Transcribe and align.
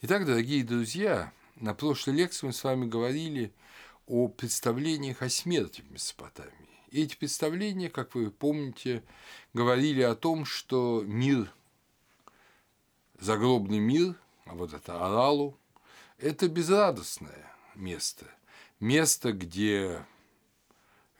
Итак, 0.00 0.26
дорогие 0.26 0.62
друзья, 0.62 1.32
на 1.56 1.74
прошлой 1.74 2.14
лекции 2.14 2.46
мы 2.46 2.52
с 2.52 2.62
вами 2.62 2.86
говорили 2.86 3.52
о 4.06 4.28
представлениях 4.28 5.22
о 5.22 5.28
смерти 5.28 5.80
в 5.80 5.90
Месопотамии. 5.90 6.52
И 6.92 7.02
эти 7.02 7.16
представления, 7.16 7.90
как 7.90 8.14
вы 8.14 8.30
помните, 8.30 9.02
говорили 9.54 10.02
о 10.02 10.14
том, 10.14 10.44
что 10.44 11.02
мир, 11.04 11.52
загробный 13.18 13.80
мир, 13.80 14.14
а 14.44 14.54
вот 14.54 14.72
это 14.72 15.04
Аралу, 15.04 15.58
это 16.18 16.48
безрадостное 16.48 17.52
место. 17.74 18.26
Место, 18.78 19.32
где 19.32 20.06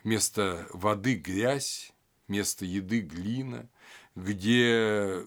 вместо 0.05 0.69
воды 0.73 1.17
грязь, 1.17 1.93
вместо 2.29 2.65
еды 2.65 3.01
глина, 3.01 3.69
где 4.15 5.25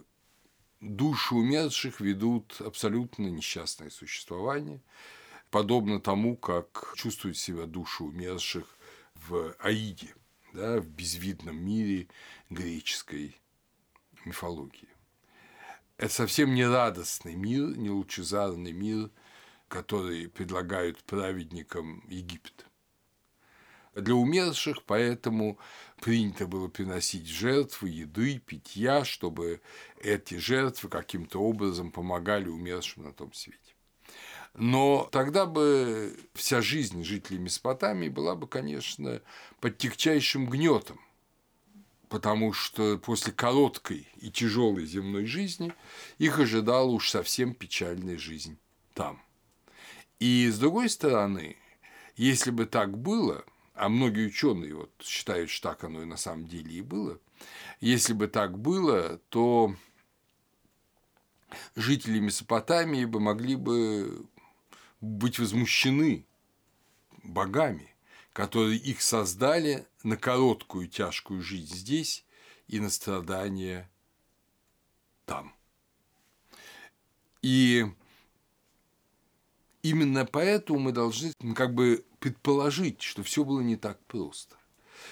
души 0.81 1.35
умерших 1.35 2.01
ведут 2.01 2.59
абсолютно 2.59 3.27
несчастное 3.27 3.89
существование, 3.89 4.81
подобно 5.51 6.01
тому, 6.01 6.35
как 6.35 6.93
чувствуют 6.95 7.37
себя 7.37 7.65
души 7.65 8.03
умерших 8.03 8.65
в 9.15 9.55
Аиде, 9.59 10.13
да, 10.53 10.79
в 10.79 10.87
безвидном 10.87 11.55
мире 11.55 12.07
греческой 12.49 13.37
мифологии. 14.25 14.89
Это 15.97 16.13
совсем 16.13 16.55
не 16.55 16.65
радостный 16.65 17.35
мир, 17.35 17.77
не 17.77 17.91
лучезарный 17.91 18.71
мир, 18.71 19.11
который 19.67 20.27
предлагают 20.27 21.03
праведникам 21.03 22.03
Египта. 22.07 22.65
Для 23.93 24.15
умерших 24.15 24.83
поэтому 24.85 25.59
принято 26.01 26.47
было 26.47 26.67
приносить 26.67 27.27
жертвы, 27.27 27.89
еды, 27.89 28.39
питья, 28.39 29.05
чтобы 29.05 29.61
эти 30.01 30.35
жертвы 30.35 30.89
каким-то 30.89 31.39
образом 31.39 31.91
помогали 31.91 32.49
умершим 32.49 33.03
на 33.03 33.13
том 33.13 33.31
свете. 33.33 33.59
Но 34.55 35.07
тогда 35.11 35.45
бы 35.45 36.17
вся 36.33 36.61
жизнь 36.61 37.03
жителей 37.03 37.39
Месопотамии 37.39 38.09
была 38.09 38.35
бы, 38.35 38.47
конечно, 38.47 39.21
под 39.61 39.77
тягчайшим 39.77 40.49
гнетом, 40.49 40.99
потому 42.09 42.51
что 42.51 42.97
после 42.97 43.31
короткой 43.31 44.09
и 44.17 44.29
тяжелой 44.31 44.85
земной 44.85 45.25
жизни 45.25 45.71
их 46.17 46.39
ожидала 46.39 46.89
уж 46.89 47.09
совсем 47.09 47.53
печальная 47.53 48.17
жизнь 48.17 48.57
там. 48.95 49.21
И 50.19 50.49
с 50.49 50.57
другой 50.59 50.89
стороны, 50.89 51.57
если 52.17 52.51
бы 52.51 52.65
так 52.65 52.97
было, 52.97 53.45
а 53.81 53.89
многие 53.89 54.27
ученые 54.27 54.75
вот 54.75 54.91
считают, 55.01 55.49
что 55.49 55.69
так 55.69 55.83
оно 55.83 56.03
и 56.03 56.05
на 56.05 56.15
самом 56.15 56.45
деле 56.45 56.71
и 56.71 56.81
было, 56.81 57.19
если 57.79 58.13
бы 58.13 58.27
так 58.27 58.59
было, 58.59 59.17
то 59.29 59.75
жители 61.75 62.19
Месопотамии 62.19 63.05
бы 63.05 63.19
могли 63.19 63.55
бы 63.55 64.27
быть 65.01 65.39
возмущены 65.39 66.27
богами, 67.23 67.95
которые 68.33 68.77
их 68.77 69.01
создали 69.01 69.87
на 70.03 70.15
короткую 70.15 70.87
тяжкую 70.87 71.41
жизнь 71.41 71.75
здесь 71.75 72.23
и 72.67 72.79
на 72.79 72.91
страдания 72.91 73.89
там. 75.25 75.55
И 77.41 77.87
именно 79.83 80.25
поэтому 80.25 80.79
мы 80.79 80.91
должны 80.91 81.33
как 81.55 81.73
бы 81.73 82.05
предположить, 82.19 83.01
что 83.01 83.23
все 83.23 83.43
было 83.43 83.61
не 83.61 83.75
так 83.75 83.99
просто. 84.05 84.55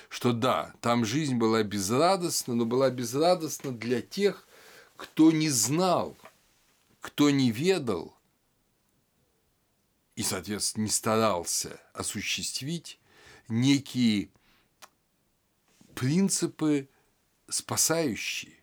Что 0.10 0.34
да, 0.34 0.74
там 0.82 1.06
жизнь 1.06 1.36
была 1.36 1.64
безрадостна, 1.64 2.56
но 2.56 2.66
была 2.66 2.90
безрадостна 2.90 3.72
для 3.72 4.02
тех, 4.02 4.48
кто 4.96 5.32
не 5.32 5.50
знал, 5.50 6.18
кто 7.02 7.30
не 7.30 7.52
ведал 7.52 8.16
и, 10.16 10.24
соответственно, 10.24 10.84
не 10.84 10.90
старался 10.90 11.80
осуществить 11.94 13.00
некие 13.48 14.30
принципы, 15.96 16.90
спасающие, 17.48 18.58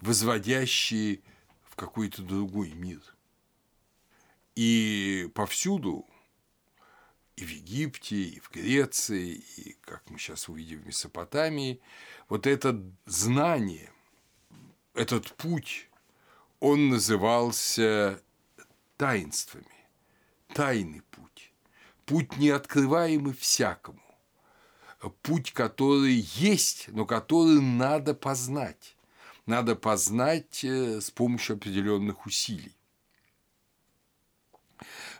возводящие 0.00 1.22
в 1.64 1.76
какой-то 1.76 2.22
другой 2.22 2.72
мир. 2.72 3.00
И 4.60 5.30
повсюду 5.36 6.04
и 7.36 7.44
в 7.44 7.48
Египте, 7.48 8.16
и 8.16 8.40
в 8.40 8.50
Греции, 8.50 9.44
и, 9.56 9.76
как 9.82 10.02
мы 10.10 10.18
сейчас 10.18 10.48
увидим, 10.48 10.80
в 10.80 10.86
Месопотамии, 10.86 11.80
вот 12.28 12.44
это 12.48 12.82
знание, 13.06 13.92
этот 14.94 15.32
путь, 15.36 15.88
он 16.58 16.88
назывался 16.88 18.20
таинствами, 18.96 19.86
тайный 20.52 21.02
путь, 21.02 21.52
путь 22.04 22.36
неоткрываемый 22.36 23.34
всякому, 23.34 24.02
путь, 25.22 25.52
который 25.52 26.14
есть, 26.34 26.88
но 26.88 27.06
который 27.06 27.60
надо 27.60 28.12
познать, 28.12 28.96
надо 29.46 29.76
познать 29.76 30.64
э, 30.64 31.00
с 31.00 31.12
помощью 31.12 31.54
определенных 31.54 32.26
усилий. 32.26 32.74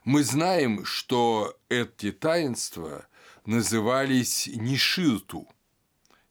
Мы 0.04 0.22
знаем, 0.22 0.84
что 0.84 1.58
эти 1.68 2.12
таинства 2.12 3.06
назывались 3.44 4.46
Ниширту. 4.46 5.48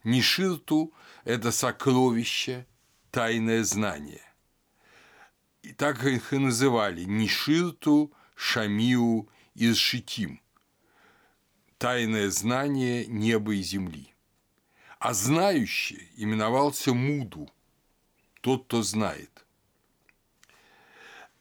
Ниширту– 0.04 0.92
это 1.24 1.52
сокровище, 1.52 2.66
тайное 3.10 3.64
знание. 3.64 4.22
И 5.62 5.72
так 5.72 6.04
их 6.04 6.32
и 6.32 6.38
называли– 6.38 7.04
Ниширту, 7.04 8.12
Шамиу 8.34 9.28
и 9.54 9.72
Шитим– 9.74 10.40
тайное 11.78 12.30
знание 12.30 13.06
неба 13.06 13.54
и 13.54 13.62
земли. 13.62 14.14
А 14.98 15.14
знающий 15.14 16.10
именовался 16.16 16.92
Муду– 16.94 17.48
тот, 18.40 18.64
кто 18.64 18.82
знает. 18.82 19.44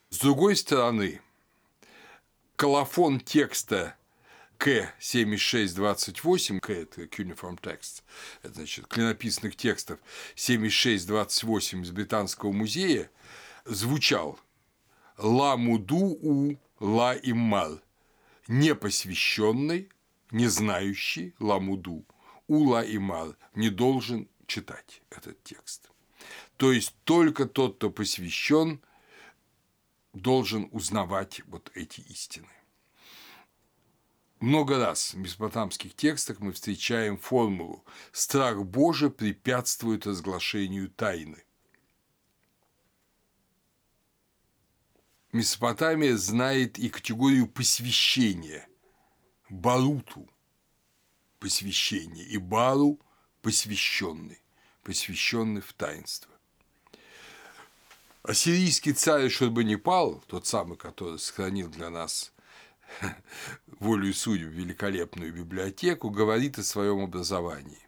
С 0.09 0.19
другой 0.19 0.55
стороны– 0.55 1.21
колофон 2.57 3.21
текста 3.21 3.95
К7628, 4.59 6.59
К– 6.59 6.69
это 6.71 7.03
Cuneiform 7.03 7.57
Text, 7.61 8.03
это 8.41 8.55
значит 8.55 8.87
клинописных 8.87 9.55
текстов 9.55 9.99
7628 10.35 11.83
из 11.83 11.91
Британского 11.91 12.51
музея, 12.51 13.09
звучал 13.65 14.39
«Ла 15.17 15.55
муду 15.55 16.17
у 16.21 16.57
ла 16.79 17.15
иммал»– 17.15 17.79
непосвященный, 18.47 19.89
не 20.31 20.47
знающий 20.47 21.35
ла 21.39 21.59
муду 21.59 22.03
у 22.47 22.69
ла 22.69 22.83
иммал 22.83 23.35
не 23.53 23.69
должен 23.69 24.27
читать 24.47 25.03
этот 25.11 25.43
текст. 25.43 25.91
То 26.57 26.71
есть 26.71 26.95
только 27.03 27.45
тот, 27.45 27.75
кто 27.75 27.91
посвящен, 27.91 28.81
должен 30.21 30.67
узнавать 30.71 31.41
вот 31.47 31.71
эти 31.75 32.01
истины. 32.01 32.47
Много 34.39 34.77
раз 34.77 35.13
в 35.13 35.17
месопотамских 35.17 35.95
текстах 35.95 36.39
мы 36.39 36.51
встречаем 36.51 37.17
формулу 37.17 37.83
«страх 38.11 38.63
Божий 38.63 39.09
препятствует 39.09 40.05
разглашению 40.05 40.89
тайны». 40.89 41.43
Месопотамия 45.31 46.15
знает 46.15 46.77
и 46.77 46.89
категорию 46.89 47.47
посвящения– 47.47 48.67
баруту– 49.49 50.29
посвящение, 51.39 52.25
и 52.25 52.37
бару– 52.37 52.99
посвященный, 53.41 54.41
посвященный 54.83 55.61
в 55.61 55.73
таинство. 55.73 56.36
Ассирийский 58.27 58.91
царь 58.91 59.29
Шурбанипал, 59.29 60.21
тот 60.27 60.45
самый, 60.45 60.77
который 60.77 61.17
сохранил 61.17 61.69
для 61.69 61.89
нас 61.89 62.33
волю 63.79 64.09
и 64.09 64.11
судеб 64.11 64.49
великолепную 64.49 65.33
библиотеку, 65.33 66.09
говорит 66.09 66.59
о 66.59 66.63
своем 66.63 66.99
образовании. 66.99 67.79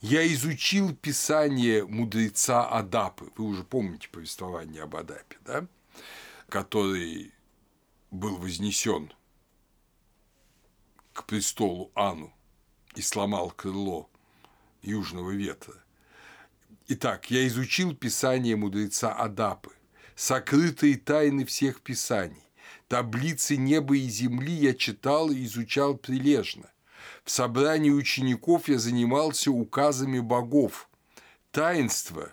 Я 0.00 0.26
изучил 0.32 0.96
писание 0.96 1.84
мудреца 1.84 2.66
Адапы. 2.66 3.30
Вы 3.36 3.44
уже 3.44 3.64
помните 3.64 4.08
повествование 4.08 4.82
об 4.82 4.96
Адапе, 4.96 5.36
да? 5.44 5.66
который 6.48 7.34
был 8.10 8.38
вознесен 8.38 9.12
к 11.12 11.26
престолу 11.26 11.90
Ану 11.94 12.32
и 12.94 13.02
сломал 13.02 13.50
крыло 13.50 14.08
южного 14.80 15.32
ветра. 15.32 15.74
Итак, 16.88 17.32
я 17.32 17.44
изучил 17.48 17.96
писание 17.96 18.54
мудреца 18.54 19.12
Адапы, 19.12 19.72
сокрытые 20.14 20.96
тайны 20.96 21.44
всех 21.44 21.80
писаний. 21.80 22.44
Таблицы 22.86 23.56
неба 23.56 23.96
и 23.96 24.08
земли 24.08 24.52
я 24.52 24.72
читал 24.72 25.30
и 25.32 25.44
изучал 25.46 25.96
прилежно. 25.96 26.70
В 27.24 27.30
собрании 27.32 27.90
учеников 27.90 28.68
я 28.68 28.78
занимался 28.78 29.50
указами 29.50 30.20
богов. 30.20 30.88
Таинство, 31.50 32.32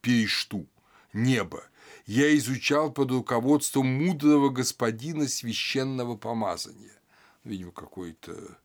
перешту, 0.00 0.66
небо, 1.12 1.62
я 2.06 2.36
изучал 2.36 2.92
под 2.92 3.12
руководством 3.12 3.86
мудрого 3.86 4.48
господина 4.48 5.28
священного 5.28 6.16
помазания. 6.16 6.98
Видимо, 7.44 7.70
какое-то 7.70 8.58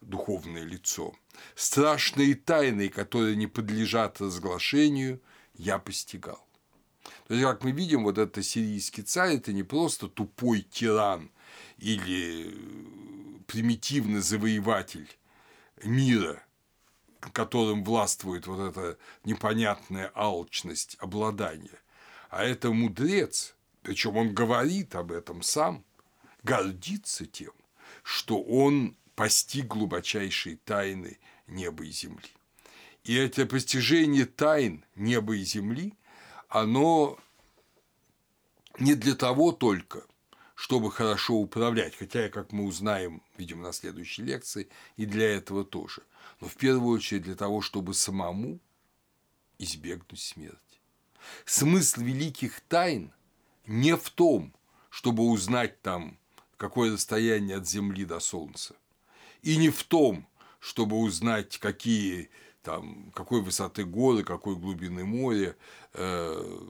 духовное 0.00 0.64
лицо. 0.64 1.14
Страшные 1.54 2.34
тайны, 2.34 2.88
которые 2.88 3.36
не 3.36 3.46
подлежат 3.46 4.20
разглашению, 4.20 5.20
я 5.54 5.78
постигал. 5.78 6.46
То 7.26 7.34
есть, 7.34 7.44
как 7.44 7.64
мы 7.64 7.72
видим, 7.72 8.04
вот 8.04 8.18
этот 8.18 8.44
сирийский 8.44 9.02
царь– 9.02 9.36
это 9.36 9.52
не 9.52 9.62
просто 9.62 10.08
тупой 10.08 10.62
тиран 10.62 11.30
или 11.78 12.54
примитивный 13.46 14.20
завоеватель 14.20 15.08
мира, 15.82 16.42
которым 17.32 17.84
властвует 17.84 18.46
вот 18.46 18.70
эта 18.70 18.98
непонятная 19.24 20.10
алчность 20.14 20.96
обладания, 21.00 21.80
а 22.30 22.44
это 22.44 22.70
мудрец, 22.70 23.54
причем 23.82 24.16
он 24.16 24.34
говорит 24.34 24.94
об 24.94 25.12
этом 25.12 25.42
сам, 25.42 25.84
гордится 26.42 27.26
тем, 27.26 27.52
что 28.02 28.42
он 28.42 28.96
постиг 29.14 29.66
глубочайшие 29.66 30.56
тайны 30.56 31.18
неба 31.46 31.84
и 31.84 31.90
земли. 31.90 32.28
И 33.04 33.14
это 33.14 33.46
постижение 33.46 34.26
тайн 34.26 34.84
неба 34.94 35.36
и 35.36 35.44
земли, 35.44 35.94
оно 36.48 37.18
не 38.78 38.94
для 38.94 39.14
того 39.14 39.52
только, 39.52 40.04
чтобы 40.54 40.92
хорошо 40.92 41.34
управлять, 41.34 41.96
хотя, 41.96 42.28
как 42.28 42.52
мы 42.52 42.64
узнаем, 42.64 43.22
видимо, 43.36 43.62
на 43.62 43.72
следующей 43.72 44.22
лекции, 44.22 44.68
и 44.96 45.06
для 45.06 45.28
этого 45.34 45.64
тоже, 45.64 46.02
но 46.40 46.48
в 46.48 46.54
первую 46.56 46.96
очередь 46.96 47.22
для 47.22 47.34
того, 47.34 47.60
чтобы 47.60 47.94
самому 47.94 48.60
избегнуть 49.58 50.20
смерти. 50.20 50.58
Смысл 51.44 52.00
великих 52.02 52.60
тайн 52.60 53.12
не 53.66 53.96
в 53.96 54.10
том, 54.10 54.54
чтобы 54.90 55.24
узнать 55.24 55.80
там, 55.82 56.18
какое 56.56 56.92
расстояние 56.92 57.56
от 57.56 57.68
Земли 57.68 58.04
до 58.04 58.20
Солнца, 58.20 58.76
и 59.42 59.56
не 59.56 59.70
в 59.70 59.82
том, 59.84 60.26
чтобы 60.60 60.96
узнать, 60.96 61.58
какие 61.58 62.30
там, 62.62 63.10
какой 63.14 63.42
высоты 63.42 63.84
горы, 63.84 64.22
какой 64.24 64.56
глубины 64.56 65.04
моря, 65.04 65.56
э, 65.94 66.60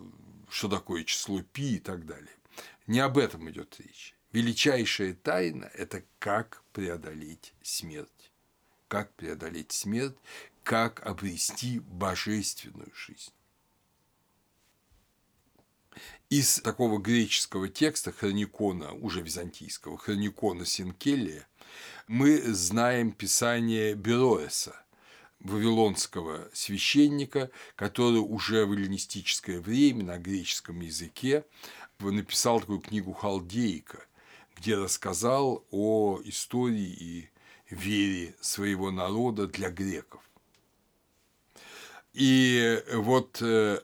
что 0.49 0.69
такое 0.69 1.05
число 1.05 1.43
пи 1.43 1.77
и 1.77 1.79
так 1.79 2.07
далее. 2.07 2.35
Не 2.87 3.01
об 3.01 3.19
этом 3.19 3.49
идет 3.51 3.79
речь. 3.79 4.15
Величайшая 4.33 5.15
тайна– 5.15 5.65
это 5.75 6.03
как 6.19 6.63
преодолеть 6.73 7.53
смерть. 7.63 8.31
Как 8.89 9.13
преодолеть 9.15 9.73
смерть, 9.73 10.17
как 10.63 11.05
обрести 11.07 11.81
божественную 11.81 12.91
жизнь. 12.95 13.33
Из 16.31 16.61
такого 16.61 16.99
греческого 16.99 17.69
текста 17.69 18.13
хроникона, 18.13 18.93
уже 18.93 19.21
византийского, 19.21 19.99
хроникона 19.99 20.65
Синкелия, 20.65 21.47
мы 22.09 22.41
знаем 22.41 23.13
писание 23.13 23.95
Бероэса, 23.95 24.75
вавилонского 25.41 26.49
священника, 26.53 27.51
который 27.77 28.19
уже 28.19 28.65
в 28.65 28.73
эллинистическое 28.73 29.61
время 29.61 30.05
на 30.05 30.19
греческом 30.19 30.81
языке 30.81 31.45
написал 31.99 32.61
такую 32.61 32.81
книгу 32.81 33.13
«Халдейка», 33.13 34.05
где 34.57 34.77
рассказал 34.77 35.65
о 35.71 36.21
истории 36.25 36.97
и 36.99 37.29
вере 37.71 38.35
своего 38.41 38.91
народа 38.91 39.47
для 39.47 39.71
греков. 39.71 40.21
И 42.13 42.83
вот 42.93 43.41
э, 43.41 43.81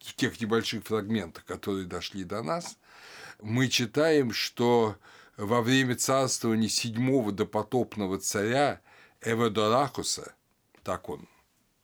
в 0.00 0.14
тех 0.14 0.40
небольших 0.40 0.84
фрагментах, 0.84 1.44
которые 1.44 1.86
дошли 1.86 2.24
до 2.24 2.42
нас, 2.42 2.78
мы 3.40 3.68
читаем, 3.68 4.32
что 4.32 4.96
во 5.36 5.62
время 5.62 5.96
царствования 5.96 6.68
седьмого 6.68 7.32
допотопного 7.32 8.18
царя 8.18 8.80
Эведорахуса, 9.20 10.34
так 10.82 11.08
он 11.08 11.28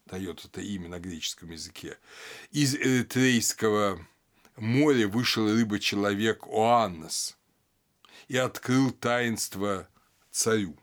дает 0.07 0.45
это 0.45 0.61
имя 0.61 0.89
на 0.89 0.99
греческом 0.99 1.51
языке, 1.51 1.99
из 2.51 2.75
Эритрейского 2.75 4.05
моря 4.57 5.09
вышел 5.09 5.47
рыба-человек 5.49 6.47
Оаннес 6.47 7.37
и 8.29 8.37
открыл 8.37 8.91
таинство 8.91 9.89
царю. 10.31 10.77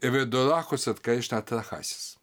Эведорахус– 0.00 0.86
это, 0.88 1.00
конечно, 1.00 1.38
Атрахасис. 1.38 2.18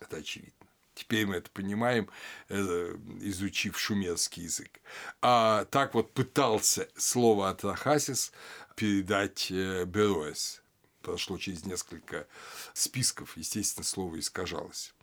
Это 0.00 0.18
очевидно. 0.18 0.55
Теперь 0.96 1.26
мы 1.26 1.36
это 1.36 1.50
понимаем, 1.50 2.08
э, 2.48 2.96
изучив 3.20 3.78
шумерский 3.78 4.44
язык. 4.44 4.80
А 5.20 5.66
так 5.66 5.92
вот 5.92 6.14
пытался 6.14 6.88
слово 6.96 7.50
«атрахасис» 7.50 8.32
передать 8.76 9.50
э, 9.50 9.84
Бероэс. 9.84 10.62
Прошло 11.02 11.36
через 11.36 11.66
несколько 11.66 12.26
списков, 12.72 13.36
естественно, 13.36 13.84
слово 13.84 14.18
искажалось. 14.18 14.94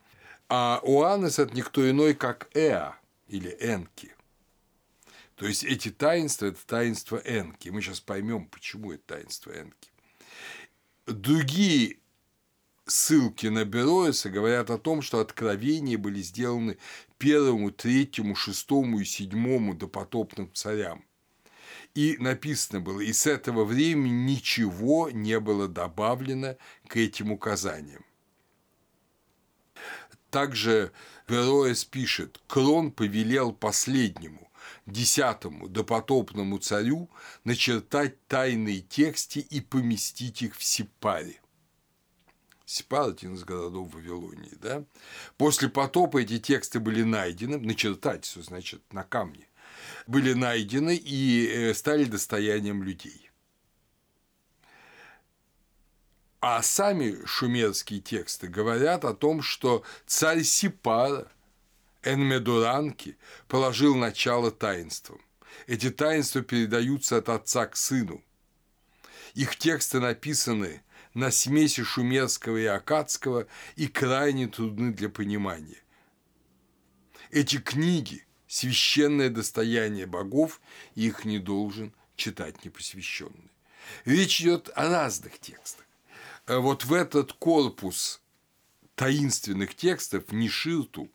А 0.49 0.79
Уанес– 0.81 1.37
это 1.39 1.55
никто 1.55 1.87
иной, 1.87 2.15
как 2.15 2.49
Эа 2.55 2.95
или 3.27 3.55
Энки. 3.59 4.15
То 5.35 5.45
есть 5.45 5.63
эти 5.63 5.91
таинства– 5.91 6.45
это 6.47 6.65
таинство 6.65 7.21
Энки. 7.23 7.69
Мы 7.69 7.83
сейчас 7.83 7.99
поймем, 7.99 8.47
почему 8.47 8.93
это 8.93 9.15
таинство 9.15 9.51
Энки. 9.51 9.91
Другие 11.05 11.99
ссылки 12.85 13.47
на 13.47 13.65
Бероэса 13.65 14.29
говорят 14.29 14.69
о 14.69 14.77
том, 14.77 15.01
что 15.01 15.19
откровения 15.19 15.97
были 15.97 16.21
сделаны 16.21 16.77
первому, 17.17 17.71
третьему, 17.71 18.35
шестому 18.35 18.99
и 18.99 19.05
седьмому 19.05 19.73
допотопным 19.73 20.49
царям. 20.53 21.05
И 21.95 22.17
написано 22.17 22.81
было, 22.81 23.01
и 23.01 23.13
с 23.13 23.27
этого 23.27 23.65
времени 23.65 24.31
ничего 24.31 25.09
не 25.11 25.39
было 25.39 25.67
добавлено 25.67 26.57
к 26.87 26.97
этим 26.97 27.31
указаниям. 27.31 28.03
Также 30.31 30.91
Вероэс 31.27 31.85
пишет, 31.85 32.41
Крон 32.47 32.91
повелел 32.91 33.53
последнему, 33.53 34.51
десятому 34.87 35.69
допотопному 35.69 36.57
царю 36.57 37.09
начертать 37.43 38.25
тайные 38.27 38.81
тексты 38.81 39.41
и 39.41 39.61
поместить 39.61 40.41
их 40.41 40.55
в 40.55 40.63
Сипаре. 40.63 41.42
Сипар– 42.65 43.09
один 43.11 43.35
из 43.35 43.43
городов 43.43 43.93
Вавилонии. 43.93 44.53
Да? 44.61 44.83
После 45.37 45.69
потопа 45.69 46.19
эти 46.19 46.39
тексты 46.39 46.79
были 46.79 47.03
найдены, 47.03 47.57
начертать, 47.57 48.25
что 48.25 48.41
значит, 48.41 48.81
на 48.93 49.03
камне, 49.03 49.47
были 50.07 50.33
найдены 50.33 50.95
и 50.95 51.47
э, 51.47 51.73
стали 51.73 52.05
достоянием 52.05 52.83
людей. 52.83 53.29
А 56.39 56.61
сами 56.61 57.25
шумерские 57.25 58.01
тексты 58.01 58.47
говорят 58.47 59.05
о 59.05 59.13
том, 59.13 59.41
что 59.41 59.83
царь 60.05 60.43
Сипара 60.43 61.31
Энмедуранки 62.03 63.17
положил 63.47 63.95
начало 63.95 64.51
таинствам. 64.51 65.21
Эти 65.67 65.89
таинства 65.89 66.41
передаются 66.41 67.17
от 67.17 67.29
отца 67.29 67.65
к 67.65 67.77
сыну. 67.77 68.21
Их 69.35 69.55
тексты 69.55 70.01
написаны 70.01 70.83
на 71.13 71.31
смеси 71.31 71.83
шумерского 71.83 72.57
и 72.57 72.65
акадского 72.65 73.47
и 73.75 73.87
крайне 73.87 74.47
трудны 74.47 74.91
для 74.93 75.09
понимания. 75.09 75.81
Эти 77.31 77.57
книги– 77.57 78.25
священное 78.47 79.29
достояние 79.29 80.05
богов, 80.05 80.61
и 80.95 81.07
их 81.07 81.25
не 81.25 81.39
должен 81.39 81.93
читать 82.15 82.63
непосвященный. 82.63 83.51
Речь 84.05 84.41
идет 84.41 84.69
о 84.75 84.89
разных 84.89 85.39
текстах. 85.39 85.85
Вот 86.47 86.85
в 86.85 86.93
этот 86.93 87.33
корпус 87.33 88.21
таинственных 88.95 89.75
текстов 89.75 90.31
Ниширту, 90.31 91.09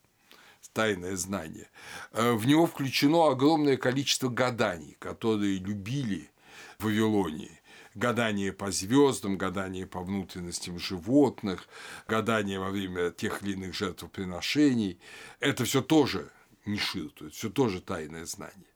тайное 0.72 1.16
знание, 1.16 1.68
в 2.12 2.46
него 2.46 2.66
включено 2.66 3.30
огромное 3.30 3.76
количество 3.76 4.28
гаданий, 4.28 4.96
которые 4.98 5.58
любили 5.58 6.30
в 6.78 6.84
Вавилонии 6.84 7.57
гадание 7.98 8.52
по 8.52 8.70
звездам, 8.70 9.36
гадание 9.36 9.86
по 9.86 10.00
внутренностям 10.00 10.78
животных, 10.78 11.68
гадание 12.06 12.58
во 12.58 12.70
время 12.70 13.10
тех 13.10 13.42
или 13.42 13.52
иных 13.52 13.74
жертвоприношений. 13.74 14.98
Это 15.40 15.64
все 15.64 15.82
тоже 15.82 16.30
не 16.64 16.78
ширт, 16.78 17.20
это 17.20 17.30
все 17.30 17.50
тоже 17.50 17.80
тайное 17.80 18.24
знание. 18.24 18.72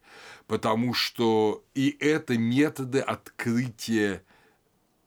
Потому 0.47 0.93
что 0.93 1.65
и 1.75 1.97
это 2.01 2.37
методы 2.37 3.01
открытия 3.01 4.25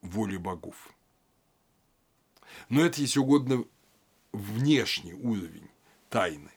воли 0.01 0.38
богов. 0.38 0.89
Но 2.69 2.84
это, 2.84 3.01
если 3.01 3.19
угодно, 3.19 3.65
внешний 4.31 5.13
уровень 5.13 5.69
тайны. 6.10 6.51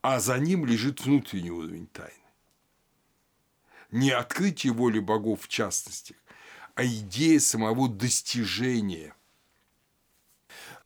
А 0.00 0.20
за 0.20 0.38
ним 0.38 0.64
лежит 0.64 1.04
внутренний 1.04 1.50
уровень 1.50 1.86
тайны 1.86 2.27
не 3.90 4.10
открытие 4.10 4.72
воли 4.72 4.98
богов 4.98 5.42
в 5.42 5.48
частности, 5.48 6.16
а 6.74 6.84
идея 6.84 7.40
самого 7.40 7.88
достижения 7.88 9.14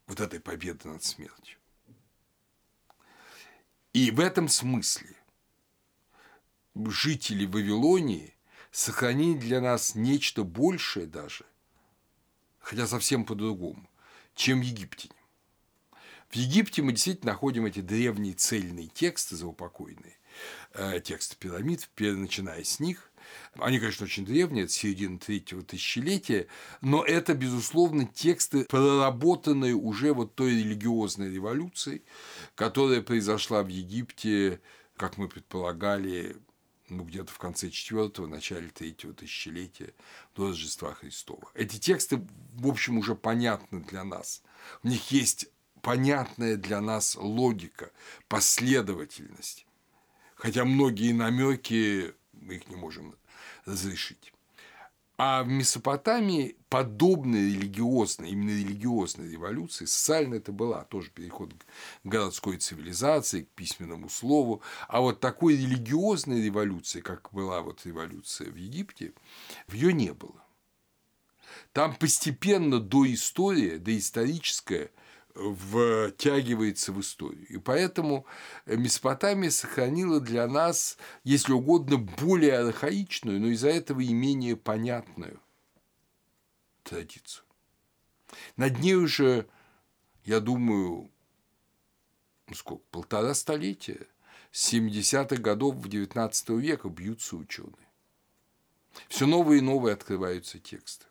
вот 0.07 0.21
этой 0.21 0.41
победы 0.41 0.89
над 0.89 1.03
смертью. 1.03 1.59
И 3.93 4.11
в 4.11 4.21
этом 4.21 4.49
смысле 4.49 5.15
жители 6.75 7.45
Вавилонии 7.45 8.35
сохранили 8.71 9.39
для 9.39 9.61
нас 9.61 9.95
нечто 9.95 10.45
большее 10.45 11.07
даже, 11.07 11.45
хотя 12.59 12.87
совсем 12.87 13.25
по-другому, 13.25 13.89
чем 14.35 14.63
Египтяне. 14.63 15.15
В 16.31 16.37
Египте 16.37 16.81
мы 16.81 16.93
действительно 16.93 17.33
находим 17.33 17.67
эти 17.67 17.81
древние 17.81 18.33
цельные 18.33 18.89
тексты 18.89 19.37
заупокойные, 19.37 20.17
тексты 21.05 21.37
пирамид, 21.37 21.89
начиная 21.99 22.65
с 22.65 22.81
них. 22.81 23.11
Они, 23.55 23.79
конечно, 23.79 24.05
очень 24.05 24.27
древние, 24.27 24.65
это 24.65 24.73
середина 24.73 25.19
третьего 25.19 25.63
тысячелетия, 25.63 26.49
но 26.81 27.05
это, 27.05 27.35
безусловно, 27.35 28.05
тексты, 28.05 28.65
проработанные 28.65 29.75
уже 29.75 30.13
вот 30.13 30.35
той 30.35 30.51
религиозной 30.51 31.33
революцией, 31.33 32.03
которая 32.55 33.01
произошла 33.01 33.63
в 33.63 33.69
Египте, 33.69 34.61
как 34.97 35.19
мы 35.19 35.29
предполагали, 35.29 36.37
ну, 36.89 37.05
где-то 37.05 37.33
в 37.33 37.39
конце 37.39 37.71
четвертого, 37.71 38.27
начале 38.27 38.69
третьего 38.69 39.15
тысячелетия 39.15 39.95
до 40.35 40.49
Рождества 40.49 40.93
Христова. 40.93 41.51
Эти 41.55 41.79
тексты, 41.79 42.27
в 42.55 42.67
общем, 42.67 42.99
уже 42.99 43.15
понятны 43.15 43.81
для 43.81 44.05
нас. 44.05 44.43
В 44.83 44.89
них 44.89 45.11
есть 45.11 45.47
понятная 45.81 46.57
для 46.57 46.81
нас 46.81 47.17
логика, 47.17 47.93
последовательность. 48.29 49.67
Хотя 50.43 50.65
многие 50.65 51.13
намеки 51.13 52.15
мы 52.33 52.57
их 52.57 52.69
не 52.69 52.75
можем 52.75 53.15
разрешить. 53.65 54.33
А 55.17 55.45
в 55.45 55.47
Месопотамии 55.47 56.57
подобной 56.69 57.53
религиозной, 57.55 58.31
именно 58.31 58.51
религиозной 58.51 59.31
революции, 59.31 59.85
социально 59.85 60.35
это 60.35 60.51
была 60.51 60.83
тоже 60.83 61.11
переход 61.11 61.55
к 61.55 61.65
городской 62.03 62.57
цивилизации, 62.57 63.43
к 63.43 63.51
письменному 63.51 64.09
слову, 64.09 64.63
а 64.89 65.01
вот 65.01 65.21
такой 65.21 65.55
религиозной 65.55 66.43
революции, 66.43 67.03
как 67.03 67.29
была 67.31 67.61
вот 67.61 67.87
революция 67.87 68.51
в 68.51 68.57
Египте, 68.57 69.13
в 69.69 69.75
ее 69.75 69.93
не 69.93 70.13
было. 70.13 70.45
Там 71.73 71.95
постепенно 71.95 72.81
до 72.81 73.07
истории, 73.13 73.79
доисторическая– 73.79 74.91
втягивается 75.35 76.93
в 76.93 77.01
историю. 77.01 77.47
И 77.49 77.59
поэтому 77.59 78.27
Месопотамия 78.67 79.51
сохранила 79.51 80.21
для 80.21 80.47
нас, 80.47 80.99
если 81.25 81.53
угодно, 81.53 81.97
более 81.97 82.59
архаичную, 82.59 83.41
но 83.41 83.49
из-за 83.49 83.71
этого 83.71 84.01
и 84.01 84.13
менее 84.13 84.57
понятную 84.57 85.41
традицию. 86.83 87.45
Над 88.57 88.79
ней 88.81 88.95
уже, 88.95 89.47
я 90.25 90.41
думаю, 90.41 91.11
ну 92.49 92.55
сколько, 92.55 92.85
полтора 92.91 93.35
столетия, 93.35 94.07
с 94.51 94.73
70-х 94.73 95.37
годов 95.37 95.77
XIX 95.77 96.61
века 96.61 96.89
бьются 96.89 97.37
ученые. 97.37 97.89
Все 99.09 99.27
новые 99.27 99.59
и 99.59 99.63
новые 99.63 99.95
открываются 99.95 100.59
тексты. 100.59 101.07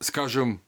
Скажем, 0.00 0.60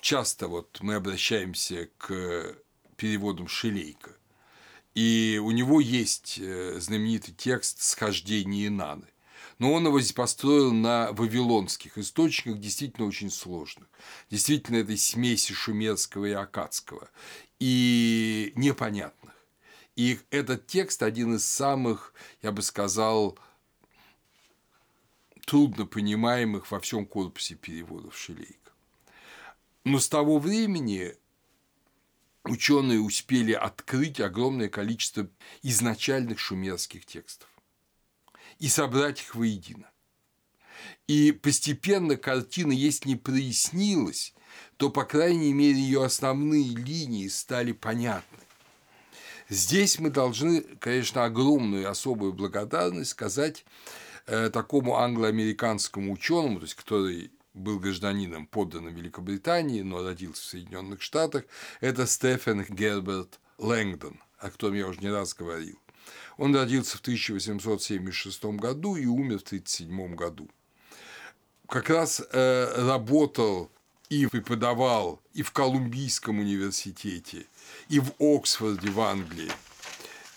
часто 0.00 0.48
вот 0.48 0.78
мы 0.80 0.94
обращаемся 0.94 1.88
к 1.98 2.56
переводам 2.96 3.48
Шелейка, 3.48 4.16
и 4.94 5.40
у 5.42 5.50
него 5.52 5.80
есть 5.80 6.38
э, 6.40 6.80
знаменитый 6.80 7.34
текст 7.34 7.82
«Схождение 7.82 8.66
Инаны». 8.66 9.06
Но 9.58 9.72
он 9.72 9.86
его 9.86 10.00
построил 10.14 10.72
на 10.72 11.12
вавилонских 11.12 11.98
источниках, 11.98 12.60
действительно 12.60 13.06
очень 13.06 13.30
сложных. 13.30 13.88
Действительно, 14.30 14.76
этой 14.76 14.98
смеси 14.98 15.52
шумерского 15.52 16.26
и 16.26 16.32
акадского. 16.32 17.10
И 17.58 18.52
непонятных. 18.54 19.34
И 19.96 20.20
этот 20.30 20.66
текст 20.68 21.02
один 21.02 21.34
из 21.34 21.46
самых, 21.46 22.14
я 22.40 22.52
бы 22.52 22.62
сказал, 22.62 23.36
трудно 25.44 25.86
понимаемых 25.86 26.70
во 26.70 26.78
всем 26.78 27.04
корпусе 27.04 27.56
переводов 27.56 28.16
Шелейка. 28.16 28.67
Но 29.84 29.98
с 29.98 30.08
того 30.08 30.38
времени 30.38 31.14
ученые 32.44 33.00
успели 33.00 33.52
открыть 33.52 34.20
огромное 34.20 34.68
количество 34.68 35.28
изначальных 35.62 36.38
шумерских 36.38 37.06
текстов 37.06 37.48
и 38.58 38.68
собрать 38.68 39.20
их 39.20 39.34
воедино. 39.34 39.90
И 41.06 41.32
постепенно 41.32 42.16
картина, 42.16 42.72
если 42.72 43.10
не 43.10 43.16
прояснилась, 43.16 44.34
то, 44.76 44.90
по 44.90 45.04
крайней 45.04 45.52
мере, 45.52 45.78
ее 45.78 46.04
основные 46.04 46.68
линии 46.68 47.28
стали 47.28 47.72
понятны. 47.72 48.38
Здесь 49.48 49.98
мы 49.98 50.10
должны, 50.10 50.60
конечно, 50.60 51.24
огромную 51.24 51.90
особую 51.90 52.34
благодарность 52.34 53.10
сказать 53.10 53.64
э, 54.26 54.50
такому 54.50 54.96
англо-американскому 54.96 56.12
ученому, 56.12 56.58
то 56.58 56.64
есть 56.64 56.74
который 56.74 57.30
был 57.58 57.78
гражданином, 57.78 58.46
подданным 58.46 58.94
Великобритании, 58.94 59.82
но 59.82 60.02
родился 60.02 60.42
в 60.42 60.46
Соединенных 60.46 61.02
Штатах, 61.02 61.44
это 61.80 62.06
Стефан 62.06 62.64
Герберт 62.68 63.40
Лэнгдон, 63.58 64.20
о 64.38 64.50
котором 64.50 64.74
я 64.74 64.86
уже 64.86 65.00
не 65.00 65.10
раз 65.10 65.34
говорил. 65.34 65.78
Он 66.36 66.54
родился 66.54 66.96
в 66.96 67.00
1876 67.00 68.44
году 68.44 68.96
и 68.96 69.06
умер 69.06 69.40
в 69.40 69.46
1937 69.46 70.14
году. 70.14 70.48
Как 71.68 71.90
раз 71.90 72.22
э, 72.32 72.86
работал 72.86 73.70
и 74.08 74.26
преподавал 74.26 75.20
и 75.34 75.42
в 75.42 75.52
Колумбийском 75.52 76.38
университете, 76.38 77.46
и 77.88 78.00
в 78.00 78.12
Оксфорде 78.18 78.90
в 78.90 79.00
Англии. 79.00 79.50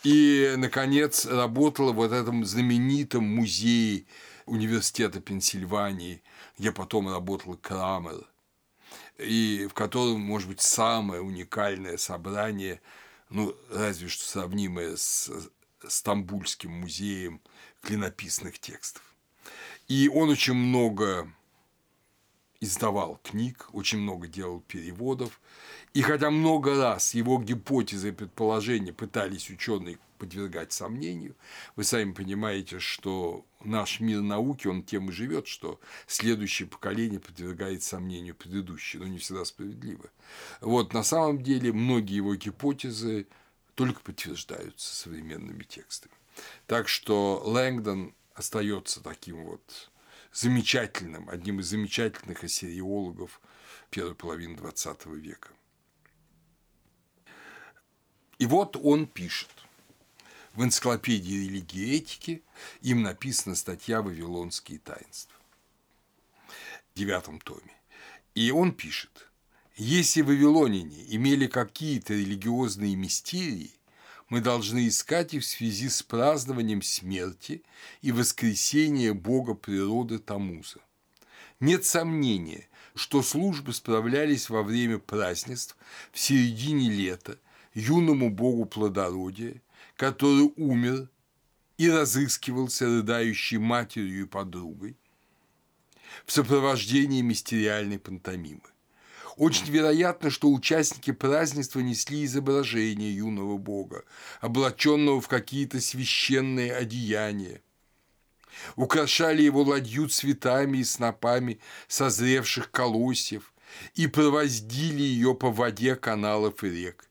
И, 0.03 0.55
наконец, 0.57 1.25
работал 1.25 1.93
в 1.93 2.01
этом 2.01 2.43
знаменитом 2.43 3.23
музее 3.23 4.05
университета 4.45 5.21
Пенсильвании, 5.21 6.21
где 6.57 6.71
потом 6.71 7.09
работал 7.09 7.57
Крамер, 7.57 8.27
и 9.17 9.67
в 9.69 9.73
котором, 9.73 10.21
может 10.21 10.47
быть, 10.47 10.61
самое 10.61 11.21
уникальное 11.21 11.97
собрание, 11.97 12.81
ну, 13.29 13.55
разве 13.69 14.07
что 14.07 14.25
сравнимое 14.25 14.95
с 14.97 15.31
Стамбульским 15.87 16.71
музеем 16.71 17.41
клинописных 17.81 18.59
текстов. 18.59 19.03
И 19.87 20.07
он 20.07 20.29
очень 20.29 20.53
много 20.53 21.31
издавал 22.59 23.19
книг, 23.23 23.67
очень 23.73 23.97
много 23.97 24.27
делал 24.27 24.61
переводов. 24.61 25.41
И 25.93 26.01
хотя 26.01 26.29
много 26.29 26.77
раз 26.77 27.13
его 27.13 27.41
гипотезы 27.41 28.09
и 28.09 28.13
предположения 28.13 28.93
пытались 28.93 29.49
ученые 29.49 29.97
подвергать 30.17 30.71
сомнению. 30.71 31.35
Вы 31.75 31.83
сами 31.83 32.13
понимаете, 32.13 32.79
что 32.79 33.43
наш 33.65 33.99
мир 33.99 34.21
науки, 34.21 34.67
он 34.67 34.83
тем 34.83 35.09
и 35.09 35.11
живет, 35.11 35.47
что 35.47 35.79
следующее 36.07 36.67
поколение 36.67 37.19
подвергает 37.19 37.83
сомнению 37.83 38.35
предыдущее, 38.35 39.01
но 39.01 39.07
не 39.07 39.17
всегда 39.17 39.45
справедливо. 39.45 40.09
Вот 40.61 40.93
на 40.93 41.03
самом 41.03 41.41
деле 41.41 41.71
многие 41.71 42.15
его 42.15 42.35
гипотезы 42.35 43.27
только 43.75 44.01
подтверждаются 44.01 44.95
современными 44.95 45.63
текстами. 45.63 46.13
Так 46.67 46.87
что 46.87 47.41
Лэнгдон 47.45 48.13
остается 48.33 49.01
таким 49.01 49.43
вот 49.45 49.91
замечательным, 50.33 51.29
одним 51.29 51.59
из 51.59 51.67
замечательных 51.67 52.43
ассириологов 52.43 53.41
первой 53.89 54.15
половины 54.15 54.55
XX 54.55 55.15
века. 55.17 55.49
И 58.39 58.45
вот 58.45 58.75
он 58.75 59.05
пишет– 59.05 59.49
в 60.53 60.63
энциклопедии 60.63 61.45
религии 61.45 61.81
и 61.81 61.97
этики 61.97 62.43
им 62.81 63.01
написана 63.01 63.55
статья 63.55 64.01
«Вавилонские 64.01 64.79
таинства» 64.79 65.37
в 66.93 66.97
девятом 66.97 67.39
томе. 67.39 67.75
И 68.35 68.51
он 68.51 68.73
пишет, 68.73 69.29
если 69.75 70.21
вавилоняне 70.21 71.05
имели 71.15 71.47
какие-то 71.47 72.13
религиозные 72.13 72.95
мистерии, 72.95 73.71
мы 74.29 74.39
должны 74.39 74.87
искать 74.87 75.33
их 75.33 75.43
в 75.43 75.47
связи 75.47 75.89
с 75.89 76.03
празднованием 76.03 76.81
смерти 76.81 77.63
и 78.01 78.11
воскресения 78.11 79.13
бога 79.13 79.53
природы 79.53 80.19
Тамуза. 80.19 80.79
Нет 81.59 81.83
сомнения, 81.85 82.67
что 82.95 83.23
службы 83.23 83.73
справлялись 83.73 84.49
во 84.49 84.63
время 84.63 84.99
празднеств 84.99 85.75
в 86.11 86.19
середине 86.19 86.89
лета 86.89 87.37
юному 87.73 88.29
богу 88.29 88.65
плодородия 88.65 89.61
который 90.01 90.51
умер 90.55 91.09
и 91.77 91.87
разыскивался 91.87 92.87
рыдающей 92.87 93.59
матерью 93.59 94.21
и 94.23 94.25
подругой 94.25 94.97
в 96.25 96.31
сопровождении 96.31 97.21
мистериальной 97.21 97.99
пантомимы. 97.99 98.63
Очень 99.37 99.67
вероятно, 99.67 100.31
что 100.31 100.51
участники 100.51 101.11
празднества 101.11 101.81
несли 101.81 102.25
изображение 102.25 103.15
юного 103.15 103.59
бога, 103.59 104.03
облаченного 104.39 105.21
в 105.21 105.27
какие-то 105.27 105.79
священные 105.79 106.73
одеяния, 106.73 107.61
украшали 108.75 109.43
его 109.43 109.61
ладью 109.61 110.09
цветами 110.09 110.79
и 110.79 110.83
снопами 110.83 111.59
созревших 111.87 112.71
колосьев 112.71 113.53
и 113.93 114.07
провоздили 114.07 115.03
ее 115.03 115.35
по 115.35 115.51
воде 115.51 115.95
каналов 115.95 116.63
и 116.63 116.71
рек 116.71 117.10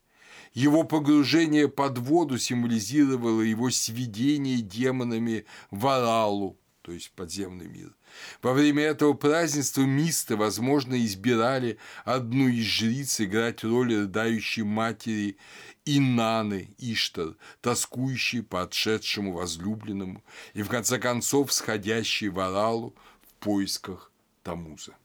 Его 0.53 0.83
погружение 0.83 1.69
под 1.69 1.99
воду 1.99 2.39
символизировало 2.39 3.43
его 3.43 3.71
сведение 3.71 4.61
демонами 4.61 5.45
в 5.71 5.87
Аралу, 5.87 6.59
то 6.83 6.91
есть 6.93 7.13
подземный 7.13 7.69
мир. 7.69 7.95
Во 8.43 8.53
время 8.53 8.83
этого 8.83 9.13
празднества 9.13 9.83
мисты, 9.83 10.35
возможно, 10.35 11.01
избирали 11.05 11.79
одну 12.05 12.49
из 12.49 12.65
жриц 12.65 13.21
играть 13.21 13.63
роль 13.63 13.95
рыдающей 13.95 14.65
матери 14.65 15.37
Инаны 15.85 16.75
Иштар, 16.79 17.37
тоскующей 17.61 18.43
по 18.43 18.63
отшедшему 18.63 19.33
возлюбленному 19.33 20.25
и, 20.55 20.63
в 20.63 20.69
конце 20.69 20.99
концов, 20.99 21.53
сходящей 21.53 22.29
в 22.29 22.41
Аралу 22.41 22.97
в 23.23 23.35
поисках 23.45 24.11
Тамуза. 24.43 24.97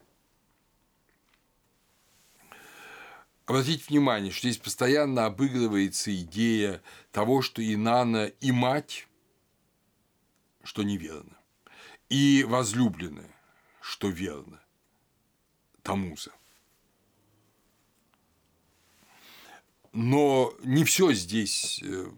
Обратите 3.46 3.86
внимание, 3.88 4.32
что 4.32 4.48
здесь 4.50 4.58
постоянно 4.58 5.26
обыгрывается 5.28 6.16
идея 6.16 6.82
того, 7.12 7.44
что 7.44 7.62
Инана 7.62 8.26
и 8.26 8.52
мать, 8.52 9.08
что 10.64 10.82
неверно, 10.82 11.38
и 12.10 12.44
возлюбленная, 12.44 13.30
что 13.82 14.10
верно, 14.10 14.60
Тамуза. 15.84 16.32
Но 19.94 20.52
не 20.64 20.84
все 20.84 21.14
здесь 21.14 21.82
э, 21.84 22.12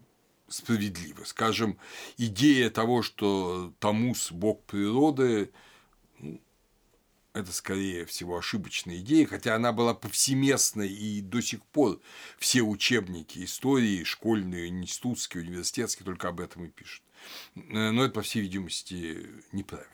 справедливо. 0.47 1.25
Скажем, 1.25 1.77
идея 2.17 2.69
того, 2.69 3.03
что 3.03 3.73
Тамуз– 3.79 4.31
бог 4.31 4.63
природы, 4.63 5.51
это 7.37 7.53
скорее 7.53 8.05
всего 8.05 8.37
ошибочная 8.37 8.97
идея, 8.97 9.25
хотя 9.25 9.55
она 9.55 9.71
была 9.71 9.93
повсеместной 9.93 10.89
и 10.89 11.21
до 11.21 11.41
сих 11.41 11.63
пор 11.63 11.99
все 12.37 12.61
учебники 12.61 13.43
истории, 13.43 14.03
школьные, 14.03 14.67
институтские, 14.67 15.43
университетские 15.43 16.05
только 16.05 16.29
об 16.29 16.39
этом 16.39 16.65
и 16.65 16.69
пишут. 16.69 17.03
Э, 17.55 17.91
но 17.91 18.03
это, 18.03 18.13
по 18.13 18.21
всей 18.21 18.41
видимости, 18.41 19.27
неправильно. 19.51 19.91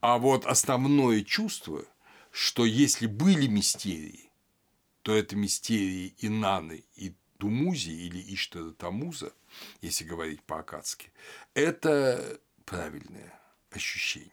А 0.00 0.18
вот 0.18 0.44
основное 0.44 1.22
чувство, 1.22 1.84
что 2.30 2.64
если 2.64 3.06
были 3.06 3.46
мистерии, 3.46 4.30
то 5.02 5.14
это 5.14 5.36
мистерии 5.36 6.14
Инаны 6.18 6.84
и 6.96 7.14
Тумузи 7.38 7.90
или 7.90 8.34
Иштара 8.34 8.72
Тамуза, 8.72 9.32
если 9.80 10.04
говорить 10.04 10.42
по-акадски, 10.42 11.12
это 11.54 12.40
правильное 12.64 13.38
ощущение. 13.70 14.30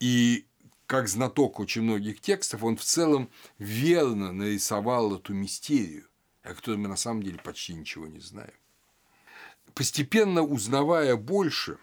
И 0.00 0.47
как 0.88 1.06
знаток 1.06 1.60
очень 1.60 1.82
многих 1.82 2.18
текстов, 2.18 2.64
он 2.64 2.78
в 2.78 2.82
целом 2.82 3.30
верно 3.58 4.32
нарисовал 4.32 5.14
эту 5.14 5.34
мистерию, 5.34 6.08
о 6.42 6.54
которой 6.54 6.78
мы 6.78 6.88
на 6.88 6.96
самом 6.96 7.22
деле 7.22 7.38
почти 7.38 7.74
ничего 7.74 8.06
не 8.06 8.20
знаем. 8.20 8.54
Постепенно 9.74 10.42
узнавая 10.42 11.14
больше, 11.16 11.76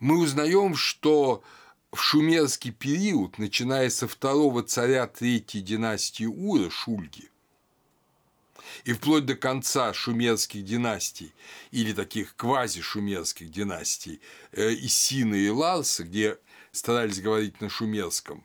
мы 0.00 0.18
узнаем, 0.18 0.74
что 0.74 1.44
в 1.92 2.00
шумерский 2.00 2.72
период, 2.72 3.36
начиная 3.36 3.90
со 3.90 4.08
второго 4.08 4.62
царя 4.62 5.06
третьей 5.06 5.60
династии 5.60 6.24
Ура, 6.24 6.70
Шульги, 6.70 7.28
и 8.84 8.94
вплоть 8.94 9.26
до 9.26 9.34
конца 9.34 9.92
шумерских 9.92 10.64
династий 10.64 11.34
или 11.72 11.92
таких 11.92 12.34
квази-шумерских 12.36 13.50
династий 13.50 14.22
э, 14.52 14.72
Исины 14.72 15.36
и 15.36 15.50
Ларса, 15.50 16.04
где 16.04 16.38
старались 16.74 17.20
говорить 17.20 17.60
на 17.60 17.68
шумерском 17.68 18.44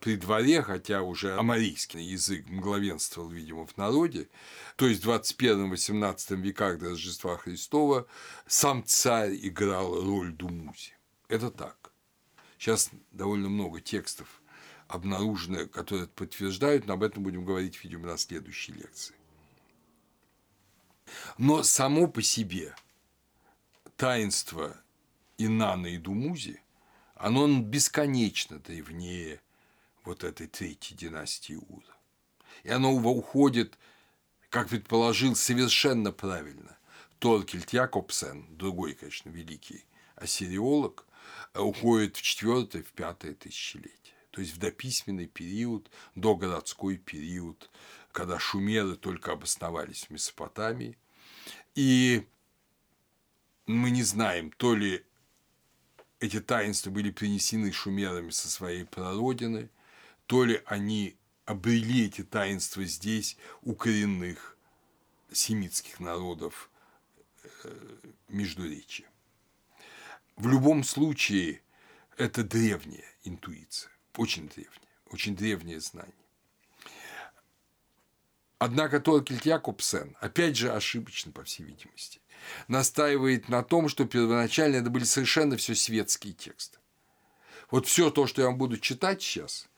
при 0.00 0.16
дворе, 0.16 0.62
хотя 0.62 1.02
уже 1.02 1.36
амарийский 1.36 2.02
язык 2.02 2.46
главенствовал, 2.46 3.30
видимо, 3.30 3.66
в 3.66 3.76
народе, 3.76 4.28
то 4.76 4.86
есть 4.86 5.04
в 5.04 5.10
21-18 5.10 6.36
веках 6.36 6.78
до 6.78 6.90
Рождества 6.90 7.36
Христова 7.36 8.06
сам 8.46 8.84
царь 8.84 9.36
играл 9.42 10.02
роль 10.04 10.32
Думузи. 10.32 10.92
Это 11.28 11.50
так. 11.50 11.92
Сейчас 12.58 12.90
довольно 13.12 13.48
много 13.48 13.80
текстов 13.80 14.42
обнаружено, 14.88 15.66
которые 15.66 16.04
это 16.04 16.12
подтверждают, 16.14 16.86
но 16.86 16.94
об 16.94 17.02
этом 17.02 17.22
будем 17.22 17.44
говорить, 17.44 17.82
видимо, 17.84 18.06
на 18.06 18.18
следующей 18.18 18.72
лекции. 18.72 19.14
Но 21.38 21.62
само 21.62 22.06
по 22.08 22.22
себе 22.22 22.74
таинство 23.96 24.76
Инана 25.38 25.86
и 25.86 25.98
Думузи– 25.98 26.60
оно 27.18 27.60
бесконечно 27.60 28.58
древнее 28.58 29.40
вот 30.04 30.24
этой 30.24 30.46
третьей 30.46 30.96
династии 30.96 31.54
Ура. 31.54 31.96
И 32.62 32.70
оно 32.70 32.92
уходит, 32.92 33.78
как 34.50 34.68
предположил 34.68 35.36
совершенно 35.36 36.12
правильно 36.12 36.78
Торкельт 37.18 37.72
Якобсен, 37.72 38.46
другой, 38.56 38.94
конечно, 38.94 39.30
великий 39.30 39.84
ассириолог, 40.16 41.06
уходит 41.54 42.16
в 42.16 42.22
четвертое, 42.22 42.82
в 42.82 42.92
пятое 42.92 43.34
тысячелетие. 43.34 44.14
То 44.30 44.40
есть 44.40 44.54
в 44.54 44.58
дописьменный 44.58 45.26
период, 45.26 45.90
догородской 46.14 46.96
период, 46.96 47.70
когда 48.12 48.38
шумеры 48.38 48.96
только 48.96 49.32
обосновались 49.32 50.04
в 50.04 50.10
Месопотамии. 50.10 50.96
И 51.74 52.26
мы 53.66 53.90
не 53.90 54.02
знаем, 54.02 54.52
то 54.52 54.74
ли 54.74 55.04
эти 56.20 56.40
таинства 56.40 56.90
были 56.90 57.10
принесены 57.10 57.72
шумерами 57.72 58.30
со 58.30 58.48
своей 58.48 58.84
прародины, 58.84 59.70
то 60.26 60.44
ли 60.44 60.62
они 60.66 61.16
обрели 61.44 62.06
эти 62.06 62.24
таинства 62.24 62.84
здесь 62.84 63.36
у 63.62 63.74
коренных 63.74 64.56
семитских 65.32 66.00
народов 66.00 66.70
э, 67.64 67.98
Междуречия. 68.28 69.06
В 70.36 70.48
любом 70.48 70.84
случае, 70.84 71.62
это 72.16 72.44
древняя 72.44 73.04
интуиция, 73.24 73.90
очень 74.16 74.48
древняя, 74.48 74.92
очень 75.06 75.36
древнее 75.36 75.80
знание. 75.80 76.14
Однако 78.58 79.00
Торкельт 79.00 79.46
Якобсен, 79.46 80.16
опять 80.20 80.56
же 80.56 80.72
ошибочно, 80.72 81.30
по 81.30 81.44
всей 81.44 81.62
видимости, 81.62 82.20
настаивает 82.68 83.48
на 83.48 83.62
том, 83.62 83.88
что 83.88 84.04
первоначально 84.04 84.76
это 84.76 84.90
были 84.90 85.04
совершенно 85.04 85.56
все 85.56 85.74
светские 85.74 86.32
тексты. 86.32 86.78
Вот 87.70 87.86
все 87.86 88.10
то, 88.10 88.26
что 88.26 88.42
я 88.42 88.48
вам 88.48 88.58
буду 88.58 88.78
читать 88.78 89.22
сейчас, 89.22 89.68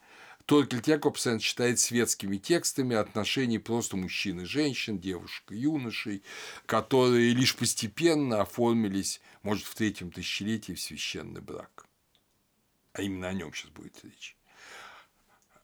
Торкельт 0.46 0.88
Якобсен 0.88 1.38
считает 1.38 1.78
светскими 1.78 2.36
текстами 2.36 2.96
отношений 2.96 3.58
просто 3.58 3.96
мужчин 3.96 4.40
и 4.40 4.44
женщин, 4.44 4.98
девушек 4.98 5.52
и 5.52 5.56
юношей, 5.56 6.22
которые 6.66 7.32
лишь 7.34 7.54
постепенно 7.54 8.40
оформились, 8.40 9.20
может, 9.42 9.64
в 9.64 9.74
третьем 9.74 10.10
тысячелетии 10.10 10.72
в 10.72 10.80
священный 10.80 11.40
брак. 11.40 11.86
А 12.92 13.02
именно 13.02 13.28
о 13.28 13.32
нем 13.32 13.54
сейчас 13.54 13.70
будет 13.70 14.02
речь. 14.02 14.36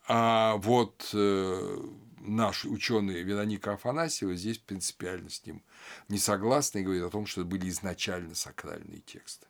А 0.09 0.57
вот 0.57 1.11
э, 1.13 1.79
наш 2.21 2.65
ученый 2.65 3.23
Вероника 3.23 3.75
Афанасьева 3.75 4.35
здесь 4.35 4.59
принципиально 4.59 5.31
с 5.31 5.45
ним 5.45 5.63
не 6.09 6.19
согласна 6.19 6.79
и 6.79 6.83
говорит 6.83 7.03
о 7.03 7.11
том, 7.11 7.27
что 7.27 7.43
это 7.43 7.51
были 7.51 7.69
изначально 7.69 8.35
сакральные 8.35 9.01
тексты. 9.01 9.47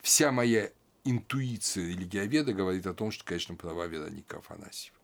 Вся 0.00 0.32
моя 0.32 0.70
интуиция 1.04 1.88
религиоведа 1.88 2.52
говорит 2.52 2.86
о 2.86 2.94
том, 2.94 3.10
что, 3.10 3.24
конечно, 3.24 3.54
права 3.54 3.86
Вероника 3.86 4.38
Афанасьева. 4.38 4.96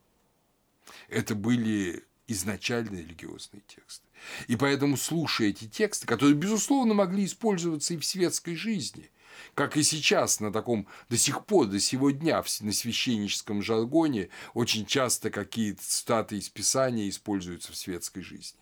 Это 1.08 1.34
были 1.34 2.04
изначально 2.28 2.96
религиозные 2.96 3.62
тексты. 3.66 4.04
И 4.48 4.56
поэтому, 4.56 4.96
слушая 4.96 5.48
эти 5.48 5.68
тексты, 5.68 6.06
которые, 6.06 6.34
безусловно, 6.34 6.94
могли 6.94 7.24
использоваться 7.24 7.94
и 7.94 7.96
в 7.96 8.04
светской 8.04 8.56
жизни, 8.56 9.10
как 9.54 9.76
и 9.76 9.82
сейчас 9.82 10.40
на 10.40 10.52
таком 10.52 10.86
до 11.08 11.16
сих 11.16 11.44
пор, 11.46 11.66
до 11.66 11.80
сего 11.80 12.10
дня 12.10 12.42
на 12.60 12.72
священническом 12.72 13.62
жаргоне 13.62 14.28
очень 14.54 14.86
часто 14.86 15.30
какие-то 15.30 15.82
статы 15.82 16.38
из 16.38 16.48
Писания 16.48 17.08
используются 17.08 17.72
в 17.72 17.76
светской 17.76 18.22
жизни. 18.22 18.60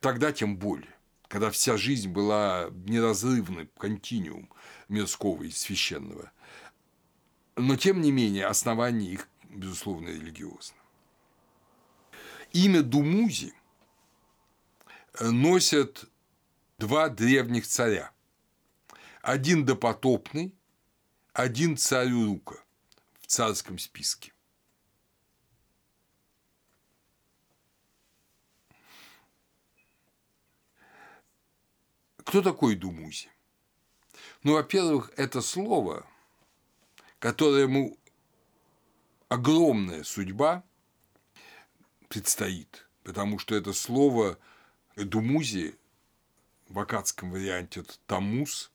Тогда 0.00 0.32
тем 0.32 0.56
более 0.56 0.94
когда 1.30 1.52
вся 1.52 1.76
жизнь 1.76 2.08
была 2.08 2.70
неразрывный 2.86 3.70
континуум 3.78 4.50
мирского 4.88 5.44
и 5.44 5.50
священного. 5.50 6.32
Но, 7.54 7.76
тем 7.76 8.00
не 8.00 8.10
менее, 8.10 8.46
основание 8.46 9.12
их, 9.12 9.28
безусловно, 9.48 10.08
религиозно. 10.08 10.76
Имя 12.52 12.82
Думузи 12.82 13.54
носят 15.20 16.06
два 16.78 17.08
древних 17.08 17.64
царя. 17.64 18.10
Один 19.22 19.66
допотопный, 19.66 20.54
один 21.34 21.76
царь 21.76 22.10
Урука 22.10 22.56
в 23.20 23.26
царском 23.26 23.78
списке. 23.78 24.32
Кто 32.24 32.42
такой 32.42 32.76
Думузи? 32.76 33.28
Ну, 34.42 34.54
во-первых, 34.54 35.12
это 35.16 35.42
слово, 35.42 36.06
которому 37.18 37.98
огромная 39.28 40.02
судьба 40.02 40.64
предстоит, 42.08 42.88
потому 43.02 43.38
что 43.38 43.54
это 43.54 43.72
слово 43.74 44.38
Думузи 44.96 45.76
в 46.68 46.78
акадском 46.78 47.32
варианте 47.32 47.80
это 47.80 47.98
Тамус, 48.06 48.70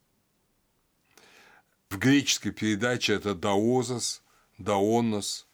в 1.95 1.97
греческой 1.97 2.51
передаче 2.51 3.13
это 3.13 3.34
Даозас, 3.34 4.21
Даонос, 4.58 5.47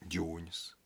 Дионис. 0.00 0.76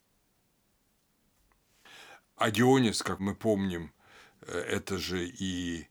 А 2.37 2.50
Дионис, 2.50 3.03
как 3.03 3.20
мы 3.20 3.35
помним, 3.35 3.92
э, 4.40 4.59
это 4.59 4.96
же 4.96 5.29
и 5.29 5.87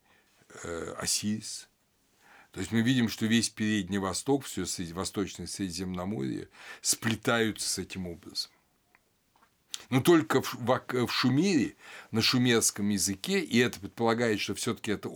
э, 0.64 0.94
Осирис. 0.98 1.68
То 2.50 2.58
есть 2.58 2.72
мы 2.72 2.82
видим, 2.82 3.08
что 3.08 3.26
весь 3.26 3.48
Передний 3.48 3.98
Восток, 3.98 4.44
все 4.44 4.64
Восточное 4.92 5.46
Средиземноморье 5.46 6.48
сплетаются 6.80 7.68
с 7.68 7.78
этим 7.78 8.08
образом. 8.08 8.50
Но 9.88 10.00
только 10.00 10.42
в 10.42 11.08
Шумере, 11.08 11.76
на 12.10 12.22
шумерском 12.22 12.88
языке, 12.88 13.38
и 13.38 13.58
это 13.58 13.78
предполагает, 13.78 14.40
что 14.40 14.56
все-таки 14.56 14.90
это 14.90 15.10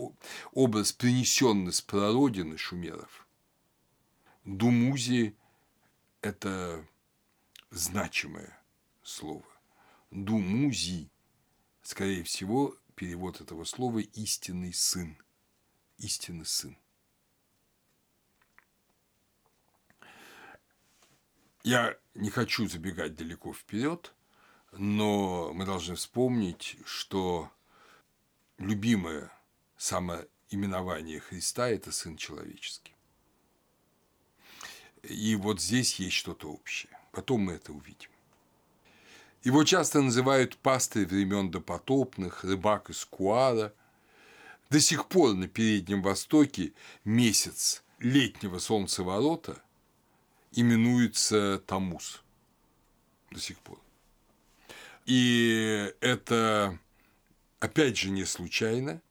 образ, 0.53 0.93
принесенный 0.93 1.73
с 1.73 1.81
прародины 1.81 2.57
шумеров. 2.57 3.18
Думузи– 4.49 5.35
это 6.21 6.83
значимое 7.69 8.59
слово. 9.03 9.45
Думузи, 10.09 11.11
скорее 11.83 12.23
всего, 12.23 12.75
перевод 12.95 13.41
этого 13.41 13.63
слова– 13.63 13.99
истинный 14.15 14.73
сын. 14.73 15.15
Истинный 15.99 16.47
сын. 16.47 16.75
Я 21.61 21.95
не 22.15 22.31
хочу 22.31 22.67
забегать 22.67 23.15
далеко 23.15 23.53
вперед, 23.53 24.15
но 24.71 25.53
мы 25.53 25.63
должны 25.63 25.93
вспомнить, 25.93 26.75
что 26.85 27.51
любимое 28.57 29.31
самоименование 29.77 31.19
Христа– 31.19 31.69
это 31.69 31.91
Сын 31.91 32.17
Человеческий. 32.17 32.95
И 35.09 35.35
вот 35.35 35.61
здесь 35.61 35.95
есть 35.95 36.15
что-то 36.15 36.51
общее. 36.51 36.91
Потом 37.11 37.41
мы 37.41 37.53
это 37.53 37.73
увидим. 37.73 38.09
Его 39.43 39.63
часто 39.63 40.01
называют 40.01 40.57
пастой 40.57 41.05
времен 41.05 41.49
допотопных, 41.49 42.43
рыбак 42.43 42.89
из 42.89 43.05
Куара. 43.05 43.73
До 44.69 44.79
сих 44.79 45.07
пор 45.07 45.33
на 45.33 45.47
Переднем 45.47 46.01
Востоке 46.01 46.73
месяц 47.03 47.83
летнего 47.99 48.59
солнцеворота 48.59 49.61
именуется 50.51 51.61
Тамус. 51.65 52.21
До 53.31 53.39
сих 53.39 53.59
пор. 53.59 53.79
И 55.05 55.91
это, 56.01 56.77
опять 57.59 57.97
же, 57.97 58.11
не 58.11 58.25
случайно, 58.25 59.01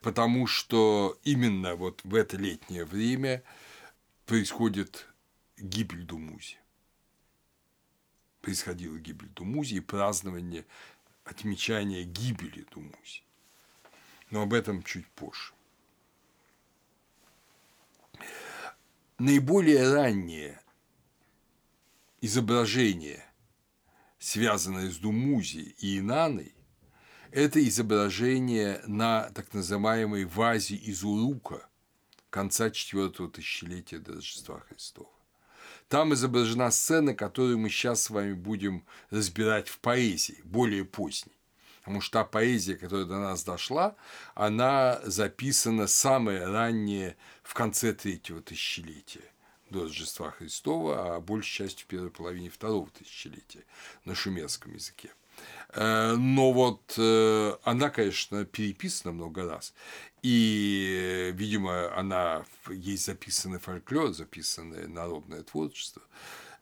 потому 0.00 0.46
что 0.46 1.18
именно 1.22 1.76
вот 1.76 2.00
в 2.04 2.14
это 2.14 2.36
летнее 2.36 2.84
время 2.84 3.42
происходит 4.26 5.08
гибель 5.56 6.04
Думузи. 6.04 6.58
Происходила 8.40 8.98
гибель 8.98 9.28
Думузи 9.28 9.74
и 9.74 9.80
празднование, 9.80 10.66
отмечание 11.24 12.04
гибели 12.04 12.66
Думузи. 12.70 13.22
Но 14.30 14.42
об 14.42 14.54
этом 14.54 14.82
чуть 14.82 15.06
позже. 15.08 15.52
Наиболее 19.18 19.92
раннее 19.92 20.60
изображение– 22.20 23.24
связанное 24.22 24.88
с 24.88 24.98
Думузи 24.98 25.74
и 25.78 25.98
Инаной, 25.98 26.54
это 27.32 27.66
изображение 27.66 28.80
на 28.86 29.30
так 29.30 29.52
называемой 29.52 30.26
вазе 30.26 30.76
из 30.76 31.02
Урука 31.02 31.68
конца 32.32 32.70
четвертого 32.70 33.30
тысячелетия 33.30 33.98
до 33.98 34.14
Рождества 34.14 34.60
Христова. 34.60 35.10
Там 35.88 36.14
изображена 36.14 36.70
сцена, 36.70 37.14
которую 37.14 37.58
мы 37.58 37.68
сейчас 37.68 38.04
с 38.04 38.10
вами 38.10 38.32
будем 38.32 38.84
разбирать 39.10 39.68
в 39.68 39.78
поэзии, 39.78 40.40
более 40.42 40.86
поздней. 40.86 41.36
Потому 41.80 42.00
что 42.00 42.20
та 42.20 42.24
поэзия, 42.24 42.76
которая 42.76 43.04
до 43.04 43.18
нас 43.18 43.44
дошла, 43.44 43.96
она 44.34 45.00
записана 45.04 45.86
самое 45.86 46.46
раннее 46.46 47.16
в 47.42 47.52
конце 47.54 47.92
третьего 47.92 48.40
тысячелетия 48.40 49.30
до 49.68 49.82
Рождества 49.82 50.30
Христова, 50.30 51.16
а 51.16 51.20
большей 51.20 51.66
частью 51.66 51.84
в 51.84 51.88
первой 51.88 52.10
половине 52.10 52.48
второго 52.48 52.88
тысячелетия 52.90 53.64
на 54.04 54.14
шумерском 54.14 54.74
языке. 54.74 55.10
Э, 55.70 56.14
но 56.16 56.52
вот 56.52 56.94
э, 56.96 57.56
она, 57.64 57.90
конечно, 57.90 58.44
переписана 58.44 59.12
много 59.12 59.48
раз. 59.48 59.74
И, 60.22 61.32
видимо, 61.34 61.92
она 61.96 62.44
есть 62.68 63.06
записанный 63.06 63.58
фольклор, 63.58 64.12
записанное 64.12 64.86
народное 64.86 65.42
творчество. 65.42 66.02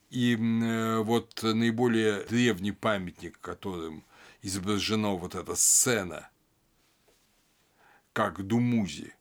И 0.09 0.35
э, 0.35 0.99
вот 1.03 1.43
наиболее 1.43 2.25
древний 2.25 2.73
памятник, 2.73 3.39
которым 3.41 4.05
изображена 4.41 5.11
вот 5.11 5.35
эта 5.35 5.55
сцена, 5.55 6.31
как 8.15 8.45
Думузи, 8.47 9.15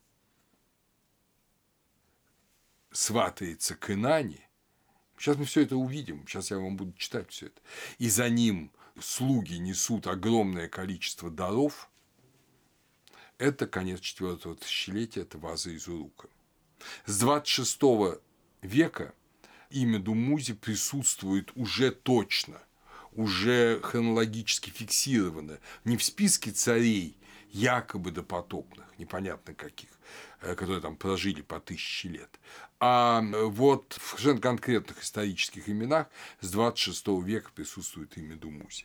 сватается 2.90 3.76
к 3.76 3.90
Инане, 3.90 4.48
сейчас 5.18 5.36
мы 5.36 5.44
все 5.44 5.62
это 5.62 5.76
увидим, 5.76 6.26
сейчас 6.26 6.50
я 6.50 6.58
вам 6.58 6.76
буду 6.78 6.92
читать 6.94 7.30
все 7.30 7.46
это, 7.46 7.60
и 7.98 8.08
за 8.08 8.28
ним 8.30 8.72
слуги 8.98 9.58
несут 9.58 10.06
огромное 10.06 10.68
количество 10.68 11.30
даров, 11.30 11.89
это 13.40 13.66
конец 13.66 14.00
четвертого 14.00 14.54
тысячелетия, 14.54 15.22
это 15.22 15.38
ваза 15.38 15.70
из 15.70 15.88
Урука. 15.88 16.28
С 17.06 17.18
26 17.18 17.80
века 18.60 19.14
имя 19.70 19.98
Думузи 19.98 20.52
присутствует 20.52 21.50
уже 21.54 21.90
точно, 21.90 22.60
уже 23.12 23.80
хронологически 23.82 24.68
фиксировано, 24.70 25.58
не 25.84 25.96
в 25.96 26.04
списке 26.04 26.50
царей, 26.50 27.16
якобы 27.50 28.10
допотопных, 28.10 28.86
непонятно 28.98 29.54
каких, 29.54 29.88
э, 30.42 30.54
которые 30.54 30.82
там 30.82 30.96
прожили 30.96 31.40
по 31.40 31.60
тысяче 31.60 32.10
лет, 32.10 32.38
а 32.78 33.22
вот 33.22 33.94
в 33.98 34.38
конкретных 34.38 35.02
исторических 35.02 35.68
именах 35.68 36.08
с 36.40 36.50
26 36.50 37.22
века 37.22 37.50
присутствует 37.54 38.16
имя 38.18 38.36
Думузи. 38.36 38.84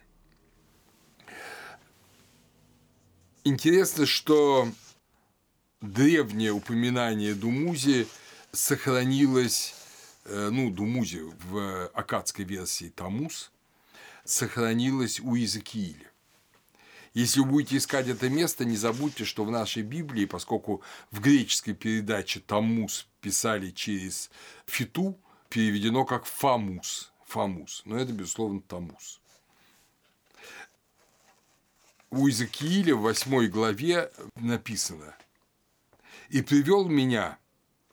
Интересно, 3.48 4.08
что 4.08 4.68
древнее 5.80 6.52
упоминание 6.52 7.36
Думузи 7.36 8.08
сохранилось, 8.52 9.76
э, 10.26 10.50
ну, 10.52 10.72
Думузи 10.72 11.22
в 11.22 11.86
акадской 11.90 12.44
версии 12.44 12.90
Тамус, 12.90 13.52
сохранилось 14.24 15.20
у 15.20 15.36
Иезекииля. 15.36 16.12
Если 17.14 17.40
вы 17.40 17.46
будете 17.46 17.78
искать 17.78 18.08
это 18.08 18.30
место, 18.30 18.66
не 18.66 18.78
забудьте, 18.78 19.26
что 19.26 19.46
в 19.46 19.52
нашей 19.52 19.84
Библии, 19.84 20.26
поскольку 20.26 20.82
в 21.12 21.22
греческой 21.22 21.76
передаче 21.76 22.40
Тамус 22.40 23.08
писали 23.22 23.70
через 23.70 24.32
фиту, 24.66 25.20
переведено 25.50 26.04
как 26.04 26.26
фамус. 26.26 27.12
Фамус. 27.28 27.84
Но 27.86 27.96
это, 27.96 28.12
безусловно, 28.12 28.60
Тамус. 28.62 29.22
У 32.15 32.28
Иезекииля 32.28 32.95
в 32.95 33.01
восьмой 33.01 33.49
главе 33.49 34.10
написано 34.38 35.17
«И 36.30 36.41
привел 36.41 36.88
меня, 36.88 37.38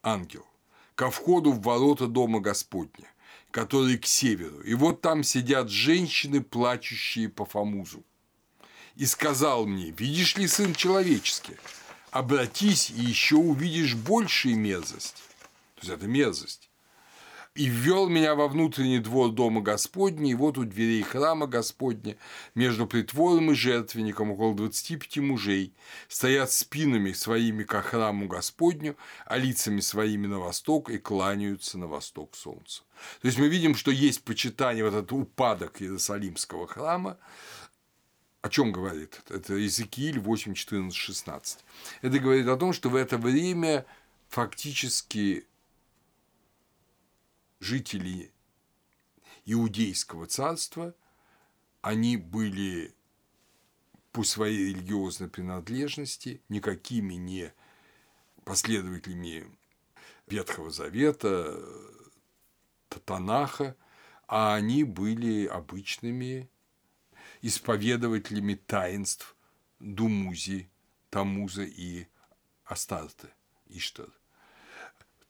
ангел, 0.00 0.46
ко 0.94 1.10
входу 1.10 1.50
в 1.50 1.60
ворота 1.60 2.06
дома 2.06 2.38
Господня, 2.38 3.12
которые 3.50 3.98
к 3.98 4.06
северу, 4.06 4.60
и 4.60 4.74
вот 4.74 5.00
там 5.00 5.24
сидят 5.24 5.70
женщины, 5.70 6.40
плачущие 6.40 7.28
по 7.30 7.44
Фамузу 7.44 8.04
и 8.94 9.06
сказал 9.06 9.66
мне, 9.66 9.90
видишь 9.90 10.36
ли, 10.36 10.46
сын 10.46 10.72
человеческий, 10.72 11.56
обратись 12.12 12.90
и 12.90 13.02
еще 13.02 13.34
увидишь 13.34 13.96
большие 13.96 14.54
мерзость. 14.54 15.16
То 15.74 15.80
есть 15.80 15.94
это 15.94 16.06
мерзость. 16.06 16.70
И 17.54 17.66
ввел 17.66 18.08
меня 18.08 18.34
во 18.34 18.48
внутренний 18.48 18.98
двор 18.98 19.30
дома 19.30 19.60
Господня, 19.60 20.30
и 20.30 20.34
вот 20.34 20.56
у 20.56 20.64
дверей 20.64 21.02
храма 21.02 21.46
Господня, 21.46 22.16
между 22.54 22.86
притвором 22.86 23.50
и 23.50 23.54
жертвенником, 23.54 24.30
около 24.30 24.54
двадцати 24.54 24.96
пяти 24.96 25.20
мужей, 25.20 25.74
стоят 26.08 26.50
спинами 26.50 27.12
своими 27.12 27.64
к 27.64 27.78
храму 27.82 28.26
Господню, 28.26 28.96
а 29.26 29.36
лицами 29.36 29.80
своими 29.80 30.26
на 30.26 30.38
восток 30.38 30.88
и 30.88 30.96
кланяются 30.96 31.76
на 31.76 31.88
восток 31.88 32.34
солнца. 32.36 32.84
То 33.20 33.26
есть 33.26 33.38
мы 33.38 33.48
видим, 33.48 33.74
что 33.74 33.90
есть 33.90 34.24
почитание, 34.24 34.82
вот 34.82 34.94
этот 34.94 35.12
упадок 35.12 35.82
Иерусалимского 35.82 36.66
храма, 36.66 37.18
о 38.40 38.48
чем 38.48 38.72
говорит? 38.72 39.20
Это 39.28 39.54
Иезекииль 39.54 40.18
8, 40.18 40.54
14, 40.54 40.96
16. 40.96 41.58
Это 42.00 42.18
говорит 42.18 42.48
о 42.48 42.56
том, 42.56 42.72
что 42.72 42.88
в 42.88 42.96
это 42.96 43.18
время 43.18 43.84
фактически 44.30 45.46
жители 47.62 48.32
Иудейского 49.44 50.26
царства, 50.26 50.94
они 51.80 52.16
были 52.16 52.92
по 54.10 54.24
своей 54.24 54.70
религиозной 54.70 55.28
принадлежности, 55.28 56.42
никакими 56.48 57.14
не 57.14 57.52
последователями 58.44 59.46
Ветхого 60.26 60.70
Завета, 60.70 61.56
Танаха, 63.04 63.76
а 64.26 64.54
они 64.54 64.82
были 64.82 65.46
обычными 65.46 66.48
исповедователями 67.42 68.54
таинств 68.54 69.36
Думузи, 69.78 70.68
Тамуза 71.10 71.62
и 71.62 72.06
Астарты, 72.64 73.28
Иштар. 73.68 74.10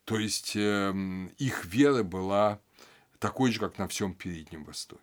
То 0.05 0.19
есть 0.19 0.53
эм, 0.55 1.27
их 1.37 1.65
вера 1.65 2.03
была 2.03 2.59
такой 3.19 3.51
же, 3.51 3.59
как 3.59 3.77
на 3.77 3.87
всем 3.87 4.13
Переднем 4.13 4.65
Востоке. 4.65 5.01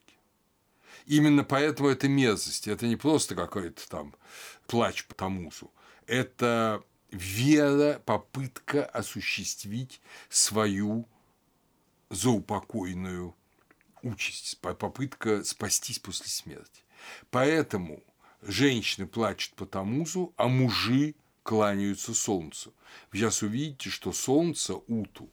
Именно 1.07 1.45
поэтому 1.45 1.89
это 1.89 2.09
мерзость. 2.09 2.69
Это 2.69 2.87
не 2.87 2.97
просто 2.97 3.35
какой-то 3.35 3.89
там 3.89 4.15
плач 4.67 5.07
по 5.07 5.15
Тамузу. 5.15 5.73
Это 6.07 6.83
вера, 7.11 8.01
попытка 8.05 8.85
осуществить 8.85 10.01
свою 10.29 11.09
заупокойную 12.11 13.35
участь, 14.03 14.59
попытка 14.61 15.45
спастись 15.45 15.99
после 15.99 16.27
смерти. 16.27 16.83
Поэтому 17.31 18.03
женщины 18.43 19.07
плачут 19.07 19.55
по 19.55 19.67
Тамузу, 19.67 20.33
а 20.37 20.49
мужи 20.49 21.15
кланяются 21.43 22.15
солнцу. 22.15 22.75
Сейчас 23.13 23.43
увидите, 23.43 23.91
что 23.91 24.13
солнце 24.13 24.75
Уту 24.75 25.29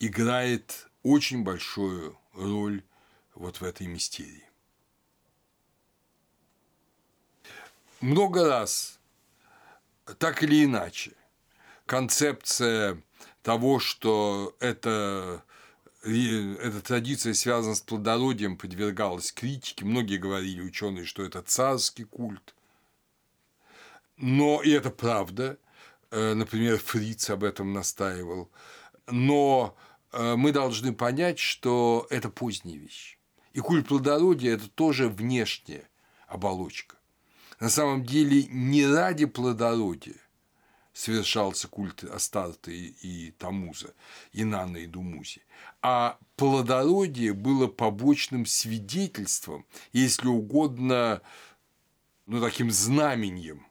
играет 0.00 0.88
очень 1.02 1.42
большую 1.42 2.18
роль 2.32 2.82
вот 3.34 3.60
в 3.60 3.64
этой 3.64 3.86
мистерии. 3.86 4.44
Много 8.00 8.46
раз, 8.46 9.00
так 10.18 10.42
или 10.42 10.64
иначе, 10.64 11.12
концепция 11.86 13.02
того, 13.42 13.80
что 13.80 14.56
это 14.60 15.42
эта 16.02 16.80
традиция 16.80 17.34
связана 17.34 17.74
с 17.74 17.80
плодородием, 17.80 18.56
подвергалась 18.56 19.32
критике. 19.32 19.84
Многие 19.84 20.18
говорили, 20.18 20.60
ученые, 20.60 21.04
что 21.04 21.24
это 21.24 21.42
царский 21.42 22.04
культ. 22.04 22.54
Но 24.18 24.62
и 24.62 24.70
это 24.70 24.90
правда. 24.90 25.58
Э, 26.10 26.34
например, 26.34 26.78
Фриц 26.78 27.30
об 27.30 27.44
этом 27.44 27.72
настаивал. 27.72 28.50
Но 29.06 29.76
э, 30.12 30.34
мы 30.36 30.52
должны 30.52 30.92
понять, 30.92 31.38
что 31.38 32.06
это 32.10 32.28
поздняя 32.28 32.78
вещь. 32.78 33.18
И 33.52 33.60
культ 33.60 33.88
плодородия– 33.88 34.54
это 34.54 34.68
тоже 34.68 35.08
внешняя 35.08 35.88
оболочка. 36.26 36.96
На 37.60 37.70
самом 37.70 38.04
деле 38.04 38.44
не 38.44 38.86
ради 38.86 39.24
плодородия 39.24 40.16
совершался 40.92 41.68
культ 41.68 42.02
Астарта 42.04 42.72
и, 42.72 42.86
и 43.02 43.30
Тамуза, 43.32 43.94
Инана 44.32 44.78
и 44.78 44.86
Думузи. 44.86 45.42
А 45.80 46.18
плодородие 46.36 47.34
было 47.34 47.68
побочным 47.68 48.46
свидетельством, 48.46 49.64
если 49.92 50.26
угодно, 50.26 51.22
ну, 52.26 52.40
таким 52.40 52.70
знаменем 52.72 53.67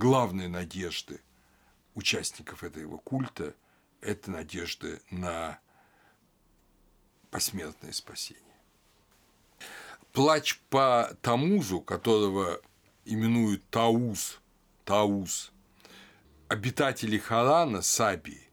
главной 0.00 0.48
надежды 0.48 1.20
участников 1.94 2.64
этого 2.64 2.96
культа– 2.96 3.54
это 4.00 4.30
надежда 4.30 4.98
на 5.10 5.60
посмертное 7.30 7.92
спасение. 7.92 8.42
Плач 10.12 10.58
по 10.70 11.14
Тамузу, 11.20 11.82
которого 11.82 12.62
именуют 13.04 13.62
Тауз 13.68 14.40
Тауз. 14.86 15.52
Обитатели 16.48 17.18
Харана, 17.18 17.82
Сабии, 17.82 18.48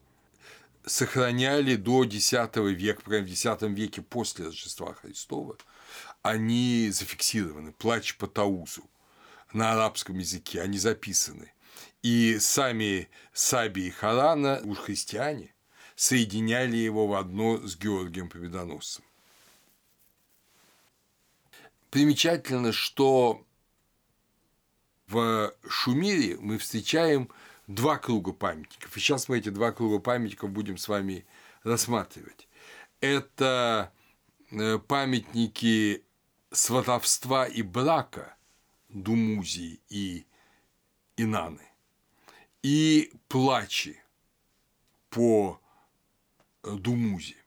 сохраняли 0.85 1.77
до 1.77 2.03
X 2.03 2.33
века, 2.33 3.01
прямо 3.03 3.25
в 3.25 3.29
X 3.29 3.61
веке 3.61 4.01
после 4.01 4.47
Рождества 4.47 4.93
Христова, 4.95 5.57
они 6.21 6.89
зафиксированы, 6.91 7.71
плач 7.71 8.17
по 8.17 8.27
Таузу 8.27 8.83
на 9.53 9.73
арабском 9.73 10.17
языке, 10.17 10.61
они 10.61 10.77
записаны. 10.77 11.51
И 12.01 12.37
сами 12.39 13.09
Саби 13.33 13.87
и 13.87 13.89
Харана, 13.89 14.61
уж 14.63 14.77
христиане, 14.77 15.53
соединяли 15.95 16.77
его 16.77 17.07
в 17.07 17.15
одно 17.15 17.57
с 17.65 17.75
Георгием 17.75 18.29
Победоносцем. 18.29 19.03
Примечательно, 21.89 22.71
что 22.71 23.43
в 25.07 25.53
Шумере 25.67 26.37
мы 26.37 26.57
встречаем 26.57 27.29
два 27.65 27.97
круга 27.97 28.33
памятников. 28.33 28.95
И 28.95 28.99
сейчас 28.99 29.27
мы 29.29 29.39
эти 29.39 29.49
два 29.49 29.71
круга 29.71 29.99
памятников 29.99 30.51
будем 30.51 30.77
с 30.77 30.87
вами 30.87 31.25
рассматривать. 31.63 32.47
Это 33.01 33.91
э, 34.51 34.77
памятники 34.79 36.03
сватовства 36.51 37.45
и 37.45 37.61
брака 37.61 38.36
Думузи 39.03 39.79
и 39.89 40.25
Инаны 41.17 41.61
и 42.63 43.11
плачи 43.27 44.01
по 45.09 45.61
э, 46.63 46.75
Думузи. 46.75 47.37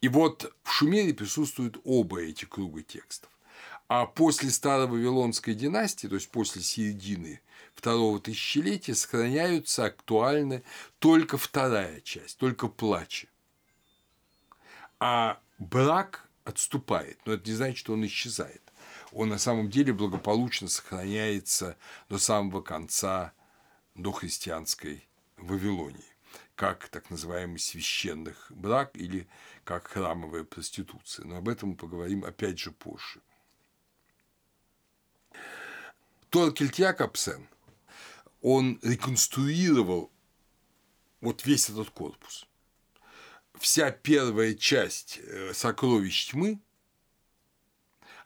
И 0.00 0.08
вот 0.08 0.54
в 0.62 0.70
Шумере 0.72 1.12
присутствуют 1.12 1.78
оба 1.84 2.22
эти 2.22 2.44
круга 2.44 2.82
текстов. 2.82 3.30
А 3.88 4.06
после 4.06 4.50
старой 4.50 4.86
Вавилонской 4.86 5.54
династии, 5.54 6.06
то 6.06 6.14
есть 6.14 6.30
после 6.30 6.62
середины 6.62 7.40
второго 7.74 8.20
тысячелетия, 8.20 8.94
сохраняются 8.94 9.86
актуальны 9.86 10.62
только 11.00 11.36
вторая 11.36 12.00
часть, 12.00 12.38
только 12.38 12.68
плачи. 12.68 13.28
А 15.00 15.40
брак 15.58 16.28
отступает, 16.44 17.18
но 17.26 17.32
это 17.32 17.48
не 17.50 17.56
значит, 17.56 17.78
что 17.78 17.92
он 17.94 18.06
исчезает. 18.06 18.62
Он 19.12 19.28
на 19.28 19.38
самом 19.38 19.70
деле 19.70 19.92
благополучно 19.92 20.68
сохраняется 20.68 21.76
до 22.08 22.18
самого 22.18 22.62
конца 22.62 23.32
дохристианской 23.94 25.08
Вавилонии 25.36 26.10
как 26.60 26.90
так 26.90 27.08
называемый 27.08 27.58
священных 27.58 28.52
брак 28.54 28.90
или 28.94 29.26
как 29.64 29.86
храмовая 29.86 30.44
проституция. 30.44 31.24
Но 31.24 31.36
об 31.36 31.48
этом 31.48 31.70
мы 31.70 31.74
поговорим 31.74 32.22
опять 32.22 32.58
же 32.58 32.70
позже. 32.70 33.22
Торкель 36.28 36.70
Якобсен, 36.76 37.48
он 38.42 38.78
реконструировал 38.82 40.12
вот 41.22 41.46
весь 41.46 41.70
этот 41.70 41.88
корпус. 41.88 42.46
Вся 43.54 43.90
первая 43.90 44.52
часть 44.52 45.18
э, 45.22 45.54
«Сокровищ 45.54 46.30
тьмы», 46.30 46.60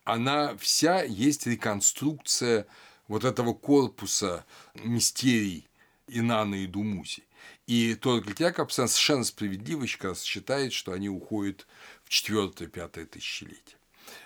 она 0.05 0.57
вся 0.57 1.03
есть 1.03 1.47
реконструкция 1.47 2.67
вот 3.09 3.25
этого 3.25 3.53
корпуса 3.55 4.45
мистерий 4.75 5.67
Инана 6.09 6.55
и 6.55 6.67
Думузи. 6.67 7.25
И 7.67 7.95
Торгельт 7.95 8.41
Якобсен 8.41 8.89
совершенно 8.89 9.25
справедливо 9.25 9.87
считает, 9.87 10.73
что 10.73 10.93
они 10.93 11.09
уходят 11.09 11.67
в 12.05 12.11
четвертое-пятое 12.11 13.07
тысячелетие. 13.07 13.77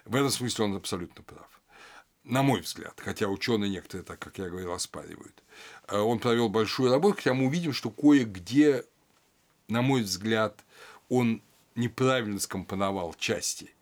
В 0.04 0.14
этом 0.14 0.30
смысле 0.30 0.64
он 0.64 0.76
абсолютно 0.76 1.22
прав 1.22 1.58
на 2.28 2.42
мой 2.42 2.60
взгляд, 2.60 3.00
хотя 3.02 3.26
ученые 3.26 3.70
некоторые, 3.70 4.04
так 4.04 4.18
как 4.18 4.38
я 4.38 4.48
говорил, 4.48 4.72
оспаривают. 4.72 5.42
Э, 5.88 5.98
он 5.98 6.18
провел 6.18 6.48
большую 6.48 6.92
работу, 6.92 7.16
хотя 7.16 7.32
мы 7.32 7.46
увидим, 7.46 7.72
что 7.72 7.90
кое-где, 7.90 8.84
на 9.66 9.80
мой 9.80 10.02
взгляд, 10.02 10.62
он 11.08 11.42
неправильно 11.74 12.38
скомпоновал 12.38 13.14
части, 13.18 13.72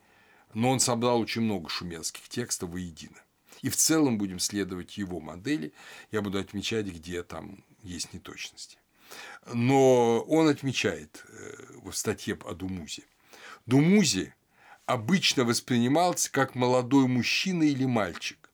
но 0.55 0.71
он 0.71 0.81
собрал 0.81 1.21
очень 1.21 1.43
много 1.43 1.69
шумерских 1.69 2.29
текстов 2.29 2.71
воедино. 2.71 3.19
И 3.63 3.69
в 3.69 3.77
целом 3.77 4.19
будем 4.19 4.39
следовать 4.39 4.97
его 4.99 5.21
модели, 5.21 5.73
я 6.11 6.23
буду 6.23 6.39
отмечать, 6.39 6.87
где 6.87 7.23
там 7.23 7.65
есть 7.83 8.13
неточности. 8.13 8.79
Но 9.53 10.21
он 10.21 10.49
отмечает 10.49 11.25
э, 11.29 11.79
в 11.83 11.93
статье 11.93 12.39
о 12.45 12.55
Думузе. 12.55 13.05
Думузе 13.65 14.35
обычно 14.85 15.45
воспринимался 15.45 16.31
как 16.31 16.55
молодой 16.55 17.07
мужчина 17.07 17.63
или 17.65 17.85
мальчик. 17.85 18.51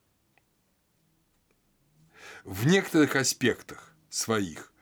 В 2.43 2.65
некоторых 2.67 3.15
аспектах 3.15 3.95
своих 4.09 4.73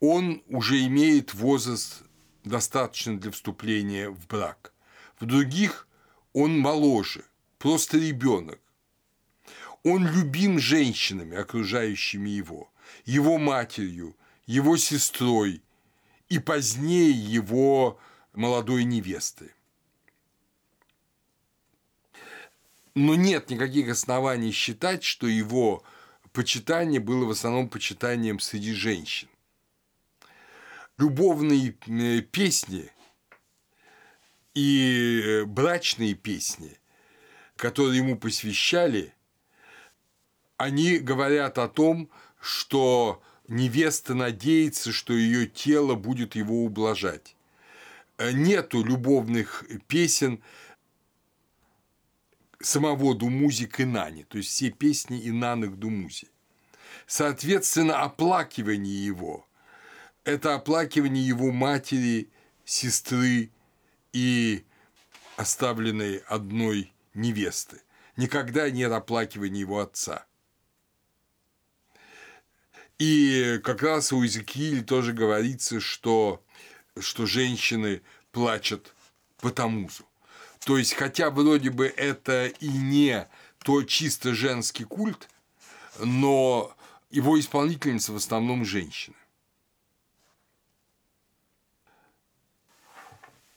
он 0.00 0.42
уже 0.48 0.84
имеет 0.86 1.34
возраст 1.34 2.02
достаточно 2.44 3.18
для 3.18 3.30
вступления 3.30 4.10
в 4.10 4.26
брак. 4.26 4.72
В 5.18 5.24
других 5.24 5.88
он 6.36 6.58
моложе, 6.58 7.24
просто 7.56 7.96
ребенок. 7.96 8.60
Он 9.84 10.06
любим 10.06 10.58
женщинами, 10.58 11.34
окружающими 11.34 12.28
его, 12.28 12.70
его 13.06 13.38
матерью, 13.38 14.14
его 14.44 14.76
сестрой 14.76 15.62
и 16.28 16.38
позднее 16.38 17.10
его 17.10 17.98
молодой 18.34 18.84
невестой. 18.84 19.50
Но 22.94 23.14
нет 23.14 23.48
никаких 23.48 23.88
оснований 23.88 24.52
считать, 24.52 25.04
что 25.04 25.26
его 25.26 25.84
почитание 26.34 27.00
было 27.00 27.24
в 27.24 27.30
основном 27.30 27.70
почитанием 27.70 28.40
среди 28.40 28.74
женщин. 28.74 29.28
Любовные 30.98 31.74
э, 31.86 32.20
песни 32.20 32.90
и 34.56 35.20
э, 35.22 35.44
брачные 35.44 36.14
песни, 36.14 36.78
которые 37.56 37.98
ему 37.98 38.16
посвящали, 38.16 39.12
они 40.56 40.96
говорят 40.96 41.58
о 41.58 41.68
том, 41.68 42.08
что 42.40 43.22
невеста 43.48 44.14
надеется, 44.14 44.92
что 44.92 45.12
ее 45.12 45.46
тело 45.46 45.94
будет 45.94 46.36
его 46.36 46.64
ублажать. 46.64 47.36
Э, 48.16 48.32
нету 48.32 48.82
любовных 48.82 49.62
песен 49.88 50.42
самого 52.58 53.14
Думузи 53.14 53.66
к 53.66 53.82
Инане, 53.82 54.24
то 54.24 54.38
есть 54.38 54.48
все 54.48 54.70
песни 54.70 55.28
Инаны 55.28 55.68
к 55.68 55.76
Думузи. 55.76 56.28
Соответственно, 57.06 58.00
оплакивание 58.00 59.04
его– 59.04 59.46
это 60.24 60.54
оплакивание 60.54 61.24
его 61.26 61.52
матери, 61.52 62.30
сестры 62.64 63.50
и 64.16 64.64
оставленной 65.36 66.18
одной 66.26 66.92
невесты. 67.12 67.82
Никогда 68.16 68.70
нет 68.70 68.92
оплакивания 68.92 69.60
его 69.60 69.80
отца– 69.80 70.24
и 72.98 73.60
как 73.62 73.82
раз 73.82 74.12
у 74.12 74.22
Иезекииля 74.22 74.82
тоже 74.82 75.12
говорится, 75.12 75.80
что, 75.80 76.42
что 76.98 77.26
женщины 77.26 78.00
плачут 78.32 78.94
по 79.38 79.50
Тамузу. 79.50 80.04
То 80.64 80.78
есть, 80.78 80.94
хотя 80.94 81.30
вроде 81.30 81.70
бы 81.70 81.86
это 81.86 82.46
и 82.46 82.68
не 82.68 83.28
то 83.62 83.82
чисто 83.82 84.34
женский 84.34 84.84
культ, 84.84 85.28
но 85.98 86.74
его 87.10 87.38
исполнительница 87.38 88.12
в 88.12 88.16
основном 88.16 88.64
женщины. 88.64 89.16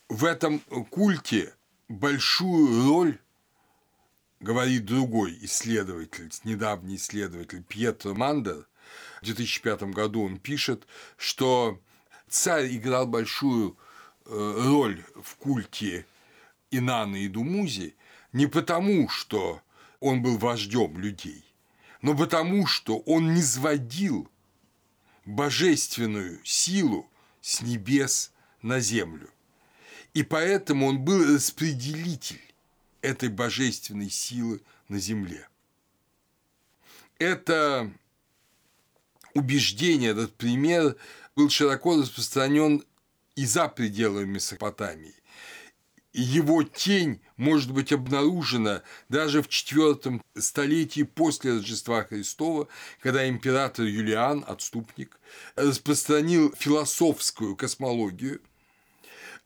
В 0.09 0.25
этом 0.25 0.59
культе 0.89 1.53
большую 1.87 2.87
роль 2.87 3.19
говорит 4.39 4.85
другой 4.85 5.37
исследователь, 5.43 6.31
недавний 6.43 6.95
исследователь 6.95 7.63
Пьетро 7.63 8.15
Мандер, 8.15 8.67
в 9.21 9.25
2005 9.25 9.83
году 9.83 10.23
он 10.23 10.39
пишет, 10.39 10.87
что 11.15 11.79
царь 12.27 12.75
играл 12.75 13.05
большую 13.05 13.77
э, 14.25 14.61
роль 14.65 15.03
в 15.21 15.35
культе 15.35 16.07
Инаны 16.71 17.25
и 17.25 17.27
Думузи 17.27 17.95
не 18.33 18.47
потому, 18.47 19.09
что 19.09 19.61
он 19.99 20.23
был 20.23 20.39
вождем 20.39 20.97
людей, 20.97 21.45
но 22.01 22.17
потому, 22.17 22.65
что 22.65 22.97
он 22.97 23.35
не 23.35 23.43
сводил 23.43 24.27
божественную 25.25 26.43
силу 26.43 27.07
с 27.41 27.61
небес 27.61 28.33
на 28.63 28.79
землю. 28.79 29.29
И 30.19 30.23
поэтому 30.23 30.87
он 30.87 30.99
был 30.99 31.33
распределитель 31.33 32.41
этой 33.01 33.29
божественной 33.29 34.09
силы 34.09 34.59
на 34.89 34.99
земле. 34.99 35.47
Это 37.19 37.89
убеждение, 39.33 40.11
этот 40.11 40.35
пример 40.35 40.97
был 41.37 41.49
широко 41.49 41.95
распространен 41.95 42.83
и 43.37 43.45
за 43.45 43.69
пределами 43.69 44.25
Месопотамии. 44.25 45.15
Его 46.11 46.63
тень 46.63 47.21
может 47.37 47.71
быть 47.71 47.93
обнаружена 47.93 48.83
даже 49.07 49.41
в 49.41 49.47
четвертом 49.47 50.21
столетии 50.37 51.03
после 51.03 51.53
Рождества 51.53 52.03
Христова, 52.03 52.67
когда 52.99 53.29
император 53.29 53.85
Юлиан, 53.85 54.43
отступник, 54.45 55.17
распространил 55.55 56.53
философскую 56.57 57.55
космологию 57.55 58.41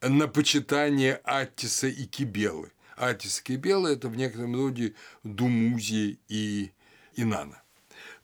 на 0.10 0.28
почитание 0.28 1.22
Аттиса 1.24 1.88
и 1.88 2.06
Кибелы. 2.06 2.72
Аттис 2.98 3.39
и 3.39 3.44
Кибела– 3.44 3.88
это 3.89 4.10
в 4.10 4.16
некотором 4.16 4.56
роде 4.56 4.96
Думузия 5.24 6.18
и 6.28 6.72
Инана. 7.16 7.62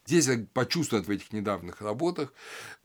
Здесь 0.06 0.28
я 0.28 0.46
почувствовал 0.54 1.04
в 1.04 1.10
этих 1.10 1.32
недавних 1.32 1.82
работах, 1.82 2.34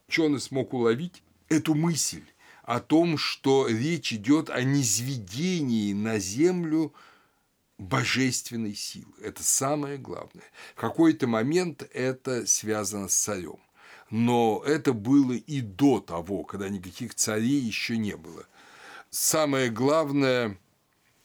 ученый 0.08 0.40
смог 0.40 0.74
уловить 0.74 1.22
эту 1.48 1.74
мысль 1.74 2.22
о 2.62 2.80
том, 2.80 3.18
что 3.18 3.66
речь 3.68 4.12
идет 4.12 4.50
о 4.50 4.62
низведении 4.62 5.92
на 5.92 6.18
землю 6.18 6.94
божественной 7.78 8.74
силы. 8.74 9.12
Это 9.20 9.42
самое 9.42 9.98
главное. 9.98 10.44
В 10.74 10.80
какой-то 10.80 11.26
момент 11.26 11.88
это 11.92 12.46
связано 12.46 13.08
с 13.08 13.14
царем. 13.14 13.58
Но 14.10 14.62
это 14.64 14.92
было 14.92 15.32
и 15.32 15.60
до 15.60 16.00
того, 16.00 16.44
когда 16.44 16.68
никаких 16.68 17.14
царей 17.14 17.60
еще 17.60 17.96
не 17.96 18.16
было. 18.16 18.46
Самое 19.16 19.70
главное, 19.70 20.58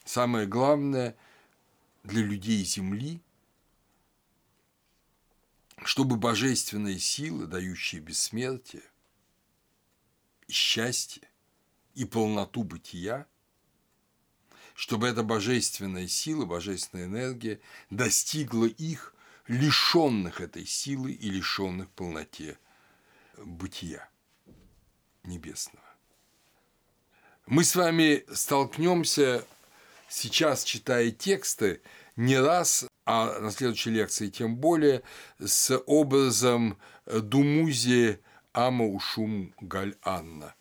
самое 0.06 0.46
главное 0.46 1.18
для 2.04 2.22
людей 2.22 2.64
Земли 2.64 3.20
чтобы 5.84 6.18
божественные 6.18 7.00
силы, 7.00 7.48
дающие 7.48 8.00
бессмертие, 8.00 8.84
счастье 10.48 11.28
и 11.96 12.06
полноту 12.06 12.64
бытия, 12.64 13.26
чтобы 14.76 15.08
эта 15.08 15.24
божественная 15.24 16.08
сила, 16.08 16.46
божественная 16.46 17.06
энергия 17.06 17.60
достигла 17.90 18.66
их, 18.66 19.16
лишенных 19.48 20.42
этой 20.42 20.68
силы 20.68 21.12
и 21.12 21.28
лишенных 21.28 21.90
полноте 21.90 22.60
бытия 23.38 24.08
небесного. 25.24 25.89
Мы 27.50 27.64
с 27.64 27.76
вами 27.76 28.26
столкнемся 28.32 29.44
сейчас, 30.08 30.64
читая 30.64 31.10
тексты, 31.10 31.82
не 32.16 32.38
раз 32.38 32.86
а 33.08 33.40
на 33.40 33.50
следующей 33.50 33.90
лекции 33.90 34.30
тем 34.30 34.56
более, 34.56 35.02
с 35.40 35.76
образом 35.88 36.78
Думузи 37.08 38.20
Амаушум 38.54 39.56
Галь-Анна. 39.62 40.54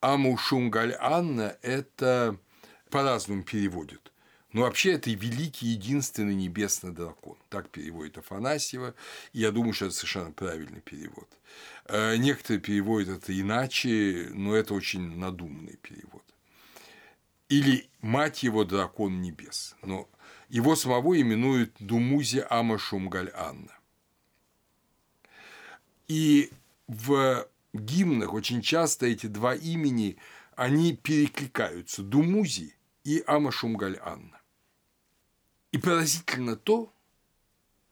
Амаушум 0.00 0.70
Галь-Анна– 0.70 1.58
это 1.60 2.38
по-разному 2.88 3.42
переводят. 3.42 4.14
Но 4.56 4.62
вообще 4.62 4.92
это 4.92 5.10
великий 5.10 5.66
единственный 5.66 6.34
небесный 6.34 6.90
дракон. 6.90 7.36
Так 7.50 7.68
переводит 7.68 8.16
Афанасьева. 8.16 8.94
И 9.34 9.40
я 9.40 9.50
думаю, 9.50 9.74
что 9.74 9.84
это 9.84 9.94
совершенно 9.94 10.32
правильный 10.32 10.80
перевод. 10.80 11.28
Э, 11.84 12.16
некоторые 12.16 12.62
переводят 12.62 13.18
это 13.18 13.38
иначе, 13.38 14.30
но 14.32 14.54
это 14.54 14.72
очень 14.72 15.18
надуманный 15.18 15.76
перевод. 15.76 16.24
Или 17.50 17.86
мать 18.00 18.44
его 18.44 18.64
дракон 18.64 19.20
небес. 19.20 19.76
Но 19.82 20.08
его 20.48 20.74
самого 20.74 21.20
именуют 21.20 21.74
Думузи 21.78 22.42
Ама 22.48 22.78
Шумгаль 22.78 23.32
Анна. 23.34 23.76
И 26.08 26.50
в 26.88 27.46
гимнах 27.74 28.32
очень 28.32 28.62
часто 28.62 29.04
эти 29.04 29.26
два 29.26 29.54
имени, 29.54 30.16
они 30.54 30.96
перекликаются– 30.96 32.02
Думузи 32.02 32.74
и 33.04 33.22
Ама 33.26 33.52
Шумгаль 33.52 33.98
Анна. 34.02 34.35
И 35.76 35.78
поразительно 35.78 36.56
то, 36.56 36.90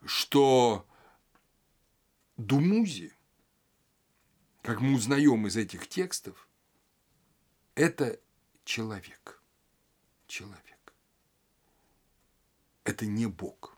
что 0.07 0.87
Думузи, 2.39 3.13
как 4.63 4.81
мы 4.81 4.95
узнаем 4.95 5.47
из 5.47 5.59
этих 5.59 5.87
текстов, 5.87 6.49
это 7.75 8.19
человек. 8.65 9.43
Человек 10.27 10.65
это 12.85 13.05
не 13.05 13.27
Бог, 13.27 13.77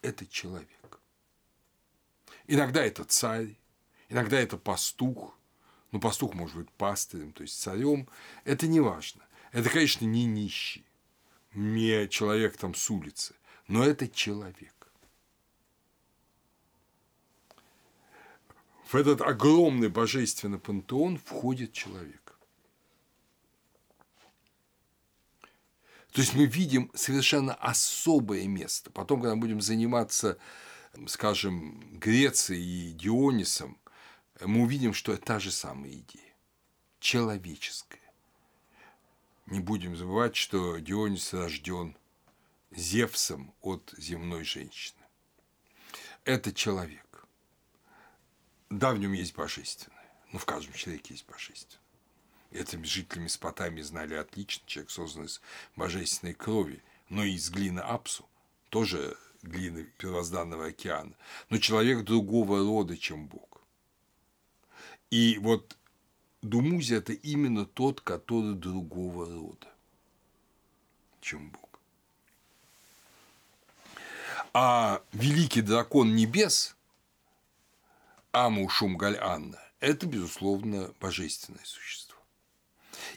это 0.00 0.26
человек. 0.26 1.00
Иногда 2.46 2.82
это 2.82 3.04
царь, 3.04 3.58
иногда 4.08 4.40
это 4.40 4.56
пастух, 4.56 5.38
ну, 5.92 6.00
пастух 6.00 6.32
может 6.32 6.56
быть 6.56 6.70
пастырем, 6.72 7.32
то 7.32 7.42
есть 7.42 7.60
царем, 7.60 8.08
это 8.44 8.66
не 8.66 8.80
важно. 8.80 9.22
Это, 9.52 9.68
конечно, 9.68 10.06
не 10.06 10.24
нищий, 10.24 10.87
не 11.54 12.08
человек 12.08 12.56
там 12.56 12.74
с 12.74 12.90
улицы, 12.90 13.34
но 13.66 13.84
это 13.84 14.08
человек. 14.08 14.74
В 18.88 18.94
этот 18.94 19.20
огромный 19.20 19.88
божественный 19.88 20.58
пантеон 20.58 21.18
входит 21.18 21.72
человек. 21.72 22.38
То 26.12 26.22
есть 26.22 26.34
мы 26.34 26.46
видим 26.46 26.90
совершенно 26.94 27.54
особое 27.54 28.46
место. 28.48 28.90
Потом, 28.90 29.20
когда 29.20 29.36
будем 29.36 29.60
заниматься, 29.60 30.38
скажем, 31.06 31.98
Грецией 31.98 32.90
и 32.90 32.92
Дионисом, 32.92 33.78
мы 34.40 34.62
увидим, 34.62 34.94
что 34.94 35.12
это 35.12 35.22
та 35.22 35.38
же 35.38 35.50
самая 35.50 35.92
идея. 35.92 36.34
Человеческая. 36.98 37.97
Не 39.50 39.60
будем 39.60 39.96
забывать, 39.96 40.36
что 40.36 40.78
Дионис 40.78 41.32
рожден 41.32 41.96
Зевсом 42.70 43.54
от 43.62 43.94
земной 43.96 44.44
женщины. 44.44 45.00
Это 46.24 46.52
человек. 46.52 47.24
Да, 48.68 48.92
в 48.92 48.98
нем 48.98 49.14
есть 49.14 49.34
божественное. 49.34 49.96
Ну, 50.32 50.38
в 50.38 50.44
каждом 50.44 50.74
человеке 50.74 51.14
есть 51.14 51.26
божественное. 51.26 51.82
Это 52.50 52.84
жители 52.84 53.20
Месопотамии 53.20 53.80
знали 53.80 54.14
отлично. 54.14 54.62
Человек 54.66 54.90
создан 54.90 55.24
из 55.24 55.40
божественной 55.76 56.34
крови, 56.34 56.82
но 57.08 57.24
и 57.24 57.32
из 57.32 57.48
глины 57.48 57.80
Апсу, 57.80 58.28
тоже 58.68 59.16
глины 59.40 59.84
первозданного 59.96 60.66
океана. 60.66 61.14
Но 61.48 61.56
человек 61.56 62.04
другого 62.04 62.58
рода, 62.58 62.98
чем 62.98 63.26
Бог. 63.26 63.62
И 65.10 65.38
вот 65.38 65.77
Думузи– 66.42 66.94
это 66.96 67.12
именно 67.12 67.66
тот, 67.66 68.00
который 68.00 68.54
другого 68.54 69.26
рода, 69.26 69.68
чем 71.20 71.50
Бог. 71.50 71.80
А 74.54 75.02
великий 75.12 75.62
дракон 75.62 76.14
небес 76.14 76.76
Аму 78.32 78.68
Шумгаль-Анна– 78.68 79.58
это, 79.80 80.06
безусловно, 80.06 80.92
божественное 81.00 81.64
существо. 81.64 82.18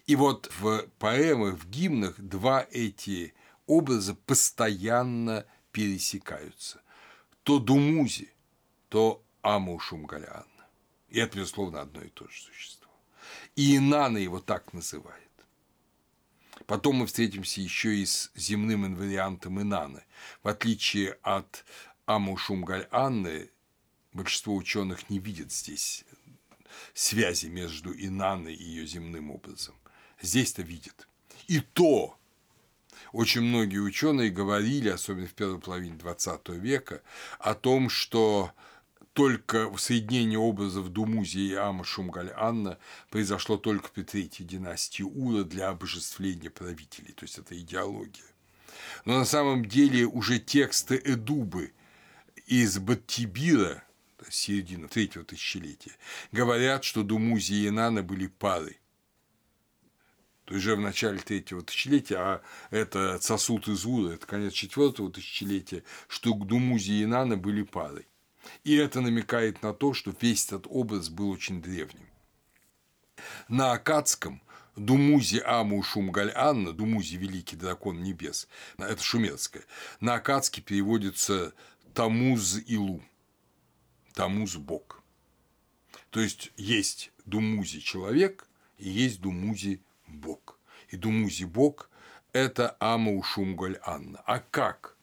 И 0.07 0.15
вот 0.15 0.51
в 0.59 0.88
поэмах, 0.99 1.55
в 1.55 1.69
гимнах 1.69 2.19
два 2.19 2.65
эти 2.72 3.34
образа 3.67 4.15
постоянно 4.15 5.45
пересекаются. 5.72 6.82
То 7.43 7.59
Думузи, 7.59 8.34
то 8.89 9.24
Аму 9.41 9.80
Шумгаляна. 9.80 10.45
И 11.09 11.19
это, 11.19 11.38
безусловно, 11.38 11.82
одно 11.82 12.01
и 12.01 12.09
то 12.09 12.28
же 12.28 12.41
существо. 12.41 12.80
И 13.55 13.77
Инана 13.77 14.17
его 14.17 14.39
так 14.39 14.73
называет. 14.73 15.17
Потом 16.65 16.97
мы 16.97 17.07
встретимся 17.07 17.61
еще 17.61 17.95
и 17.95 18.05
с 18.05 18.32
земным 18.36 18.86
инвариантом 18.86 19.61
Инаны. 19.61 20.03
В 20.43 20.47
отличие 20.47 21.17
от 21.21 21.65
Аму 22.05 22.38
Шумгаль 22.38 22.88
Анны, 22.91 23.49
большинство 24.13 24.55
ученых 24.55 25.09
не 25.09 25.19
видят 25.19 25.51
здесь 25.51 26.05
связи 26.93 27.47
между 27.47 27.93
Инаной 27.93 28.53
и 28.53 28.63
ее 28.63 28.86
земным 28.86 29.32
образом. 29.32 29.75
Здесь-то 30.21 30.61
видят. 30.61 31.07
И 31.47 31.59
то 31.59 32.17
очень 33.11 33.41
многие 33.41 33.79
ученые 33.79 34.29
говорили, 34.29 34.89
особенно 34.89 35.27
в 35.27 35.34
первой 35.34 35.59
половине 35.59 35.97
XX 35.97 36.57
века, 36.57 37.01
о 37.39 37.53
том, 37.55 37.89
что 37.89 38.51
только 39.14 39.72
соединение 39.78 40.39
образов 40.39 40.89
Думузи 40.89 41.39
и 41.39 41.53
Ама 41.53 41.84
Шумгаль 41.84 42.32
Анна 42.36 42.78
произошло 43.09 43.57
только 43.57 43.89
при 43.89 44.03
третьей 44.03 44.45
династии 44.45 45.03
Ура 45.03 45.43
для 45.43 45.70
обожествления 45.70 46.49
правителей, 46.49 47.14
то 47.14 47.24
есть 47.24 47.38
это 47.38 47.59
идеология. 47.59 48.24
Но 49.05 49.18
на 49.20 49.26
самом 49.26 49.66
деле 49.66 50.05
уже 50.05 50.39
тексты 50.39 50.95
Эдубы 50.95 51.74
из 52.45 52.80
Баттибира, 52.80 53.84
середины 54.30 54.88
третьего 54.88 55.26
тысячелетия, 55.26 55.95
говорят, 56.32 56.84
что 56.84 57.03
Думузи 57.03 57.53
и 57.53 57.68
Инана 57.68 58.03
были 58.03 58.28
парой. 58.28 58.80
То 60.45 60.55
есть 60.55 60.66
уже 60.66 60.76
в 60.76 60.82
начале 60.82 61.20
третьего 61.20 61.62
тысячелетия, 61.62 62.18
а 62.18 62.41
это 62.72 63.20
сосуд 63.22 63.68
из 63.68 63.86
Ура, 63.86 64.14
это 64.14 64.26
конец 64.26 64.53
четвертого 64.53 65.12
тысячелетия, 65.12 65.84
что 66.07 66.34
Думузи 66.34 66.91
и 66.91 67.03
Инана 67.03 67.36
были 67.36 67.64
парой. 67.64 68.07
И 68.63 68.75
это 68.75 69.01
намекает 69.01 69.61
на 69.61 69.73
то, 69.73 69.93
что 69.93 70.13
весь 70.19 70.47
этот 70.47 70.67
образ 70.69 71.09
был 71.09 71.29
очень 71.29 71.61
древним. 71.61 72.07
На 73.47 73.73
акадском 73.73 74.41
Думузи 74.75 75.41
Аму 75.45 75.83
Шумгаль 75.83 76.31
Анна, 76.33 76.71
Думузи– 76.71 77.15
великий 77.17 77.55
дракон 77.55 78.01
небес, 78.01 78.47
это 78.77 79.03
шумерское, 79.03 79.63
на 79.99 80.15
акадский 80.15 80.63
переводится 80.63 81.53
Тамуз 81.93 82.57
Илу, 82.67 83.03
Тамуз– 84.13 84.55
Бог. 84.57 85.03
То 86.09 86.21
есть 86.21 86.51
есть 86.55 87.11
Думузи– 87.25 87.79
человек, 87.81 88.47
и 88.77 88.89
есть 88.89 89.21
Думузи– 89.21 89.83
Бог. 90.07 90.57
И 90.89 90.95
Думузи– 90.95 91.43
Бог– 91.45 91.89
это 92.33 92.75
Аму 92.79 93.21
Шумгаль 93.23 93.77
Анна. 93.83 94.21
А 94.25 94.39
как 94.39 94.97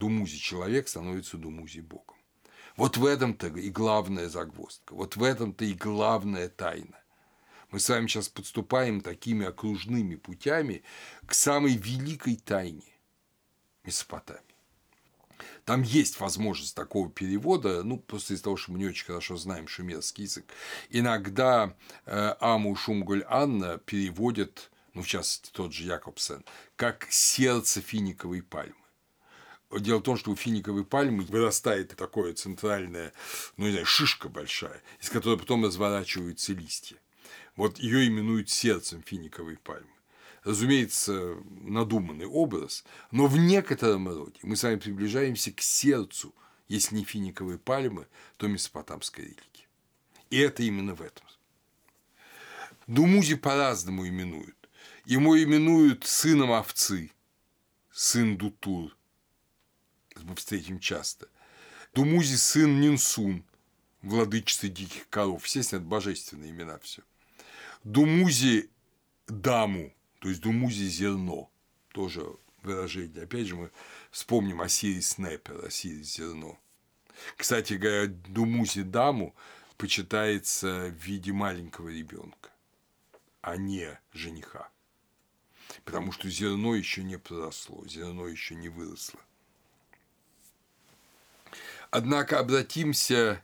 Думузи 0.00 0.38
человек 0.38 0.88
становится 0.88 1.36
Думузи 1.36 1.80
Богом. 1.80 2.16
Вот 2.76 2.96
в 2.96 3.04
этом-то 3.04 3.48
и 3.48 3.68
главная 3.68 4.30
загвоздка, 4.30 4.94
вот 4.94 5.16
в 5.16 5.22
этом-то 5.22 5.66
и 5.66 5.74
главная 5.74 6.48
тайна. 6.48 6.98
Мы 7.70 7.78
с 7.78 7.88
вами 7.88 8.06
сейчас 8.06 8.28
подступаем 8.28 9.02
такими 9.02 9.44
окружными 9.44 10.16
путями 10.16 10.82
к 11.26 11.34
самой 11.34 11.74
великой 11.76 12.36
тайне 12.36 12.96
Месопотамии. 13.84 14.42
Там 15.66 15.82
есть 15.82 16.18
возможность 16.18 16.74
такого 16.74 17.10
перевода, 17.10 17.82
ну, 17.82 17.98
просто 17.98 18.32
из-за 18.34 18.44
того, 18.44 18.56
что 18.56 18.72
мы 18.72 18.78
не 18.78 18.86
очень 18.86 19.04
хорошо 19.04 19.36
знаем 19.36 19.68
шумерский 19.68 20.24
язык. 20.24 20.46
Иногда 20.88 21.76
э, 22.06 22.34
Аму 22.40 22.74
Шумгуль 22.74 23.24
Анна 23.28 23.78
переводят, 23.78 24.70
ну, 24.94 25.02
в 25.02 25.06
частности, 25.06 25.50
тот 25.52 25.74
же 25.74 25.84
Якобсен, 25.84 26.44
как 26.76 27.06
«сердце 27.10 27.82
финиковой 27.82 28.42
пальмы». 28.42 28.79
Дело 29.70 29.98
в 29.98 30.02
том, 30.02 30.16
что 30.16 30.32
у 30.32 30.36
финиковой 30.36 30.84
пальмы 30.84 31.22
вырастает 31.24 31.94
такое 31.96 32.34
центральная, 32.34 33.12
ну, 33.56 33.66
не 33.66 33.70
знаю, 33.70 33.86
шишка 33.86 34.28
большая, 34.28 34.82
из 35.00 35.10
которой 35.10 35.38
потом 35.38 35.64
разворачиваются 35.64 36.52
листья. 36.52 36.96
Вот 37.54 37.78
ее 37.78 38.08
именуют 38.08 38.50
сердцем 38.50 39.00
финиковой 39.02 39.58
пальмы. 39.58 39.86
Разумеется, 40.42 41.36
надуманный 41.60 42.26
образ, 42.26 42.84
но 43.12 43.26
в 43.26 43.36
некотором 43.36 44.08
роде 44.08 44.40
мы 44.42 44.56
с 44.56 44.64
вами 44.64 44.76
приближаемся 44.76 45.52
к 45.52 45.60
сердцу, 45.60 46.34
если 46.66 46.96
не 46.96 47.04
финиковой 47.04 47.58
пальмы, 47.58 48.08
то 48.38 48.48
месопотамской 48.48 49.24
религии. 49.24 49.68
И 50.30 50.38
это 50.38 50.64
именно 50.64 50.94
в 50.94 51.02
этом. 51.02 51.26
Думузи 52.88 53.36
по-разному 53.36 54.08
именуют. 54.08 54.56
Ему 55.04 55.36
именуют 55.36 56.06
сыном 56.06 56.50
овцы, 56.50 57.12
сын 57.92 58.36
Дутур– 58.36 58.96
мы 60.24 60.34
встретим 60.36 60.78
часто. 60.78 61.28
Думузи 61.94 62.36
сын 62.36 62.80
Нинсун, 62.80 63.44
владычица 64.02 64.68
диких 64.68 65.08
коров. 65.08 65.44
Естественно, 65.44 65.80
это 65.80 65.88
божественные 65.88 66.50
имена 66.50 66.78
все. 66.78 67.02
Думузи 67.84 68.70
даму, 69.26 69.92
то 70.20 70.28
есть 70.28 70.40
Думузи 70.40 70.84
зерно, 70.84 71.50
тоже 71.92 72.24
выражение. 72.62 73.24
Опять 73.24 73.46
же, 73.46 73.56
мы 73.56 73.70
вспомним 74.10 74.60
Осирис 74.60 75.10
Снепер, 75.10 75.64
Осирис 75.64 76.14
зерно. 76.14 76.58
Кстати 77.36 77.74
говоря, 77.74 78.06
Думузи 78.06 78.82
даму 78.82 79.34
почитается 79.76 80.88
в 80.88 81.04
виде 81.04 81.32
маленького 81.32 81.88
ребенка, 81.88 82.50
а 83.40 83.56
не 83.56 83.98
жениха. 84.12 84.70
Потому 85.84 86.12
что 86.12 86.28
зерно 86.28 86.74
еще 86.74 87.02
не 87.02 87.18
проросло, 87.18 87.86
зерно 87.86 88.26
еще 88.28 88.54
не 88.54 88.68
выросло. 88.68 89.20
Однако 91.90 92.38
обратимся 92.38 93.42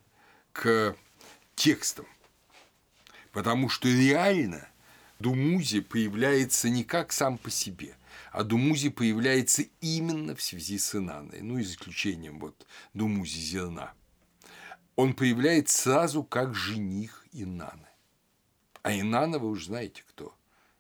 к 0.53 0.97
текстам, 1.57 2.07
потому 3.33 3.69
что 3.69 3.89
реально 3.89 4.69
Думузи 5.19 5.81
появляется 5.81 6.69
не 6.69 6.85
как 6.85 7.13
сам 7.13 7.39
по 7.39 7.51
себе, 7.51 7.97
а 8.31 8.45
Думузи 8.45 8.91
появляется 8.91 9.65
именно 9.81 10.37
в 10.37 10.43
связи 10.43 10.79
с 10.79 10.95
Инаной, 10.95 11.41
ну, 11.41 11.61
исключением 11.61 12.39
вот 12.39 12.67
Думузи 12.95 13.39
зерна. 13.39 13.95
Он 14.95 15.13
появляется 15.13 15.77
сразу 15.77 16.23
как 16.23 16.55
жених 16.55 17.27
Инаны. 17.33 17.89
А 18.83 18.93
Инана 18.93 19.39
вы 19.39 19.49
уже 19.49 19.67
знаете 19.67 20.05
кто. 20.07 20.35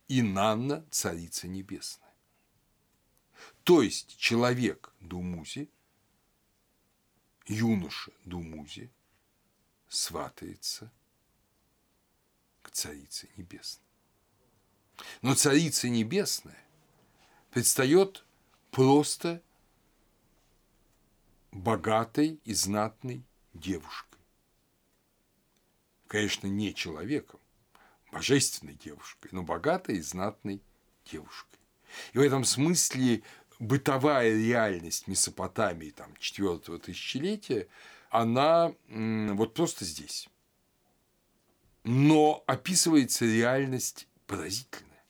Инанна– 0.09 0.87
царица 0.91 1.49
небесная. 1.49 2.14
То 3.64 3.83
есть 3.83 4.17
человек 4.19 4.93
Думузи 5.01 5.69
юноша 7.47 8.12
Думузи 8.24 8.90
сватается 9.88 10.92
к 12.62 12.70
Царице 12.70 13.28
Небесной. 13.36 13.86
Но 15.22 15.34
Царица 15.34 15.88
Небесная 15.88 16.62
предстает 17.51 18.24
просто 18.70 19.42
богатой 21.53 22.40
и 22.44 22.55
знатной 22.55 23.22
девушкой. 23.55 24.18
Конечно, 26.09 26.47
не 26.47 26.74
человеком, 26.74 27.40
божественной 28.12 28.74
девушкой, 28.74 29.28
но 29.32 29.42
богатой 29.42 29.97
и 29.97 30.03
знатной 30.03 30.61
девушкой. 31.05 31.59
И 32.12 32.18
в 32.18 32.20
этом 32.20 32.44
смысле 32.44 33.22
бытовая 33.59 34.31
реальность 34.33 35.09
Месопотамии 35.09 35.91
там, 35.91 36.15
четвертого 36.19 36.79
тысячелетия, 36.79 37.69
она 38.11 38.75
вот 38.89 39.55
просто 39.55 39.85
здесь. 39.85 40.29
Но 41.85 42.43
описывается 42.47 43.25
реальность 43.25 44.09
поразительная. 44.27 45.05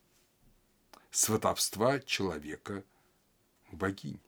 Сватовства 1.11 1.99
человека 2.01 2.85
богинь. 3.73 4.21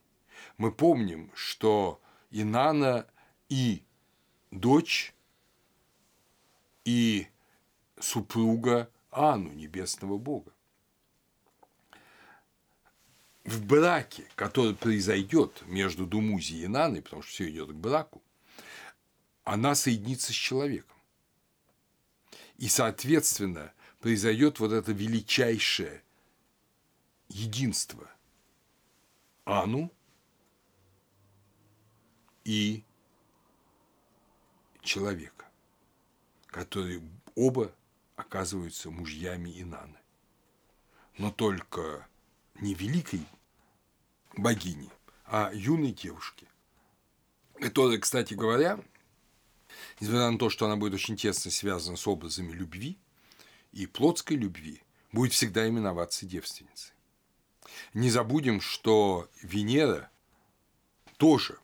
Мы 0.57 0.71
помним, 0.71 1.31
что 1.35 2.01
Инана 2.31 3.07
и 3.49 3.83
дочь, 4.51 5.13
и 6.85 7.27
супруга 7.99 8.89
Ану, 9.11 9.51
небесного 9.51 10.17
бога. 10.17 10.51
В 13.43 13.65
браке, 13.65 14.25
который 14.35 14.75
произойдет 14.75 15.63
между 15.65 16.05
Думузи 16.05 16.55
и 16.55 16.67
Наной, 16.67 17.01
потому 17.01 17.21
что 17.21 17.31
все 17.31 17.49
идет 17.49 17.69
к 17.69 17.75
браку, 17.75 18.21
она 19.43 19.75
соединится 19.75 20.31
с 20.31 20.35
человеком. 20.35 20.97
И, 22.57 22.67
соответственно, 22.67 23.73
произойдет 23.99 24.59
вот 24.59 24.71
это 24.71 24.91
величайшее 24.91 26.03
единство 27.29 28.09
Ану 29.45 29.91
и 32.43 32.83
человека, 34.81 35.45
которые 36.47 37.01
оба 37.35 37.73
оказываются 38.15 38.91
мужьями 38.91 39.61
Инаны. 39.61 39.97
Но 41.17 41.31
только 41.31 42.08
не 42.61 42.73
великой 42.73 43.25
богини, 44.35 44.89
а 45.25 45.51
юной 45.53 45.91
девушки, 45.91 46.47
которая, 47.59 47.97
кстати 47.97 48.33
говоря, 48.33 48.79
несмотря 49.99 50.29
на 50.29 50.37
то, 50.37 50.49
что 50.49 50.65
она 50.65 50.75
будет 50.75 50.93
очень 50.93 51.17
тесно 51.17 51.51
связана 51.51 51.97
с 51.97 52.07
образами 52.07 52.51
любви 52.51 52.97
и 53.71 53.85
плотской 53.85 54.37
любви, 54.37 54.81
будет 55.11 55.33
всегда 55.33 55.67
именоваться 55.67 56.25
девственницей. 56.25 56.93
Не 57.93 58.09
забудем, 58.09 58.61
что 58.61 59.29
Венера 59.41 60.09
тоже, 61.17 61.59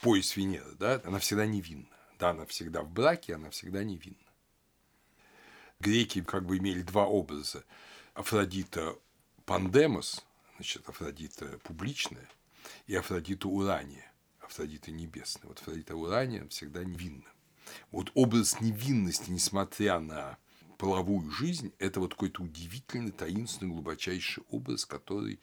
пояс 0.00 0.36
Венеры, 0.36 0.72
да, 0.78 1.00
она 1.04 1.18
всегда 1.18 1.46
невинна. 1.46 1.88
Да, 2.18 2.30
она 2.30 2.46
всегда 2.46 2.82
в 2.82 2.90
браке, 2.90 3.34
она 3.34 3.50
всегда 3.50 3.84
невинна. 3.84 4.16
Греки 5.80 6.22
как 6.22 6.46
бы 6.46 6.56
имели 6.56 6.80
два 6.80 7.06
образа. 7.06 7.64
Афродита 8.14 8.96
Пандемос, 9.46 10.26
значит, 10.56 10.88
Афродита 10.88 11.58
публичная, 11.62 12.28
и 12.88 12.94
Афродита 12.96 13.46
Урания, 13.48 14.12
Афродита 14.40 14.90
небесная. 14.90 15.48
Вот 15.48 15.60
Афродита 15.60 15.94
Урания 15.94 16.46
всегда 16.48 16.82
невинна. 16.84 17.30
Вот 17.92 18.10
образ 18.14 18.60
невинности, 18.60 19.30
несмотря 19.30 20.00
на 20.00 20.36
половую 20.78 21.30
жизнь, 21.30 21.72
это 21.78 22.00
вот 22.00 22.14
какой-то 22.14 22.42
удивительный, 22.42 23.12
таинственный, 23.12 23.72
глубочайший 23.72 24.42
образ, 24.50 24.84
который 24.84 25.38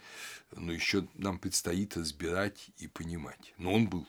ну, 0.52 0.74
еще 0.74 1.08
нам 1.14 1.40
предстоит 1.40 1.96
разбирать 1.96 2.72
и 2.78 2.88
понимать. 2.88 3.54
Но 3.58 3.74
он 3.74 3.88
был. 3.88 4.06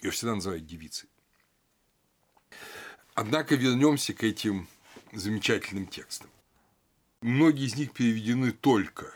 Ее 0.00 0.12
всегда 0.12 0.36
называют 0.36 0.64
девицей. 0.64 1.08
Однако 3.14 3.56
вернемся 3.56 4.14
к 4.14 4.22
этим 4.22 4.68
замечательным 5.12 5.86
текстам. 5.86 6.30
Многие 7.26 7.66
из 7.66 7.74
них 7.74 7.90
переведены 7.90 8.52
только 8.52 9.12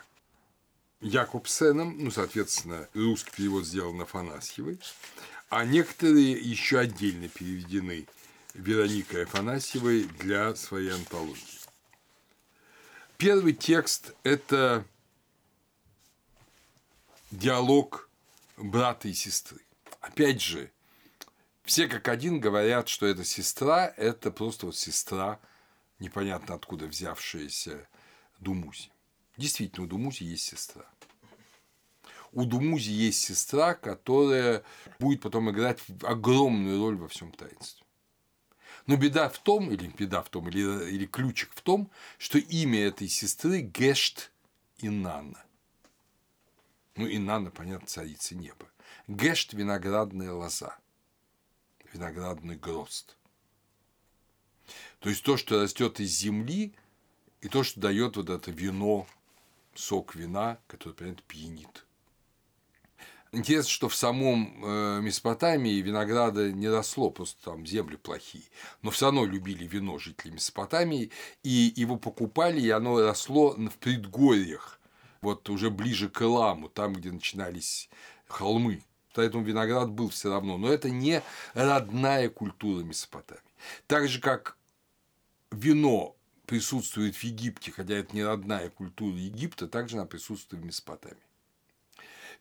Якобсеном, 1.00 1.96
ну, 1.96 2.10
соответственно, 2.10 2.88
русский 2.92 3.30
перевод 3.30 3.64
сделан 3.64 4.00
Афанасьевой, 4.00 4.80
а 5.48 5.64
некоторые 5.64 6.32
еще 6.32 6.80
отдельно 6.80 7.28
переведены 7.28 8.08
Вероникой 8.52 9.22
Афанасьевой 9.26 10.06
для 10.18 10.56
своей 10.56 10.90
антологии. 10.90 11.60
Первый 13.16 13.52
текст– 13.52 14.12
это 14.24 14.84
диалог 17.30 18.08
брата 18.56 19.06
и 19.06 19.14
сестры. 19.14 19.60
Опять 20.00 20.42
же, 20.42 20.72
все 21.62 21.86
как 21.86 22.08
один 22.08 22.40
говорят, 22.40 22.88
что 22.88 23.06
эта 23.06 23.24
сестра– 23.24 23.86
это 23.96 24.32
просто 24.32 24.66
вот 24.66 24.76
сестра, 24.76 25.38
непонятно 26.00 26.56
откуда 26.56 26.86
взявшаяся 26.86 27.86
Думузи. 28.40 28.90
Действительно, 29.36 29.86
у 29.86 29.88
Думузи 29.88 30.24
есть 30.24 30.44
сестра. 30.44 30.84
У 32.32 32.44
Думузи 32.44 32.90
есть 32.90 33.20
сестра, 33.20 33.74
которая 33.74 34.62
будет 34.98 35.22
потом 35.22 35.50
играть 35.50 35.80
огромную 36.02 36.80
роль 36.80 36.96
во 36.96 37.08
всем 37.08 37.32
таинстве. 37.32 37.84
Но 38.86 38.96
беда 38.96 39.28
в 39.28 39.38
том, 39.38 39.70
или 39.70 39.88
беда 39.88 40.22
в 40.22 40.28
том, 40.30 40.48
или, 40.48 40.90
или 40.90 41.06
ключик 41.06 41.50
в 41.54 41.60
том, 41.60 41.90
что 42.18 42.38
имя 42.38 42.80
этой 42.80 43.08
сестры 43.08 43.60
Гешт 43.60 44.32
Инанна. 44.78 45.44
Ну, 46.96 47.06
Инанна, 47.06 47.50
понятно, 47.50 47.86
царица 47.86 48.34
неба. 48.34 48.68
Гешт– 49.06 49.52
виноградная 49.54 50.32
лоза– 50.32 50.76
виноградный 51.92 52.56
грозд. 52.56 53.16
То 55.00 55.08
есть 55.08 55.22
то, 55.22 55.36
что 55.36 55.62
растет 55.62 56.00
из 56.00 56.10
земли, 56.16 56.74
и 57.40 57.48
то, 57.48 57.62
что 57.62 57.80
дает 57.80 58.16
вот 58.16 58.30
это 58.30 58.50
вино, 58.50 59.06
сок 59.74 60.14
вина, 60.14 60.58
который, 60.66 60.92
понятно, 60.92 61.22
пьянит. 61.26 61.86
Интересно, 63.32 63.70
что 63.70 63.88
в 63.88 63.94
самом 63.94 64.64
э, 64.64 65.00
Месопотамии 65.02 65.80
винограда 65.80 66.50
не 66.50 66.68
росло, 66.68 67.10
просто 67.10 67.44
там 67.44 67.64
земли 67.64 67.96
плохие. 67.96 68.42
Но 68.82 68.90
все 68.90 69.06
равно 69.06 69.24
любили 69.24 69.64
вино 69.66 69.98
жители 69.98 70.32
Месопотамии, 70.32 71.10
и 71.44 71.72
его 71.76 71.96
покупали, 71.96 72.60
и 72.60 72.70
оно 72.70 73.00
росло 73.00 73.52
в 73.52 73.76
предгорьях, 73.78 74.80
вот 75.20 75.48
уже 75.48 75.70
ближе 75.70 76.08
к 76.08 76.22
Эламу, 76.22 76.68
там, 76.68 76.92
где 76.94 77.12
начинались 77.12 77.88
холмы 78.26 78.82
поэтому 79.14 79.44
виноград 79.44 79.90
был 79.90 80.08
все 80.10 80.30
равно. 80.30 80.56
Но 80.56 80.72
это 80.72 80.90
не 80.90 81.22
родная 81.54 82.28
культура 82.28 82.82
Месопотамии. 82.82 83.42
Так 83.86 84.08
же, 84.08 84.20
как 84.20 84.56
вино 85.50 86.16
присутствует 86.50 87.14
в 87.14 87.22
Египте, 87.22 87.70
хотя 87.70 87.94
это 87.94 88.12
не 88.12 88.24
родная 88.24 88.70
культура 88.70 89.16
Египта, 89.16 89.68
также 89.68 89.98
она 89.98 90.04
присутствует 90.04 90.64
в 90.64 90.66
Месопотамии. 90.66 91.22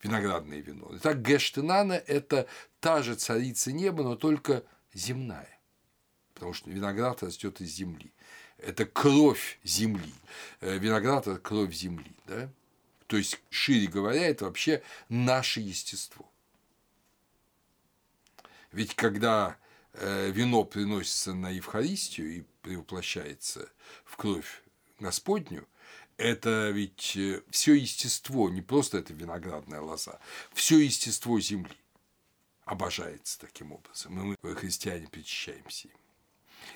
Виноградное 0.01 0.61
вино. 0.61 0.89
Итак, 0.93 1.21
Гештенана– 1.21 1.93
это 2.07 2.47
та 2.79 3.03
же 3.03 3.13
царица 3.13 3.71
неба, 3.71 4.01
но 4.01 4.15
только 4.15 4.63
земная. 4.95 5.59
Потому 6.33 6.53
что 6.53 6.71
виноград 6.71 7.21
растет 7.21 7.61
из 7.61 7.69
земли. 7.69 8.11
Это 8.57 8.87
кровь 8.87 9.59
земли. 9.63 10.15
Э, 10.61 10.79
виноград– 10.79 11.27
это 11.27 11.37
кровь 11.37 11.71
земли. 11.75 12.11
Да? 12.25 12.49
То 13.05 13.15
есть, 13.15 13.39
шире 13.51 13.85
говоря, 13.85 14.25
это 14.25 14.45
вообще 14.45 14.81
наше 15.09 15.59
естество. 15.59 16.27
Ведь 18.71 18.95
когда 18.95 19.55
э, 19.93 20.31
вино 20.31 20.63
приносится 20.63 21.35
на 21.35 21.51
Евхаристию 21.51 22.37
и 22.37 22.43
превоплощается 22.61 23.69
в 24.05 24.17
кровь 24.17 24.63
Господню, 24.99 25.67
это 26.17 26.69
ведь 26.71 27.15
э, 27.15 27.41
все 27.49 27.73
естество, 27.73 28.49
не 28.49 28.61
просто 28.61 28.97
это 28.97 29.13
виноградная 29.13 29.81
лоза, 29.81 30.19
все 30.53 30.79
естество 30.79 31.39
земли 31.39 31.77
обожается 32.65 33.39
таким 33.39 33.71
образом, 33.71 34.19
и 34.19 34.37
мы, 34.43 34.55
христиане, 34.55 35.07
причащаемся 35.07 35.87
им. 35.87 35.97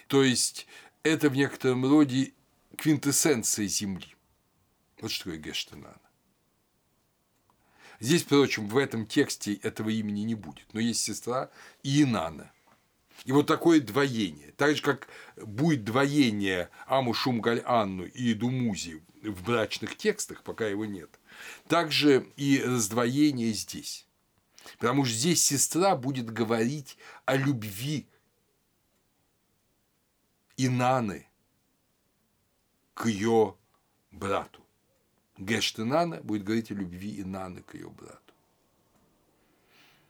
То 0.08 0.24
есть 0.24 0.66
это 1.04 1.30
в 1.30 1.36
некотором 1.36 1.86
роде 1.86 2.34
квинтэссенция 2.78 3.68
земли. 3.68 4.16
Вот 5.00 5.12
что 5.12 5.26
такое 5.26 5.40
Гештенана. 5.40 6.02
Здесь, 8.00 8.24
впрочем, 8.24 8.68
в 8.68 8.78
этом 8.78 9.06
тексте 9.06 9.54
этого 9.54 9.90
имени 9.90 10.22
не 10.22 10.36
будет, 10.36 10.74
но 10.74 10.80
есть 10.80 11.02
сестра 11.02 11.52
Инана. 11.84 12.52
И 13.26 13.32
вот 13.32 13.48
такое 13.48 13.80
двоение. 13.80 14.52
Так 14.58 14.76
же, 14.76 14.82
как 14.82 15.08
будет 15.38 15.84
двоение 15.84 16.70
Аму 16.88 17.14
Шумгаль 17.14 17.62
Анну 17.66 18.06
и 18.06 18.34
Думузи 18.34 19.02
в 19.22 19.44
брачных 19.44 19.96
текстах, 19.96 20.44
пока 20.44 20.68
его 20.68 20.86
нет, 20.86 21.10
также 21.68 22.28
и 22.36 22.62
раздвоение 22.62 23.54
здесь. 23.54 24.08
Потому 24.78 25.06
что 25.06 25.16
здесь 25.16 25.44
сестра 25.44 25.96
будет 25.96 26.30
говорить 26.30 26.98
о 27.26 27.36
любви 27.36 28.08
Инаны 30.58 31.28
к 32.94 33.08
ее 33.08 33.56
брату. 34.12 34.62
Гештенана 35.38 36.22
будет 36.22 36.44
говорить 36.44 36.72
о 36.72 36.76
любви 36.76 37.22
Инаны 37.22 37.62
к 37.62 37.74
ее 37.74 37.90
брату. 37.90 38.20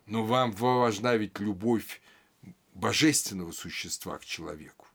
Но 0.05 0.25
вам 0.25 0.51
важна 0.51 1.15
ведь 1.15 1.39
любовь 1.39 2.01
божественного 2.73 3.51
существа 3.51 4.17
к 4.17 4.25
человеку. 4.25 4.87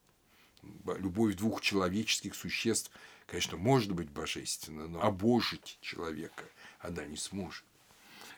Любовь 0.99 1.35
двух 1.37 1.61
человеческих 1.61 2.35
существ, 2.35 2.91
конечно, 3.27 3.57
может 3.57 3.93
быть 3.93 4.11
божественна, 4.11 4.89
но 4.89 5.03
обожить 5.03 5.79
человека 5.81 6.45
она 6.81 7.05
не 7.05 7.17
сможет. 7.17 7.65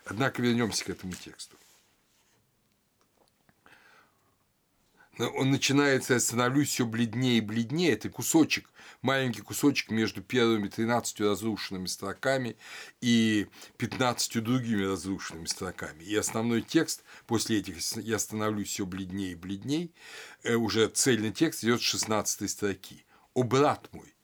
Однако 0.04 0.42
вернемся 0.42 0.84
к 0.84 0.90
этому 0.90 1.12
тексту. 1.12 1.56
Он 5.28 5.50
начинается, 5.50 6.14
я 6.14 6.20
становлюсь 6.20 6.70
все 6.70 6.86
бледнее 6.86 7.38
и 7.38 7.40
бледнее. 7.40 7.92
Это 7.92 8.08
кусочек, 8.08 8.70
маленький 9.02 9.42
кусочек 9.42 9.90
между 9.90 10.22
первыми 10.22 10.68
13 10.68 11.20
разрушенными 11.20 11.86
строками 11.86 12.56
и 13.00 13.46
15 13.76 14.42
другими 14.42 14.84
разрушенными 14.84 15.46
строками. 15.46 16.02
И 16.04 16.14
основной 16.16 16.62
текст 16.62 17.02
после 17.26 17.58
этих 17.58 17.80
я 17.96 18.18
становлюсь 18.18 18.68
все 18.68 18.86
бледнее 18.86 19.32
и 19.32 19.36
бледнее. 19.36 19.90
Э, 20.42 20.54
уже 20.54 20.88
цельный 20.88 21.32
текст 21.32 21.64
идет 21.64 21.80
с 21.80 21.84
16 21.84 22.50
строки. 22.50 23.04
О, 23.34 23.42
брат 23.42 23.88
мой, 23.92 24.14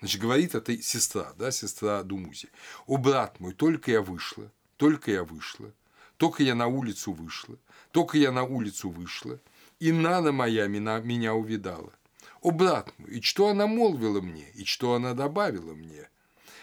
Значит, 0.00 0.20
говорит 0.20 0.54
это 0.54 0.80
сестра, 0.82 1.32
да, 1.38 1.50
сестра 1.50 2.02
Думузи. 2.02 2.48
«О, 2.86 2.98
брат 2.98 3.40
мой, 3.40 3.54
только 3.54 3.90
я 3.90 4.02
вышла, 4.02 4.52
только 4.76 5.10
я 5.10 5.24
вышла, 5.24 5.72
только 6.18 6.42
я 6.42 6.54
на 6.54 6.66
улицу 6.66 7.12
вышла, 7.12 7.56
только 7.92 8.18
я 8.18 8.30
на 8.30 8.44
улицу 8.44 8.90
вышла, 8.90 9.40
и 9.78 9.92
Нана 9.92 10.32
моя 10.32 10.66
меня, 10.66 10.98
меня 11.00 11.34
увидала. 11.34 11.92
О, 12.40 12.50
брат 12.50 12.92
мой, 12.98 13.10
и 13.10 13.22
что 13.22 13.48
она 13.48 13.66
молвила 13.66 14.20
мне, 14.20 14.48
и 14.54 14.64
что 14.64 14.94
она 14.94 15.14
добавила 15.14 15.74
мне? 15.74 16.08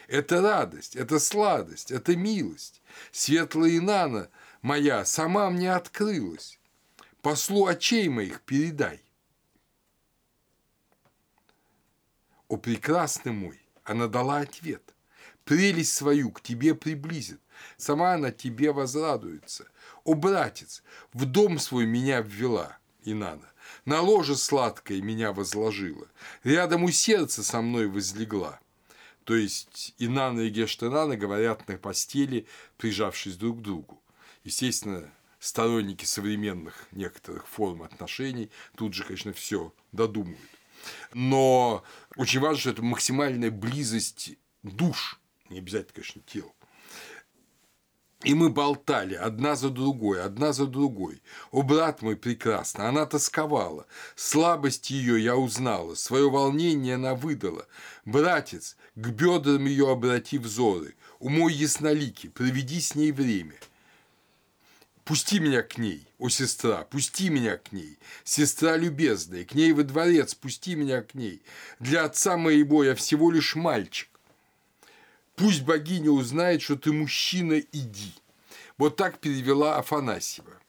Это 0.07 0.41
радость, 0.41 0.95
это 0.95 1.19
сладость, 1.19 1.91
это 1.91 2.15
милость. 2.15 2.81
Светлая 3.11 3.77
Инана 3.77 4.29
моя 4.61 5.05
сама 5.05 5.49
мне 5.49 5.73
открылась. 5.73 6.59
Послу 7.21 7.67
очей 7.67 8.09
моих 8.09 8.41
передай. 8.41 9.01
О, 12.47 12.57
прекрасный 12.57 13.31
мой, 13.31 13.59
она 13.83 14.07
дала 14.07 14.39
ответ. 14.39 14.93
Прелесть 15.45 15.93
свою 15.93 16.31
к 16.31 16.41
тебе 16.41 16.75
приблизит, 16.75 17.41
сама 17.77 18.13
она 18.13 18.31
тебе 18.31 18.71
возрадуется. 18.71 19.67
О, 20.03 20.13
братец, 20.13 20.83
в 21.11 21.25
дом 21.25 21.59
свой 21.59 21.85
меня 21.85 22.21
ввела, 22.21 22.77
Инана, 23.05 23.51
на 23.85 24.01
ложе 24.01 24.35
сладкое 24.35 25.01
меня 25.01 25.33
возложила, 25.33 26.07
рядом 26.43 26.83
у 26.83 26.91
сердца 26.91 27.43
со 27.43 27.61
мной 27.61 27.87
возлегла. 27.87 28.59
То 29.23 29.35
есть 29.35 29.93
Инана 29.99 30.41
и 30.41 30.49
Гештенана 30.49 31.15
говорят 31.15 31.67
на 31.67 31.77
постели, 31.77 32.45
прижавшись 32.77 33.37
друг 33.37 33.59
к 33.59 33.61
другу. 33.61 34.01
Естественно, 34.43 35.09
сторонники 35.39 36.05
современных 36.05 36.87
некоторых 36.91 37.47
форм 37.47 37.83
отношений 37.83 38.49
тут 38.75 38.93
же, 38.93 39.03
конечно, 39.03 39.33
все 39.33 39.73
додумают. 39.91 40.39
Но 41.13 41.83
очень 42.17 42.39
важно, 42.39 42.59
что 42.59 42.69
это 42.71 42.81
максимальная 42.81 43.51
близость 43.51 44.37
душ, 44.63 45.19
не 45.49 45.59
обязательно, 45.59 45.93
конечно, 45.93 46.21
тел. 46.21 46.53
И 48.23 48.33
мы 48.33 48.49
болтали 48.49 49.15
одна 49.15 49.55
за 49.55 49.69
другой, 49.69 50.23
одна 50.23 50.53
за 50.53 50.65
другой. 50.65 51.21
О, 51.51 51.61
брат 51.61 52.01
мой 52.01 52.15
прекрасно, 52.15 52.87
она 52.87 53.05
тосковала. 53.05 53.85
Слабость 54.15 54.89
ее 54.89 55.21
я 55.21 55.35
узнала, 55.35 55.95
свое 55.95 56.29
волнение 56.29 56.95
она 56.95 57.15
выдала. 57.15 57.67
Братец, 58.05 58.77
к 58.95 59.09
бедрам 59.09 59.65
ее 59.65 59.91
обрати 59.91 60.37
взоры, 60.37 60.95
умой 61.19 61.53
яснолики, 61.53 62.29
проведи 62.29 62.79
с 62.79 62.95
ней 62.95 63.11
время– 63.11 63.55
Пусти 65.05 65.39
меня 65.39 65.63
к 65.63 65.77
ней, 65.77 66.07
о 66.17 66.29
сестра, 66.29 66.85
пусти 66.85 67.27
меня 67.27 67.57
к 67.57 67.73
ней, 67.73 67.97
сестра 68.23 68.77
любезная, 68.77 69.43
к 69.43 69.53
ней 69.53 69.73
во 69.73 69.83
дворец, 69.83 70.33
пусти 70.33 70.75
меня 70.75 71.01
к 71.01 71.13
ней. 71.13 71.41
Для 71.79 72.05
отца 72.05 72.37
моего 72.37 72.85
я 72.85 72.95
всего 72.95 73.29
лишь 73.29 73.55
мальчик. 73.55 74.07
Пусть 75.35 75.63
богиня 75.63 76.11
узнает, 76.11 76.61
что 76.61 76.75
ты 76.75 76.91
мужчина, 76.91 77.59
иди. 77.71 78.13
Вот 78.77 78.95
так 78.95 79.19
перевела 79.19 79.77
Афанасьева. 79.77 80.59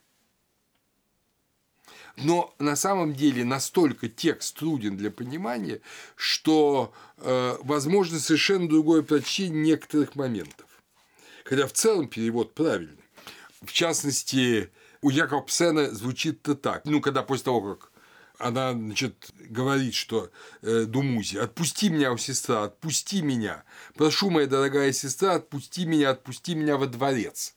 Но 2.16 2.54
на 2.58 2.76
самом 2.76 3.12
деле 3.12 3.44
настолько 3.44 4.08
текст 4.08 4.56
труден 4.56 4.96
для 4.96 5.10
понимания, 5.10 5.80
что 6.14 6.92
э, 7.18 7.56
возможно 7.62 8.20
совершенно 8.20 8.68
другое 8.68 9.02
прочтение 9.02 9.62
некоторых 9.62 10.14
моментов. 10.14 10.66
Хотя 11.44 11.66
в 11.66 11.72
целом 11.72 12.08
перевод 12.08 12.54
правильный. 12.54 13.04
В 13.62 13.72
частности, 13.72 14.70
у 15.02 15.10
Якобсена 15.10 15.92
звучит-то 15.92 16.54
так. 16.54 16.84
Ну, 16.84 17.00
когда 17.00 17.22
после 17.22 17.44
того, 17.44 17.74
как 17.74 17.90
она, 18.38 18.72
значит, 18.72 19.30
говорит, 19.38 19.94
что 19.94 20.30
э, 20.62 20.84
Думузи, 20.84 21.36
отпусти 21.36 21.88
меня, 21.88 22.16
сестра, 22.16 22.64
отпусти 22.64 23.22
меня. 23.22 23.64
Прошу, 23.94 24.30
моя 24.30 24.46
дорогая 24.46 24.92
сестра, 24.92 25.34
отпусти 25.34 25.86
меня, 25.86 26.10
отпусти 26.10 26.54
меня 26.54 26.76
во 26.76 26.86
дворец. 26.86 27.54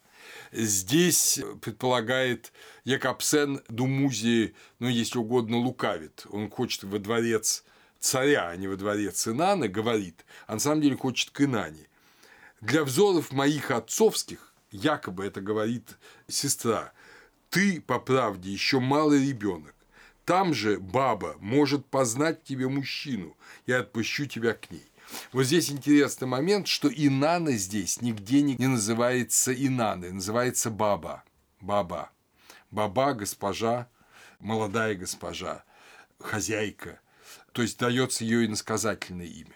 Здесь 0.51 1.39
предполагает 1.61 2.53
Якобсен 2.83 3.61
Думузи, 3.69 4.55
ну, 4.79 4.87
если 4.87 5.17
угодно, 5.19 5.57
лукавит. 5.57 6.25
Он 6.29 6.49
хочет 6.49 6.83
во 6.83 6.99
дворец 6.99 7.63
царя, 7.99 8.49
а 8.49 8.55
не 8.55 8.67
во 8.67 8.75
дворец 8.75 9.27
Инана, 9.27 9.67
говорит, 9.67 10.25
а 10.45 10.53
на 10.53 10.59
самом 10.59 10.81
деле 10.81 10.95
хочет 10.95 11.31
к 11.31 11.41
Инане. 11.41 11.87
Для 12.61 12.83
взоров 12.83 13.31
моих 13.31 13.71
отцовских 13.71 14.53
якобы 14.71 15.25
это 15.25 15.41
говорит 15.41 15.97
сестра, 16.27 16.91
ты, 17.49 17.81
по 17.81 17.99
правде, 17.99 18.51
еще 18.51 18.79
малый 18.79 19.27
ребенок. 19.27 19.73
Там 20.27 20.53
же 20.53 20.77
баба 20.77 21.37
может 21.39 21.85
познать 21.85 22.43
тебе 22.43 22.67
мужчину, 22.67 23.37
я 23.65 23.79
отпущу 23.79 24.25
тебя 24.25 24.53
к 24.53 24.69
ней. 24.69 24.85
Вот 25.31 25.45
здесь 25.45 25.71
интересный 25.71 26.27
момент, 26.27 26.67
что 26.67 26.89
Инана 26.89 27.53
здесь 27.53 28.01
нигде 28.01 28.41
не 28.41 28.67
называется 28.67 29.53
Инаной, 29.53 30.11
называется 30.11 30.69
баба. 30.69 31.23
Баба. 31.61 32.11
Баба, 32.71 33.13
госпожа, 33.13 33.87
молодая 34.39 34.95
госпожа, 34.95 35.63
хозяйка. 36.19 36.99
То 37.53 37.61
есть 37.61 37.79
дается 37.79 38.25
ее 38.25 38.45
иносказательное 38.47 39.27
имя. 39.27 39.55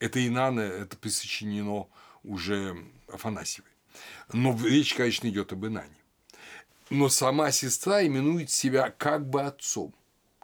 Это 0.00 0.26
Инана, 0.26 0.58
это 0.58 0.96
присочинено 0.96 1.86
уже 2.24 2.84
Афанасьевой. 3.06 3.70
Но 4.32 4.58
речь, 4.60 4.94
конечно, 4.94 5.28
идет 5.28 5.52
об 5.52 5.64
Инане. 5.64 6.01
Но 6.92 7.08
сама 7.08 7.50
сестра 7.52 8.06
именует 8.06 8.50
себя 8.50 8.90
как 8.90 9.26
бы 9.26 9.40
отцом. 9.40 9.94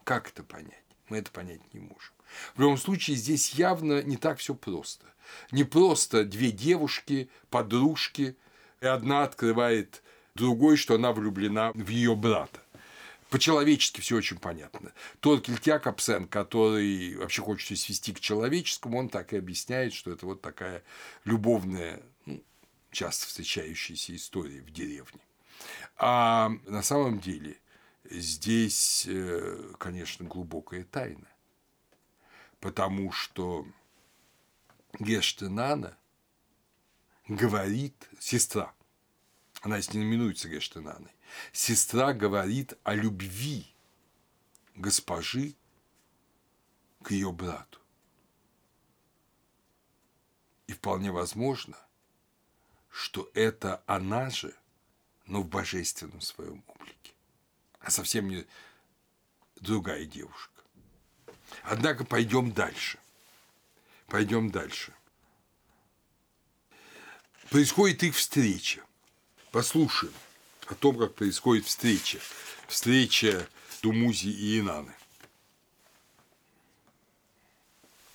Как 0.02 0.30
это 0.30 0.42
понять? 0.42 0.82
Мы 1.10 1.18
это 1.18 1.30
понять 1.30 1.60
не 1.74 1.80
можем. 1.80 2.14
В 2.54 2.60
любом 2.60 2.78
случае, 2.78 3.16
здесь 3.16 3.50
явно 3.52 4.02
не 4.02 4.16
так 4.16 4.38
все 4.38 4.54
просто. 4.54 5.04
Не 5.50 5.64
просто 5.64 6.24
две 6.24 6.50
девушки, 6.50 7.28
подружки, 7.50 8.34
и 8.80 8.86
одна 8.86 9.24
открывает 9.24 10.02
другой, 10.34 10.78
что 10.78 10.94
она 10.94 11.12
влюблена 11.12 11.72
в 11.74 11.88
ее 11.88 12.16
брата. 12.16 12.60
По-человечески 13.28 14.00
все 14.00 14.16
очень 14.16 14.38
понятно. 14.38 14.92
Тот 15.20 15.44
Кельтяк 15.44 15.86
Апсен, 15.86 16.26
который 16.26 17.14
вообще 17.16 17.42
хочет 17.42 17.78
свести 17.78 18.14
к 18.14 18.20
человеческому, 18.20 18.98
он 18.98 19.10
так 19.10 19.34
и 19.34 19.36
объясняет, 19.36 19.92
что 19.92 20.10
это 20.10 20.24
вот 20.24 20.40
такая 20.40 20.82
любовная 21.26 22.00
часто 22.90 23.26
встречающиеся 23.26 24.16
истории 24.16 24.60
в 24.60 24.70
деревне. 24.70 25.20
А 25.98 26.50
на 26.66 26.82
самом 26.82 27.18
деле 27.18 27.60
здесь, 28.04 29.04
э, 29.08 29.74
конечно, 29.78 30.24
глубокая 30.24 30.84
тайна, 30.84 31.26
потому 32.60 33.10
что 33.10 33.66
Гештенана 35.00 35.98
говорит, 37.26 38.08
сестра, 38.20 38.72
она 39.60 39.80
здесь 39.80 39.94
не 39.94 40.04
именуется 40.04 40.48
Гештенаной, 40.48 41.10
сестра 41.52 42.12
говорит 42.12 42.74
о 42.84 42.94
любви 42.94 43.66
госпожи 44.76 45.56
к 47.02 47.10
ее 47.10 47.32
брату. 47.32 47.80
И 50.68 50.74
вполне 50.74 51.10
возможно, 51.10 51.76
что 52.88 53.30
это 53.34 53.82
она 53.86 54.30
же, 54.30 54.54
но 55.28 55.42
в 55.42 55.48
божественном 55.48 56.20
своем 56.20 56.64
облике, 56.66 57.12
а 57.80 57.90
совсем 57.90 58.28
не 58.28 58.46
другая 59.60 60.04
девушка. 60.04 60.62
Однако 61.62 62.04
пойдем 62.04 62.52
дальше. 62.52 62.98
Пойдем 64.06 64.50
дальше. 64.50 64.92
Происходит 67.50 68.02
их 68.02 68.16
встреча. 68.16 68.82
Послушаем 69.52 70.14
о 70.66 70.74
том, 70.74 70.98
как 70.98 71.14
происходит 71.14 71.66
встреча. 71.66 72.18
Встреча 72.66 73.48
Думузи 73.82 74.28
и 74.28 74.60
Инаны. 74.60 74.92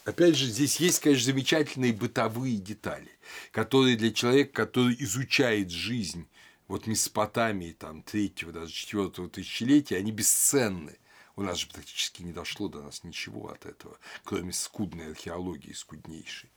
Опять 0.06 0.36
же, 0.36 0.48
здесь 0.48 0.78
есть, 0.78 1.00
конечно, 1.00 1.26
замечательные 1.26 1.94
бытовые 1.94 2.58
детали, 2.58 3.10
которые 3.52 3.96
для 3.96 4.12
человека, 4.12 4.52
который 4.66 4.96
изучает 5.00 5.72
жизнь 5.72 6.28
вот 6.68 6.88
Месопотамии 6.88 7.74
там 7.74 8.04
третьего, 8.04 8.52
даже 8.52 8.72
четвертого 8.72 9.30
тысячелетия, 9.30 9.98
они 9.98 10.12
бесценны. 10.12 10.98
У 11.36 11.42
нас 11.42 11.58
же 11.58 11.68
практически 11.68 12.22
не 12.22 12.32
дошло 12.32 12.68
до 12.68 12.82
нас 12.82 13.04
ничего 13.04 13.50
от 13.50 13.66
этого, 13.66 13.98
кроме 14.24 14.54
скудной 14.54 15.12
археологии, 15.12 15.74
скуднейшей. 15.74 16.52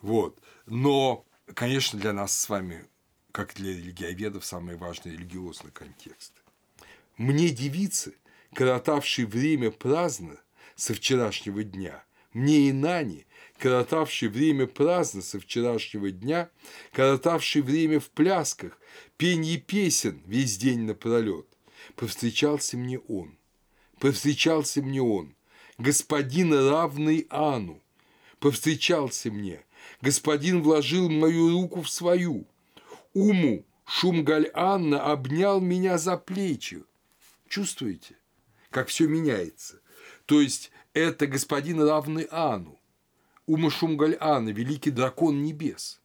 Вот. 0.00 0.38
Но, 0.66 1.26
конечно, 1.54 1.98
для 1.98 2.12
нас 2.12 2.38
с 2.38 2.48
вами, 2.48 2.86
как 3.32 3.54
для 3.54 3.70
религиоведов, 3.70 4.44
самый 4.44 4.76
важный 4.76 5.12
религиозный 5.12 5.70
контекст. 5.70 6.32
Мне 7.16 7.50
девицы, 7.50 8.16
коротавший 8.54 9.26
время 9.26 9.70
праздно 9.70 10.40
со 10.74 10.94
вчерашнего 10.94 11.62
дня, 11.62 12.04
мне 12.32 12.68
и 12.68 12.72
Нани, 12.72 13.26
коротавший 13.58 14.28
время 14.28 14.66
праздно 14.66 15.22
со 15.22 15.40
вчерашнего 15.40 16.10
дня, 16.10 16.50
коротавший 16.92 17.62
время 17.62 18.00
в 18.00 18.10
плясках, 18.10 18.78
пенье 19.16 19.58
песен 19.58 20.22
весь 20.26 20.56
день 20.56 20.82
напролет, 20.82 21.46
повстречался 21.96 22.76
мне 22.76 22.98
он, 22.98 23.36
повстречался 23.98 24.82
мне 24.82 25.02
он, 25.02 25.34
господин 25.78 26.52
равный 26.52 27.26
Ану, 27.30 27.82
повстречался 28.38 29.30
мне, 29.30 29.64
господин 30.00 30.62
вложил 30.62 31.08
мою 31.08 31.50
руку 31.50 31.82
в 31.82 31.90
свою, 31.90 32.46
уму 33.12 33.64
шум 33.86 34.24
Галь-Анна 34.24 35.12
обнял 35.12 35.60
меня 35.60 35.98
за 35.98 36.16
плечи. 36.16 36.82
Чувствуете, 37.48 38.16
как 38.70 38.88
все 38.88 39.06
меняется? 39.06 39.80
То 40.26 40.40
есть 40.40 40.70
это 40.92 41.26
господин 41.26 41.80
равный 41.82 42.26
Ану, 42.30 42.78
Ума 43.46 43.68
Шумгаль-Ана, 43.68 44.50
великий 44.50 44.90
дракон 44.90 45.42
небес. 45.42 46.00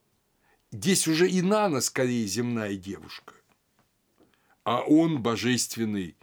Здесь 0.72 1.08
уже 1.08 1.30
и 1.30 1.42
Нана 1.42 1.82
скорее 1.82 2.28
земная 2.28 2.76
девушка, 2.76 3.34
а 4.64 4.82
он 4.82 5.22
божественный, 5.22 6.16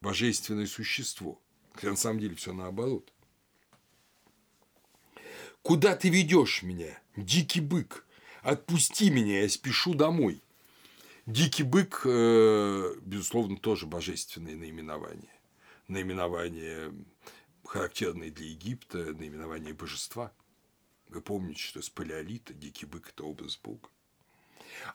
божественное 0.00 0.66
существо. 0.66 1.40
Хотя 1.72 1.90
на 1.90 1.96
самом 1.96 2.20
деле 2.20 2.34
все 2.34 2.52
наоборот. 2.52 3.12
Куда 5.62 5.96
ты 5.96 6.08
ведешь 6.10 6.62
меня, 6.62 6.98
дикий 7.16 7.60
бык? 7.60 8.06
Отпусти 8.42 9.10
меня, 9.10 9.42
я 9.42 9.48
спешу 9.48 9.94
домой. 9.94 10.42
Дикий 11.26 11.64
бык, 11.64 12.02
э, 12.04 12.94
безусловно, 13.02 13.56
тоже 13.56 13.86
божественное 13.86 14.54
наименование. 14.54 15.32
Наименование 15.88 16.92
характерное 17.64 18.30
для 18.30 18.46
Египта, 18.46 18.98
наименование 18.98 19.74
божества. 19.74 20.32
Вы 21.08 21.20
помните, 21.20 21.62
что 21.62 21.82
с 21.82 21.88
палеолита 21.90 22.52
дикий 22.54 22.86
бык– 22.86 23.08
это 23.10 23.24
образ 23.24 23.58
Бога. 23.62 23.88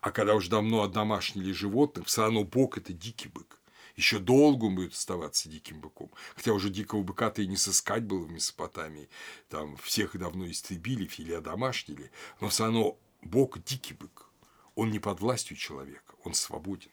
А 0.01 0.11
когда 0.11 0.35
уже 0.35 0.49
давно 0.49 0.83
одомашнили 0.83 1.51
животных, 1.51 2.07
все 2.07 2.23
равно 2.23 2.43
Бог– 2.43 2.77
это 2.79 2.93
дикий 2.93 3.29
бык. 3.29 3.59
Еще 3.95 4.19
долго 4.19 4.65
он 4.65 4.75
будет 4.75 4.93
оставаться 4.93 5.49
диким 5.49 5.81
быком. 5.81 6.11
Хотя 6.35 6.53
уже 6.53 6.69
дикого 6.69 7.03
быка-то 7.03 7.41
и 7.41 7.47
не 7.47 7.57
сыскать 7.57 8.03
было 8.03 8.25
в 8.25 8.31
Месопотамии. 8.31 9.09
Там 9.49 9.75
всех 9.77 10.17
давно 10.17 10.49
истребили 10.49 11.09
или 11.17 11.33
одомашнили. 11.33 12.11
Но 12.39 12.49
все 12.49 12.65
равно 12.65 12.97
Бог– 13.21 13.63
дикий 13.65 13.93
бык. 13.93 14.29
Он 14.75 14.91
не 14.91 14.99
под 14.99 15.19
властью 15.19 15.57
человека, 15.57 16.15
он 16.23 16.33
свободен. 16.33 16.91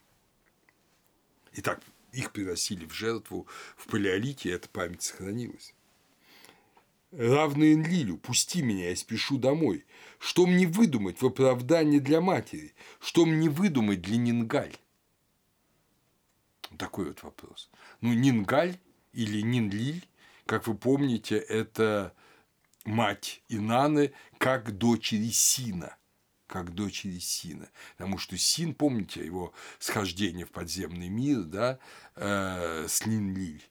Итак, 1.53 1.81
их 2.13 2.33
приносили 2.33 2.85
в 2.85 2.93
жертву 2.93 3.47
в 3.77 3.87
палеолите, 3.87 4.49
и 4.49 4.53
эта 4.53 4.69
память 4.69 5.03
сохранилась. 5.03 5.75
Равный 7.11 7.73
Энлилю, 7.73 8.19
пусти 8.19 8.61
меня, 8.61 8.91
я 8.91 8.97
спешу 8.97 9.39
домой. 9.39 9.87
Что 10.19 10.47
мне 10.47 10.67
выдумать 10.67 11.23
в 11.23 11.27
оправдании 11.27 12.01
для 12.01 12.21
матери? 12.21 12.75
Что 13.01 13.25
мне 13.25 13.49
выдумать 13.49 14.03
для 14.03 14.19
Нингаль? 14.19 14.77
Такой 16.77 17.07
вот 17.07 17.23
вопрос. 17.23 17.71
Ну, 18.03 18.13
Нингаль 18.13 18.79
или 19.13 19.41
Нинлиль, 19.41 20.07
как 20.45 20.67
вы 20.67 20.75
помните, 20.75 21.39
это 21.39 22.15
мать 22.85 23.43
Инаны 23.49 24.13
как 24.37 24.77
дочери 24.77 25.31
Сина 25.31 25.99
как 26.49 26.75
дочери 26.75 27.19
Сина. 27.19 27.69
Потому 27.97 28.19
что 28.19 28.37
Син, 28.39 28.75
помните 28.75 29.25
его 29.25 29.53
схождение 29.79 30.47
в 30.47 30.51
подземный 30.51 31.09
мир, 31.11 31.43
да, 31.43 31.79
э, 32.17 32.87
с 32.89 33.05
Линлиль. 33.05 33.63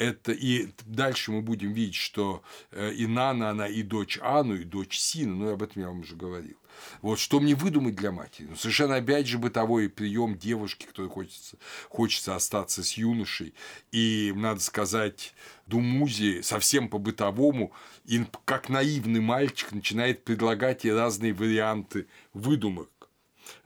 Это, 0.00 0.32
и 0.32 0.68
дальше 0.86 1.30
мы 1.30 1.42
будем 1.42 1.74
видеть, 1.74 1.96
что 1.96 2.42
э, 2.70 2.90
Инана, 2.96 3.50
она 3.50 3.68
и 3.68 3.82
дочь 3.82 4.18
Ану, 4.22 4.54
и 4.54 4.64
дочь 4.64 4.98
Сина, 4.98 5.34
ну, 5.34 5.52
об 5.52 5.62
этом 5.62 5.82
я 5.82 5.88
вам 5.88 6.00
уже 6.00 6.16
говорил. 6.16 6.56
Вот 7.02 7.18
что 7.18 7.38
мне 7.38 7.54
выдумать 7.54 7.96
для 7.96 8.10
матери? 8.10 8.46
Ну, 8.48 8.56
совершенно 8.56 8.96
опять 8.96 9.26
же 9.26 9.36
бытовой 9.36 9.90
прием 9.90 10.38
девушки, 10.38 10.86
которой 10.86 11.10
хочется, 11.10 11.58
хочется 11.90 12.34
остаться 12.34 12.82
с 12.82 12.94
юношей. 12.94 13.52
И, 13.92 14.32
надо 14.34 14.60
сказать, 14.60 15.34
Думузи 15.66 16.40
совсем 16.40 16.88
по-бытовому, 16.88 17.70
и 18.06 18.24
как 18.46 18.70
наивный 18.70 19.20
мальчик 19.20 19.70
начинает 19.72 20.24
предлагать 20.24 20.84
ей 20.84 20.94
разные 20.94 21.34
варианты 21.34 22.06
выдумок. 22.32 22.88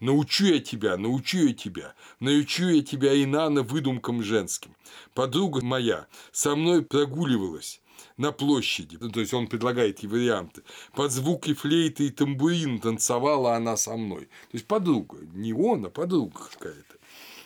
Научу 0.01 0.47
я 0.47 0.61
тебя, 0.61 0.97
научу 0.97 1.39
я 1.39 1.53
тебя, 1.53 1.95
научу 2.21 2.69
я 2.69 2.83
тебя 2.83 3.13
и 3.13 3.27
Нана 3.27 3.63
выдумкам 3.63 4.23
женским. 4.23 4.75
Подруга 5.15 5.65
моя 5.65 6.07
со 6.33 6.57
мной 6.57 6.83
прогуливалась, 6.83 7.81
на 8.17 8.33
площади. 8.33 8.97
Ну, 9.01 9.11
то 9.11 9.21
есть 9.21 9.35
он 9.35 9.47
предлагает 9.47 10.01
ей 10.01 10.09
варианты. 10.09 10.63
Под 10.95 11.11
звуки 11.11 11.55
флейты 11.55 12.07
и 12.07 12.11
тамбурин 12.11 12.79
танцевала 12.81 13.57
она 13.57 13.77
со 13.77 13.97
мной. 13.97 14.25
То 14.25 14.55
есть 14.55 14.67
подруга. 14.67 15.19
Не 15.35 15.53
он, 15.53 15.87
а 15.87 15.91
подруга 15.91 16.41
какая-то. 16.53 16.95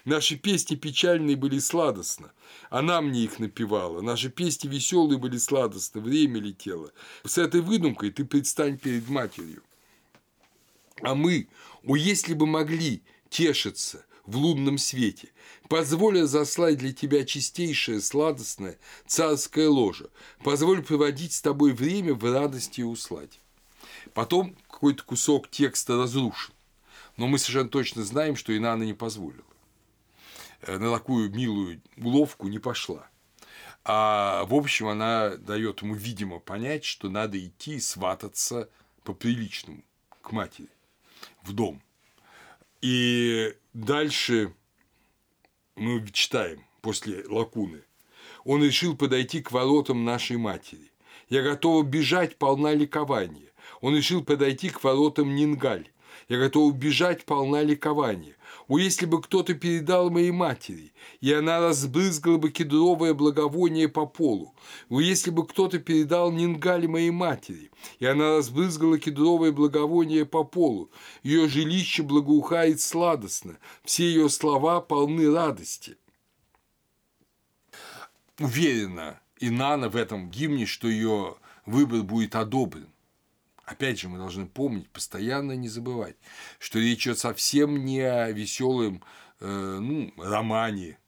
Наши 0.04 0.36
песни 0.36 0.74
печальные 0.74 1.36
были 1.36 1.58
сладостно. 1.58 2.32
Она 2.70 3.00
мне 3.00 3.24
их 3.24 3.38
напевала. 3.38 4.00
Наши 4.00 4.30
песни 4.30 4.68
веселые 4.68 5.18
были 5.18 5.36
сладостно. 5.38 6.00
Время 6.00 6.40
летело. 6.40 6.92
С 7.24 7.38
этой 7.38 7.60
выдумкой 7.60 8.10
ты 8.10 8.24
предстань 8.24 8.78
перед 8.78 9.08
матерью. 9.08 9.62
А 11.02 11.14
мы, 11.14 11.48
о, 11.88 11.96
если 11.96 12.34
бы 12.34 12.46
могли 12.46 13.02
тешиться 13.30 14.04
в 14.26 14.36
лунном 14.36 14.76
свете, 14.76 15.30
позволь 15.68 16.20
заслать 16.24 16.76
для 16.76 16.92
тебя 16.92 17.24
чистейшее, 17.24 18.02
сладостное 18.02 18.78
царское 19.06 19.68
ложе, 19.68 20.10
позволь 20.44 20.82
проводить 20.82 21.32
с 21.32 21.40
тобой 21.40 21.72
время 21.72 22.12
в 22.12 22.30
радости 22.30 22.80
и 22.80 22.84
усладе. 22.84 23.38
Потом 24.12 24.54
какой-то 24.70 25.02
кусок 25.02 25.50
текста 25.50 25.96
разрушен, 25.96 26.52
но 27.16 27.26
мы 27.26 27.38
совершенно 27.38 27.70
точно 27.70 28.04
знаем, 28.04 28.36
что 28.36 28.54
Инана 28.54 28.82
не 28.82 28.92
позволила. 28.92 29.42
Э, 30.60 30.76
на 30.76 30.92
такую 30.92 31.30
милую 31.30 31.80
уловку 31.96 32.48
не 32.48 32.58
пошла. 32.58 33.08
А 33.84 34.44
в 34.44 34.54
общем, 34.54 34.88
она 34.88 35.36
дает 35.36 35.80
ему, 35.80 35.94
видимо, 35.94 36.38
понять, 36.38 36.84
что 36.84 37.08
надо 37.08 37.42
идти 37.42 37.76
и 37.76 37.80
свататься 37.80 38.68
по-приличному 39.04 39.82
к 40.20 40.32
матери 40.32 40.68
в 41.48 41.52
дом. 41.52 41.82
И 42.80 43.54
дальше 43.72 44.52
мы 45.76 46.06
читаем 46.12 46.62
после 46.80 47.24
лакуны. 47.26 47.82
Он 48.44 48.62
решил 48.62 48.96
подойти 48.96 49.40
к 49.40 49.50
воротам 49.50 50.04
нашей 50.04 50.36
матери. 50.36 50.92
Я 51.28 51.42
готова 51.42 51.82
бежать, 51.82 52.36
полна 52.36 52.72
ликования. 52.72 53.52
Он 53.80 53.96
решил 53.96 54.24
подойти 54.24 54.70
к 54.70 54.82
воротам 54.82 55.34
Нингаль. 55.34 55.88
Я 56.28 56.38
готова 56.38 56.72
бежать, 56.72 57.24
полна 57.24 57.62
ликования. 57.62 58.36
О, 58.68 58.78
если 58.78 59.06
бы 59.06 59.22
кто-то 59.22 59.54
передал 59.54 60.10
моей 60.10 60.30
матери, 60.30 60.92
и 61.22 61.32
она 61.32 61.58
разбрызгала 61.58 62.36
бы 62.36 62.50
кедровое 62.50 63.14
благовоние 63.14 63.88
по 63.88 64.04
полу. 64.04 64.54
О, 64.90 65.00
если 65.00 65.30
бы 65.30 65.46
кто-то 65.46 65.78
передал 65.78 66.30
Нингали 66.30 66.86
моей 66.86 67.10
матери, 67.10 67.70
и 67.98 68.04
она 68.04 68.36
разбрызгала 68.36 68.98
кедровое 68.98 69.52
благовоние 69.52 70.26
по 70.26 70.44
полу. 70.44 70.90
Ее 71.22 71.48
жилище 71.48 72.02
благоухает 72.02 72.82
сладостно, 72.82 73.58
все 73.84 74.04
ее 74.04 74.28
слова 74.28 74.82
полны 74.82 75.32
радости. 75.32 75.96
Уверена 78.38 79.18
Инана 79.40 79.88
в 79.88 79.96
этом 79.96 80.30
гимне, 80.30 80.66
что 80.66 80.88
ее 80.88 81.36
выбор 81.64 82.02
будет 82.02 82.34
одобрен. 82.34 82.88
Опять 83.68 84.00
же, 84.00 84.08
мы 84.08 84.16
должны 84.16 84.46
помнить, 84.46 84.88
постоянно 84.88 85.52
не 85.52 85.68
забывать, 85.68 86.16
что 86.58 86.78
речь 86.78 87.06
идет 87.06 87.18
совсем 87.18 87.84
не 87.84 88.00
о 88.00 88.30
веселом 88.32 89.04
э, 89.40 89.46
ну, 89.46 90.10
романе 90.16 90.98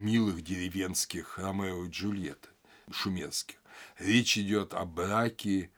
милых 0.00 0.42
деревенских 0.42 1.38
Ромео 1.38 1.84
и 1.84 1.90
Джульетты, 1.90 2.48
шумерских. 2.90 3.54
Речь 3.98 4.36
идет 4.36 4.74
о 4.74 4.84
браке 4.84 5.70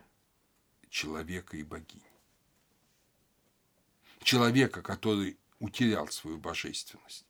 человека 0.89 1.59
и 1.59 1.62
богини. 1.62 2.03
Человека, 4.22 4.81
который 4.81 5.37
утерял 5.59 6.09
свою 6.09 6.39
божественность, 6.39 7.27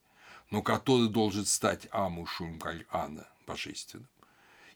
но 0.53 0.63
который 0.63 1.09
должен 1.09 1.47
стать 1.47 1.89
Амушум 1.91 2.61
Гальана 2.61 3.27
божественным, 3.45 4.09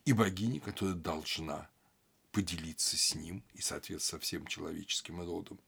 и 0.03 0.11
богини, 0.11 0.59
которая 0.59 0.95
должна 0.95 1.69
поделиться 2.31 2.97
с 2.97 3.15
ним 3.15 3.43
и, 3.53 3.61
соответственно, 3.61 4.19
со 4.19 4.23
всем 4.23 4.45
человеческим 4.47 5.21
родом 5.21 5.59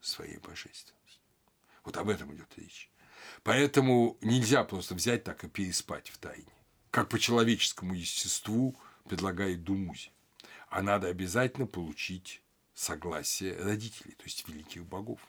своей 0.00 0.38
божественностью. 0.38 1.22
Вот 1.84 1.96
об 1.96 2.08
этом 2.08 2.34
идет 2.34 2.52
речь. 2.56 2.90
Поэтому 3.42 4.16
нельзя 4.20 4.64
просто 4.64 4.94
взять 4.94 5.24
так 5.24 5.44
и 5.44 5.48
переспать 5.48 6.08
в 6.08 6.18
тайне. 6.18 6.52
Как 6.90 7.08
по 7.08 7.18
человеческому 7.18 7.94
естеству 7.94 8.78
предлагает 9.04 9.64
Думузи. 9.64 10.10
А 10.68 10.82
надо 10.82 11.08
обязательно 11.08 11.66
получить 11.66 12.42
согласие 12.74 13.56
родителей, 13.60 14.14
то 14.14 14.24
есть 14.24 14.46
великих 14.46 14.84
богов. 14.86 15.20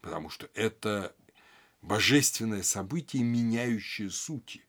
Потому 0.00 0.30
что 0.30 0.48
это 0.54 1.14
божественное 1.82 2.62
событие, 2.62 3.22
меняющее 3.22 4.08
сути 4.10 4.65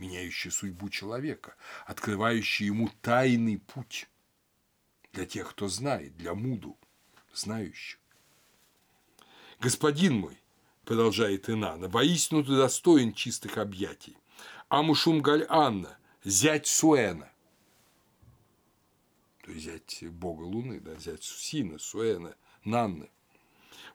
меняющее 0.00 0.50
судьбу 0.50 0.88
человека, 0.88 1.54
открывающее 1.86 2.66
ему 2.66 2.90
тайный 3.02 3.58
путь 3.58 4.08
для 5.12 5.26
тех, 5.26 5.50
кто 5.50 5.68
знает, 5.68 6.16
для 6.16 6.34
муду, 6.34 6.76
знающих. 7.34 7.98
Господин 9.60 10.18
мой, 10.18 10.38
продолжает 10.84 11.50
Инана, 11.50 11.88
воистину 11.88 12.42
ты 12.42 12.56
достоин 12.56 13.12
чистых 13.12 13.58
объятий. 13.58 14.16
Амушумгаль 14.68 15.46
Анна, 15.48 15.98
зять 16.24 16.66
Суэна, 16.66 17.30
то 19.42 19.50
есть 19.52 19.66
зять 19.66 20.10
бога 20.10 20.42
Луны, 20.42 20.80
да, 20.80 20.94
зять 20.96 21.24
Сусина, 21.24 21.78
Суэна, 21.78 22.36
Нанны. 22.64 23.10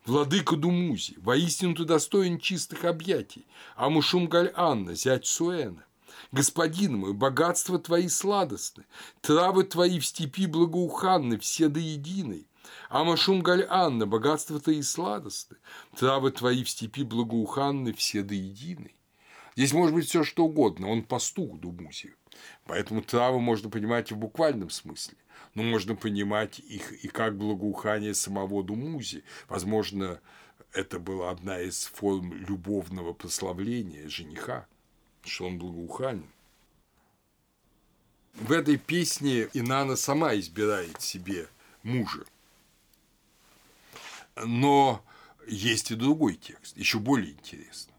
Владыка 0.05 0.55
Думузи, 0.55 1.15
воистину 1.17 1.73
ты 1.75 1.85
достоин 1.85 2.39
чистых 2.39 2.85
объятий. 2.85 3.47
Амушумгаль 3.75 4.51
Анна, 4.55 4.93
зять 4.95 5.25
Суэна. 5.25 5.85
Господин 6.31 6.97
мой, 6.97 7.13
богатства 7.13 7.79
твои 7.79 8.07
сладостны, 8.07 8.85
травы 9.21 9.63
твои 9.63 9.99
в 9.99 10.05
степи 10.05 10.47
благоуханны, 10.47 11.37
все 11.39 11.69
до 11.69 11.79
единой. 11.79 12.47
Амашумгаль 12.89 13.65
Анна, 13.69 14.05
богатства 14.05 14.59
твои 14.59 14.81
сладостны, 14.81 15.57
травы 15.97 16.31
твои 16.31 16.63
в 16.63 16.69
степи 16.69 17.03
благоуханны, 17.03 17.93
все 17.93 18.23
до 18.23 18.33
единой. 18.33 18.95
Здесь 19.55 19.73
может 19.73 19.95
быть 19.95 20.07
все 20.07 20.23
что 20.23 20.45
угодно, 20.45 20.89
он 20.89 21.03
пастух 21.03 21.59
Думузи. 21.59 22.15
Поэтому 22.65 23.01
травы 23.01 23.39
можно 23.39 23.69
понимать 23.69 24.11
в 24.11 24.17
буквальном 24.17 24.69
смысле 24.69 25.17
но 25.55 25.63
можно 25.63 25.95
понимать 25.95 26.59
их 26.59 26.91
и 27.03 27.07
как 27.07 27.37
благоухание 27.37 28.13
самого 28.13 28.63
Думузи. 28.63 29.23
Возможно, 29.47 30.19
это 30.73 30.99
была 30.99 31.31
одна 31.31 31.61
из 31.61 31.85
форм 31.85 32.33
любовного 32.33 33.13
прославления 33.13 34.07
жениха, 34.09 34.67
что 35.25 35.47
он 35.47 35.57
благоуханен. 35.57 36.29
В 38.33 38.51
этой 38.51 38.77
песне 38.77 39.49
Инана 39.53 39.95
сама 39.95 40.35
избирает 40.35 41.01
себе 41.01 41.47
мужа. 41.83 42.25
Но 44.35 45.03
есть 45.47 45.91
и 45.91 45.95
другой 45.95 46.35
текст, 46.35 46.75
еще 46.77 46.99
более 46.99 47.31
интересный. 47.31 47.93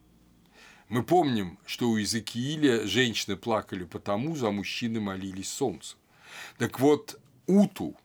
Мы 0.88 1.02
помним, 1.02 1.58
что 1.66 1.88
у 1.88 1.96
Иезекииля 1.96 2.86
женщины 2.86 3.36
плакали 3.36 3.84
потому, 3.84 4.36
за 4.36 4.50
мужчины 4.50 5.00
молились 5.00 5.50
солнцу. 5.50 5.96
Так 6.58 6.78
вот, 6.78 7.18
Уту, 7.46 7.96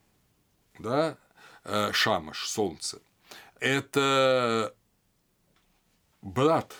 да, 0.79 1.17
э, 1.63 1.91
Шамаш, 1.91 2.47
солнце, 2.47 3.01
это 3.59 4.73
брат, 6.21 6.73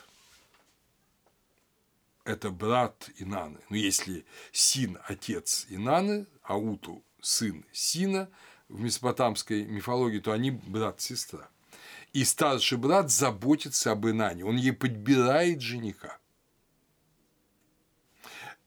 это 2.24 2.49
брат 2.51 3.09
Инаны. 3.17 3.59
Ну, 3.69 3.76
если 3.76 4.26
Син– 4.51 4.97
отец 5.07 5.65
Инаны, 5.69 6.28
а 6.43 6.57
Уту– 6.57 7.03
сын 7.22 7.65
Сина 7.72 8.30
в 8.69 8.80
месопотамской 8.80 9.65
мифологии, 9.65 10.19
то 10.19 10.32
они 10.32 10.51
брат-сестра. 10.51 11.49
И 12.13 12.24
старший 12.26 12.78
брат 12.78 13.09
заботится 13.09 13.91
об 13.91 14.07
Инане, 14.07 14.45
он 14.45 14.57
ей 14.57 14.74
подбирает 14.74 15.61
жениха. 15.61 16.17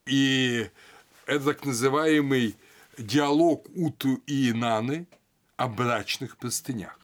И 0.05 0.69
это 1.25 1.45
так 1.45 1.65
называемый 1.65 2.55
диалог 2.97 3.67
Уту 3.75 4.21
и 4.27 4.51
Инаны 4.51 5.07
о 5.57 5.67
брачных 5.67 6.37
простынях. 6.37 6.99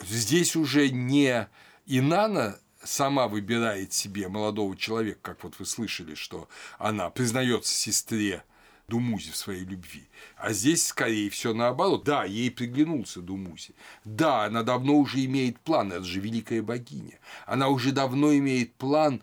Здесь 0.00 0.56
уже 0.56 0.90
не 0.90 1.48
Инана 1.86 2.58
сама 2.84 3.28
выбирает 3.28 3.92
себе 3.92 4.28
молодого 4.28 4.76
человека, 4.76 5.18
как 5.22 5.44
вот 5.44 5.58
вы 5.58 5.66
слышали, 5.66 6.14
что 6.14 6.48
она 6.78 7.10
признается 7.10 7.74
сестре 7.74 8.44
Думузи 8.86 9.30
в 9.30 9.36
своей 9.36 9.64
любви. 9.64 10.08
А 10.36 10.52
здесь, 10.52 10.86
скорее 10.86 11.30
всего, 11.30 11.54
наоборот. 11.54 12.04
Да, 12.04 12.24
ей 12.24 12.50
приглянулся 12.50 13.22
Думузи. 13.22 13.74
Да, 14.04 14.44
она 14.44 14.62
давно 14.62 14.96
уже 14.96 15.24
имеет 15.24 15.58
план, 15.60 15.90
это 15.92 16.04
же 16.04 16.20
великая 16.20 16.60
богиня. 16.62 17.18
Она 17.46 17.68
уже 17.68 17.92
давно 17.92 18.36
имеет 18.36 18.74
план 18.74 19.22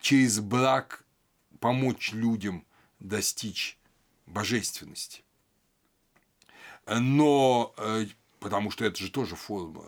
через 0.00 0.40
брак 0.40 1.04
помочь 1.60 2.12
людям 2.12 2.64
достичь 2.98 3.78
божественности. 4.26 5.22
Но, 6.86 7.74
э, 7.76 8.06
потому 8.40 8.70
что 8.70 8.84
это 8.86 8.98
же 9.02 9.10
тоже 9.10 9.36
форма 9.36 9.84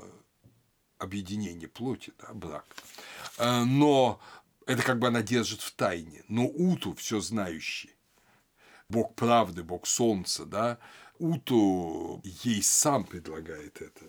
объединения 0.98 1.68
плоти, 1.68 2.12
да, 2.18 2.32
брак. 2.32 2.64
Э, 3.38 3.64
но 3.64 4.20
это 4.66 4.82
как 4.82 4.98
бы 4.98 5.08
она 5.08 5.22
держит 5.22 5.60
в 5.60 5.72
тайне. 5.72 6.24
Но 6.28 6.46
Уту, 6.46 6.94
все 6.94 7.20
знающий, 7.20 7.90
Бог 8.88 9.14
правды, 9.14 9.62
Бог 9.62 9.86
солнца, 9.86 10.44
да, 10.44 10.78
Уту 11.18 12.20
ей 12.24 12.62
сам 12.62 13.04
предлагает 13.04 13.80
это 13.80 14.04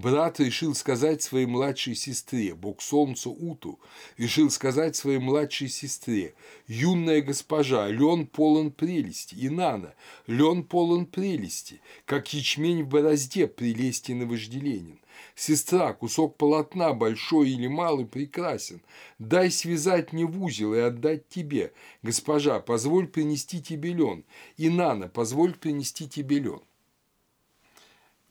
брат 0.00 0.40
решил 0.40 0.74
сказать 0.74 1.22
своей 1.22 1.46
младшей 1.46 1.94
сестре, 1.94 2.54
бог 2.54 2.82
солнца 2.82 3.30
Уту, 3.30 3.78
решил 4.16 4.50
сказать 4.50 4.96
своей 4.96 5.18
младшей 5.18 5.68
сестре, 5.68 6.34
юная 6.66 7.22
госпожа, 7.22 7.88
лен 7.88 8.26
полон 8.26 8.70
прелести, 8.72 9.34
Инана, 9.38 9.94
лен 10.26 10.64
полон 10.64 11.06
прелести, 11.06 11.80
как 12.06 12.32
ячмень 12.32 12.82
в 12.82 12.88
борозде 12.88 13.46
прелестен 13.46 14.22
и 14.22 14.24
вожделенен. 14.24 14.98
Сестра, 15.34 15.92
кусок 15.92 16.36
полотна, 16.36 16.92
большой 16.92 17.50
или 17.50 17.66
малый, 17.66 18.06
прекрасен. 18.06 18.82
Дай 19.18 19.50
связать 19.50 20.12
мне 20.12 20.26
в 20.26 20.42
узел 20.42 20.74
и 20.74 20.78
отдать 20.78 21.28
тебе. 21.28 21.72
Госпожа, 22.02 22.60
позволь 22.60 23.08
принести 23.08 23.62
тебе 23.62 23.92
лен. 23.92 24.24
Инана, 24.56 25.08
позволь 25.08 25.54
принести 25.54 26.08
тебе 26.08 26.38
лен. 26.38 26.60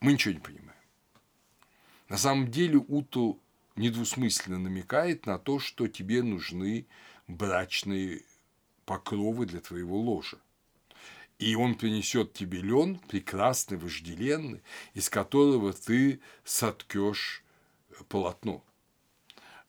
Мы 0.00 0.12
ничего 0.12 0.34
не 0.34 0.40
понимаем. 0.40 0.70
На 2.08 2.16
самом 2.16 2.50
деле 2.50 2.78
Уту 2.78 3.40
недвусмысленно 3.76 4.58
намекает 4.58 5.26
на 5.26 5.38
то, 5.38 5.58
что 5.58 5.88
тебе 5.88 6.22
нужны 6.22 6.86
брачные 7.28 8.22
покровы 8.84 9.46
для 9.46 9.60
твоего 9.60 9.98
ложа. 9.98 10.38
И 11.40 11.54
он 11.54 11.74
принесет 11.74 12.34
тебе 12.34 12.60
лен, 12.60 13.00
прекрасный, 13.08 13.78
вожделенный, 13.78 14.60
из 14.92 15.08
которого 15.08 15.72
ты 15.72 16.20
соткешь 16.44 17.42
полотно. 18.10 18.62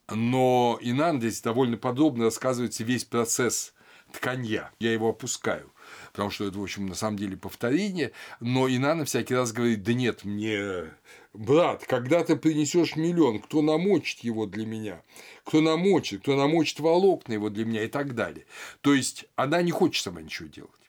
Но 0.10 0.78
Инан 0.82 1.20
здесь 1.20 1.42
довольно 1.42 1.78
подробно 1.78 2.26
рассказывается 2.26 2.84
весь 2.84 3.06
процесс 3.06 3.74
тканья. 4.12 4.70
Я 4.80 4.92
его 4.92 5.08
опускаю, 5.08 5.72
потому 6.12 6.30
что 6.30 6.46
это, 6.46 6.60
в 6.60 6.64
общем, 6.64 6.88
на 6.88 6.96
самом 6.96 7.16
деле 7.16 7.38
повторение. 7.38 8.12
Но 8.42 8.68
Инан 8.68 9.06
всякий 9.06 9.36
раз 9.36 9.54
говорит, 9.54 9.82
да 9.84 9.94
нет, 9.94 10.26
мне 10.26 10.92
брат, 11.34 11.86
когда 11.86 12.22
ты 12.26 12.36
принесешь 12.36 12.98
миллион, 12.98 13.40
кто 13.40 13.62
намочит 13.62 14.26
его 14.26 14.46
для 14.46 14.66
меня, 14.66 15.02
кто 15.46 15.62
намочит, 15.62 16.24
кто 16.24 16.36
намочит 16.36 16.82
волокна 16.82 17.32
его 17.32 17.50
для 17.50 17.64
меня 17.64 17.86
и 17.86 17.88
так 17.88 18.14
далее. 18.14 18.46
То 18.82 18.94
есть 18.94 19.24
она 19.38 19.62
не 19.62 19.72
хочет 19.72 20.04
сама 20.04 20.22
ничего 20.22 20.50
делать. 20.50 20.81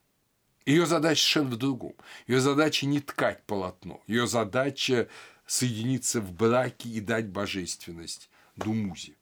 Ее 0.64 0.86
задача 0.86 1.20
совершенно 1.20 1.50
в 1.50 1.56
другом. 1.56 1.94
Ее 2.26 2.40
задача 2.40 2.86
не 2.86 3.00
ткать 3.00 3.42
полотно. 3.44 4.02
Ее 4.06 4.26
задача 4.26 5.08
соединиться 5.46 6.20
в 6.20 6.32
браке 6.32 6.88
и 6.88 7.00
дать 7.00 7.28
божественность 7.28 8.30
Думузе. 8.56 9.16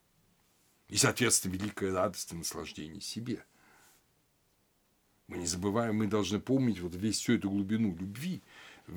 И, 0.89 0.97
соответственно, 0.97 1.53
великая 1.53 1.93
радость 1.93 2.33
и 2.33 2.37
наслаждение 2.37 3.01
себе. 3.01 3.45
Мы 5.29 5.39
не 5.39 5.47
забываем, 5.47 5.97
мы 5.97 6.09
должны 6.09 6.41
помнить 6.41 6.81
вот 6.81 6.95
весь 6.97 7.21
всю 7.21 7.35
эту 7.35 7.49
глубину 7.49 7.97
любви, 7.97 8.43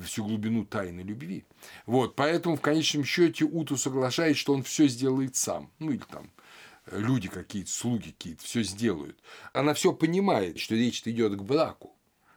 всю 0.02 0.24
глубину 0.24 0.64
тайны 0.64 1.02
любви. 1.02 1.44
Вот, 1.86 2.16
поэтому 2.16 2.56
в 2.56 2.60
конечном 2.60 3.04
счете 3.04 3.44
Уту 3.44 3.76
соглашает, 3.76 4.36
что 4.36 4.52
он 4.52 4.64
все 4.64 4.88
сделает 4.88 5.36
сам. 5.36 5.70
Ну 5.78 5.92
или 5.92 6.02
там 6.10 6.28
э, 6.86 6.98
люди 6.98 7.28
какие-то, 7.28 7.70
слуги 7.70 8.10
какие-то, 8.10 8.42
все 8.42 8.64
сделают. 8.64 9.16
Она 9.52 9.74
все 9.74 9.92
понимает, 9.92 10.58
что 10.58 10.74
речь 10.74 11.02
идет 11.06 11.36
к 11.36 11.42
браку. 11.42 11.94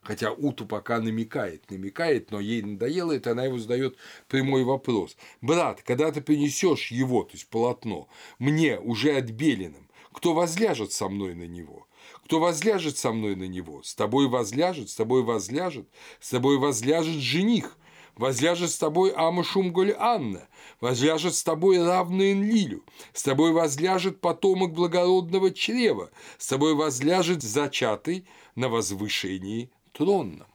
Хотя 0.07 0.31
Уту 0.31 0.65
пока 0.65 1.01
намекает, 1.01 1.69
намекает, 1.69 2.31
но 2.31 2.39
ей 2.39 2.61
надоело 2.61 3.11
это, 3.11 3.31
она 3.31 3.43
его 3.43 3.57
задает 3.57 3.97
прямой 4.29 4.63
вопрос. 4.63 5.17
Брат, 5.41 5.81
когда 5.83 6.13
ты 6.13 6.21
принесешь 6.21 6.91
его, 6.91 7.23
то 7.23 7.31
есть 7.33 7.49
полотно, 7.49 8.07
мне 8.39 8.79
уже 8.79 9.17
отбеленным, 9.17 9.89
кто 10.13 10.33
возляжет 10.33 10.93
со 10.93 11.09
мной 11.09 11.35
на 11.35 11.45
него? 11.45 11.87
Кто 12.23 12.39
возляжет 12.39 12.97
со 12.97 13.11
мной 13.11 13.35
на 13.35 13.49
него? 13.49 13.83
С 13.83 13.95
тобой 13.95 14.29
возляжет, 14.29 14.89
с 14.89 14.95
тобой 14.95 15.23
возляжет, 15.23 15.89
с 16.21 16.29
тобой 16.29 16.57
возляжет 16.57 17.15
жених, 17.15 17.77
возляжет 18.15 18.71
с 18.71 18.77
тобой 18.77 19.11
Амашумголь 19.11 19.93
Анна, 19.99 20.47
возляжет 20.79 21.35
с 21.35 21.43
тобой 21.43 21.83
равный 21.83 22.31
Энлилю, 22.31 22.85
с 23.11 23.23
тобой 23.23 23.51
возляжет 23.51 24.21
потомок 24.21 24.71
благородного 24.71 25.51
чрева, 25.51 26.11
с 26.37 26.47
тобой 26.47 26.75
возляжет 26.75 27.43
зачатый 27.43 28.25
на 28.55 28.69
возвышении 28.69 29.69
тронном. 29.97 30.53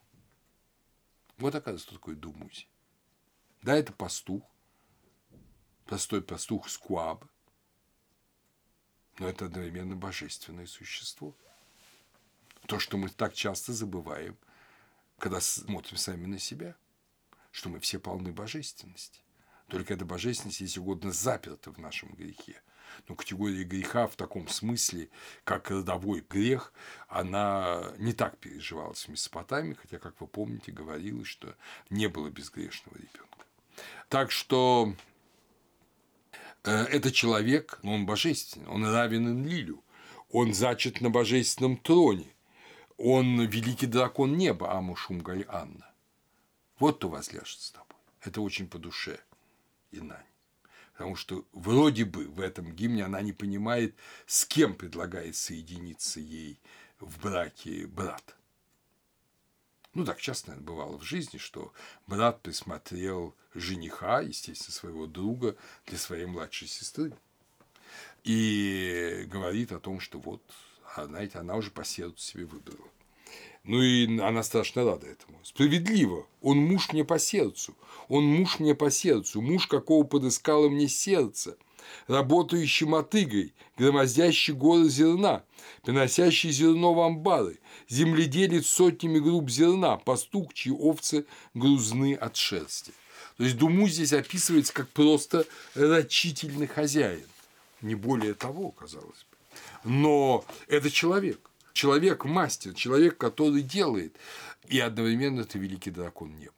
Вот 1.38 1.52
оказывается, 1.56 1.88
что 1.88 1.96
такое 1.96 2.14
Думузи. 2.14 2.68
Да, 3.62 3.74
это 3.74 3.92
пастух, 3.92 4.44
простой 5.84 6.22
пастух 6.22 6.68
Скуаб, 6.68 7.24
но 9.18 9.28
это 9.28 9.46
одновременно 9.46 9.96
божественное 9.96 10.66
существо. 10.66 11.34
То, 12.68 12.78
что 12.78 12.96
мы 12.96 13.08
так 13.08 13.34
часто 13.34 13.72
забываем, 13.72 14.38
когда 15.18 15.40
смотрим 15.40 15.96
сами 15.96 16.26
на 16.26 16.38
себя, 16.38 16.76
что 17.50 17.68
мы 17.68 17.80
все 17.80 17.98
полны 17.98 18.32
божественности. 18.32 19.22
Только 19.66 19.94
эта 19.94 20.04
божественность, 20.04 20.60
если 20.60 20.78
угодно, 20.78 21.10
заперта 21.10 21.72
в 21.72 21.78
нашем 21.78 22.14
грехе. 22.14 22.62
Но 23.08 23.14
категория 23.14 23.64
греха 23.64 24.06
в 24.06 24.16
таком 24.16 24.48
смысле, 24.48 25.08
как 25.44 25.70
родовой 25.70 26.24
грех, 26.28 26.72
она 27.08 27.92
не 27.98 28.12
так 28.12 28.38
переживалась 28.38 29.06
в 29.06 29.08
Месопотамии, 29.08 29.74
хотя, 29.74 29.98
как 29.98 30.20
вы 30.20 30.26
помните, 30.26 30.72
говорилось, 30.72 31.28
что 31.28 31.54
не 31.90 32.08
было 32.08 32.28
безгрешного 32.30 32.96
ребенка. 32.96 33.46
Так 34.08 34.30
что 34.30 34.94
э, 36.64 36.70
это 36.70 37.10
человек, 37.10 37.78
он 37.82 38.06
божественный, 38.06 38.66
он 38.66 38.84
равен 38.84 39.28
Энлилю, 39.28 39.82
он 40.30 40.54
зачат 40.54 41.00
на 41.00 41.10
божественном 41.10 41.76
троне, 41.76 42.26
он 42.96 43.42
великий 43.46 43.86
дракон 43.86 44.36
неба, 44.36 44.72
Амушумгаль 44.76 45.44
Анна. 45.48 45.92
Вот 46.78 46.96
кто 46.96 47.08
возляжет 47.08 47.60
с 47.60 47.70
тобой. 47.70 47.96
Это 48.22 48.40
очень 48.40 48.68
по 48.68 48.78
душе 48.78 49.20
Инань. 49.90 50.31
Потому 50.92 51.16
что 51.16 51.46
вроде 51.52 52.04
бы 52.04 52.28
в 52.28 52.40
этом 52.40 52.72
гимне 52.72 53.04
она 53.04 53.22
не 53.22 53.32
понимает, 53.32 53.94
с 54.26 54.44
кем 54.44 54.74
предлагает 54.74 55.36
соединиться 55.36 56.20
ей 56.20 56.58
в 57.00 57.20
браке 57.20 57.86
брат. 57.86 58.36
Ну, 59.94 60.04
так 60.04 60.20
часто, 60.20 60.50
наверное, 60.50 60.66
бывало 60.66 60.98
в 60.98 61.02
жизни, 61.02 61.38
что 61.38 61.72
брат 62.06 62.40
присмотрел 62.40 63.34
жениха, 63.54 64.20
естественно, 64.20 64.72
своего 64.72 65.06
друга 65.06 65.56
для 65.86 65.98
своей 65.98 66.24
младшей 66.24 66.68
сестры. 66.68 67.12
И 68.24 69.26
говорит 69.28 69.72
о 69.72 69.80
том, 69.80 70.00
что 70.00 70.18
вот, 70.18 70.42
а, 70.94 71.06
знаете, 71.06 71.38
она 71.38 71.56
уже 71.56 71.70
по 71.70 71.84
сердцу 71.84 72.24
себе 72.24 72.46
выбрала. 72.46 72.88
Ну 73.64 73.80
и 73.80 74.18
она 74.18 74.42
страшно 74.42 74.84
рада 74.84 75.06
этому. 75.06 75.38
Справедливо. 75.44 76.26
Он 76.40 76.58
муж 76.58 76.92
мне 76.92 77.04
по 77.04 77.18
сердцу. 77.18 77.74
Он 78.08 78.24
муж 78.24 78.58
мне 78.58 78.74
по 78.74 78.90
сердцу. 78.90 79.40
Муж, 79.40 79.66
какого 79.66 80.04
подыскало 80.04 80.68
мне 80.68 80.88
сердце. 80.88 81.56
Работающий 82.06 82.86
мотыгой, 82.86 83.52
громоздящий 83.76 84.54
горы 84.54 84.88
зерна, 84.88 85.44
приносящий 85.82 86.50
зерно 86.50 86.94
в 86.94 87.00
амбары, 87.00 87.58
земледелец 87.88 88.66
сотнями 88.66 89.18
груб 89.18 89.50
зерна, 89.50 89.96
пастух, 89.96 90.54
чьи 90.54 90.72
овцы 90.72 91.26
грузны 91.54 92.14
от 92.14 92.36
шерсти. 92.36 92.92
То 93.36 93.44
есть 93.44 93.56
Думу 93.56 93.88
здесь 93.88 94.12
описывается 94.12 94.72
как 94.72 94.88
просто 94.90 95.44
рачительный 95.74 96.66
хозяин. 96.66 97.26
Не 97.80 97.94
более 97.94 98.34
того, 98.34 98.70
казалось 98.70 99.26
бы. 99.30 99.90
Но 99.90 100.44
это 100.68 100.90
человек. 100.90 101.40
Человек 101.72 102.24
мастер, 102.24 102.74
человек, 102.74 103.16
который 103.18 103.62
делает. 103.62 104.16
И 104.68 104.78
одновременно 104.78 105.40
это 105.40 105.58
великий 105.58 105.90
дракон 105.90 106.36
неба. 106.36 106.54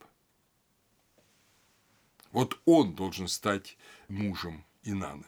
Вот 2.31 2.59
он 2.65 2.95
должен 2.95 3.27
стать 3.27 3.77
мужем 4.09 4.65
Инаны. 4.83 5.25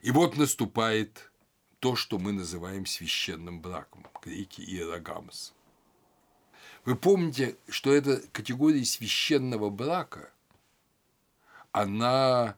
И 0.00 0.10
вот 0.10 0.36
наступает 0.36 1.30
то, 1.78 1.96
что 1.96 2.18
мы 2.18 2.32
называем 2.32 2.86
священным 2.86 3.60
браком, 3.60 4.06
греки 4.22 4.62
иерогамос. 4.62 5.54
Вы 6.86 6.96
помните, 6.96 7.58
что 7.68 7.92
эта 7.92 8.22
категория 8.32 8.84
священного 8.84 9.68
брака, 9.68 10.32
она 11.72 12.56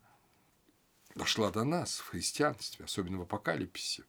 дошла 1.16 1.50
до 1.50 1.64
нас 1.64 1.98
в 1.98 2.08
христианстве, 2.08 2.84
особенно 2.84 3.18
в 3.18 3.22
апокалипсисе 3.22 4.04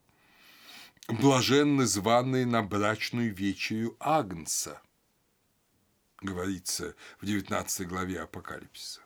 блаженны 1.07 1.85
званые 1.85 2.45
на 2.45 2.63
брачную 2.63 3.33
вечерю 3.33 3.95
Агнца, 3.99 4.81
говорится 6.21 6.95
в 7.19 7.25
19 7.25 7.87
главе 7.87 8.21
Апокалипсиса. 8.21 9.01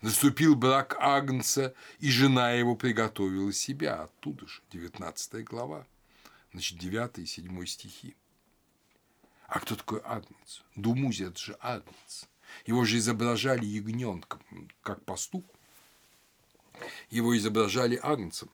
Наступил 0.00 0.56
брак 0.56 0.96
Агнца, 0.98 1.74
и 1.98 2.10
жена 2.10 2.52
его 2.52 2.74
приготовила 2.74 3.52
себя. 3.52 4.02
Оттуда 4.02 4.46
же, 4.46 4.62
19 4.72 5.44
глава, 5.44 5.86
значит, 6.52 6.78
9 6.78 7.18
и 7.18 7.26
7 7.26 7.66
стихи. 7.66 8.16
А 9.46 9.60
кто 9.60 9.76
такой 9.76 10.00
Агнец? 10.04 10.64
Думузи– 10.74 11.24
это 11.28 11.38
же 11.38 11.56
Агнец. 11.60 12.28
Его 12.66 12.84
же 12.84 12.98
изображали 12.98 13.64
ягненком, 13.64 14.42
как 14.82 15.04
пастух. 15.04 15.44
Его 17.10 17.36
изображали 17.36 17.98
Агнцем. 18.02 18.50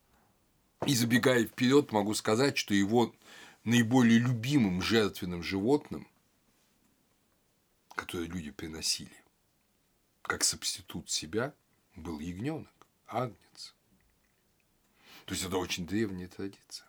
И 0.86 0.94
забегая 0.94 1.46
вперед, 1.46 1.92
могу 1.92 2.14
сказать, 2.14 2.58
что 2.58 2.74
его 2.74 3.14
наиболее 3.64 4.18
любимым 4.18 4.82
жертвенным 4.82 5.42
животным, 5.42 6.06
которое 7.94 8.26
люди 8.26 8.50
приносили, 8.50 9.16
как 10.22 10.44
субститут 10.44 11.10
себя, 11.10 11.54
был 11.96 12.20
ягненок, 12.20 12.68
агнец. 13.06 13.74
То 15.24 15.32
есть 15.32 15.44
это 15.44 15.56
очень 15.56 15.86
древняя 15.86 16.28
традиция. 16.28 16.86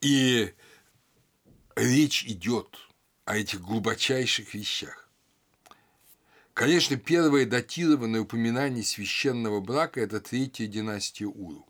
И 0.00 0.54
речь 1.76 2.24
идет 2.24 2.78
о 3.26 3.36
этих 3.36 3.60
глубочайших 3.60 4.54
вещах. 4.54 5.08
Конечно, 6.54 6.96
первое 6.96 7.46
датированное 7.46 8.22
упоминание 8.22 8.82
священного 8.82 9.60
брака– 9.60 10.00
это 10.02 10.20
третья 10.20 10.66
династия 10.66 11.26
Уру. 11.26 11.66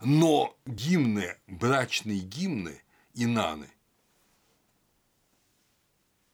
Но 0.00 0.56
гимны, 0.66 1.36
брачные 1.46 2.20
гимны 2.20 2.82
Инаны, 3.14 3.70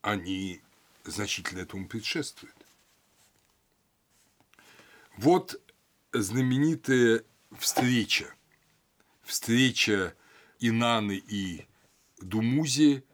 они 0.03 0.61
значительно 1.05 1.61
этому 1.61 1.87
предшествуют. 1.87 2.55
Вот 5.17 5.61
знаменитая 6.13 7.25
встреча, 7.59 8.35
встреча 9.23 10.15
Инаны 10.59 11.23
и 11.29 11.67
Думузи 12.21 13.05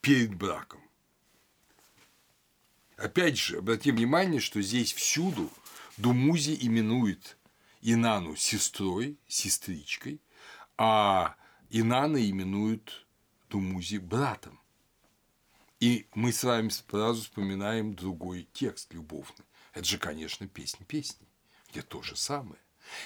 перед 0.00 0.34
браком. 0.34 0.80
Опять 2.96 3.38
же, 3.38 3.58
обратим 3.58 3.96
внимание, 3.96 4.40
что 4.40 4.60
здесь 4.62 4.92
всюду 4.92 5.50
Думузи 5.96 6.56
именует 6.60 7.36
Инану 7.82 8.36
сестрой, 8.36 9.18
сестричкой, 9.26 10.20
а 10.78 11.34
Инана 11.68 12.18
именуют 12.28 13.06
Думузи 13.50 13.98
братом. 13.98 14.58
И 15.80 16.06
мы 16.14 16.32
с 16.32 16.44
вами 16.44 16.68
сразу 16.68 17.22
вспоминаем 17.22 17.94
другой 17.94 18.48
текст 18.52 18.94
любовный. 18.94 19.44
Это 19.74 19.84
же, 19.84 19.98
конечно, 19.98 20.46
песнь 20.46 20.84
песни, 20.86 21.26
где 21.68 21.82
то 21.82 22.02
же 22.02 22.16
самое. 22.16 22.60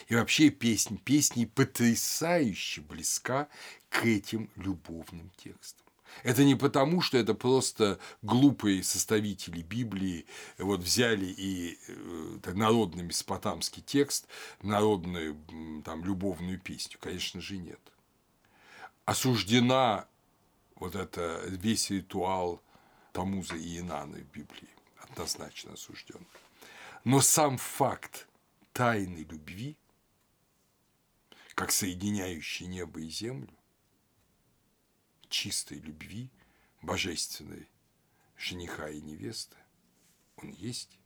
И 0.09 0.15
вообще 0.15 0.51
песнь 0.51 0.99
песней 0.99 1.47
потрясающе 1.47 2.83
близка 2.83 3.49
к 3.89 4.05
этим 4.05 4.51
любовным 4.57 5.31
текстам. 5.37 5.86
Это 6.23 6.45
не 6.45 6.55
потому, 6.55 7.01
что 7.01 7.19
это 7.19 7.35
просто 7.35 7.99
глупые 8.23 8.83
составители 8.83 9.63
Библии 9.63 10.27
вот 10.59 10.81
взяли 10.81 11.27
и 11.27 11.79
э, 11.89 12.39
так, 12.43 12.55
народный 12.55 13.05
месопотамский 13.05 13.83
текст, 13.83 14.27
народную 14.63 15.37
там, 15.85 16.05
любовную 16.05 16.59
песню. 16.59 16.99
Конечно 17.01 17.41
же, 17.41 17.57
нет. 17.57 17.81
Осуждена 19.05 20.07
вот 20.77 20.95
это 20.95 21.43
весь 21.47 21.91
ритуал 21.91 22.61
Тамуза 23.13 23.57
и 23.57 23.79
Инаны 23.79 24.23
в 24.23 24.31
Библии. 24.31 24.69
Однозначно 24.99 25.73
осужден. 25.73 26.27
Но 27.05 27.21
сам 27.21 27.57
факт 27.57 28.27
тайны 28.73 29.27
любви, 29.31 29.77
как 31.55 31.73
соединяющий 31.73 32.67
небо 32.67 33.01
и 33.01 33.09
землю, 33.09 33.56
чистой 35.37 35.81
любви, 35.81 36.31
божественной 36.81 37.69
жениха 38.39 38.89
и 38.89 39.03
невесты, 39.03 39.57
он 40.37 40.49
есть. 40.49 40.99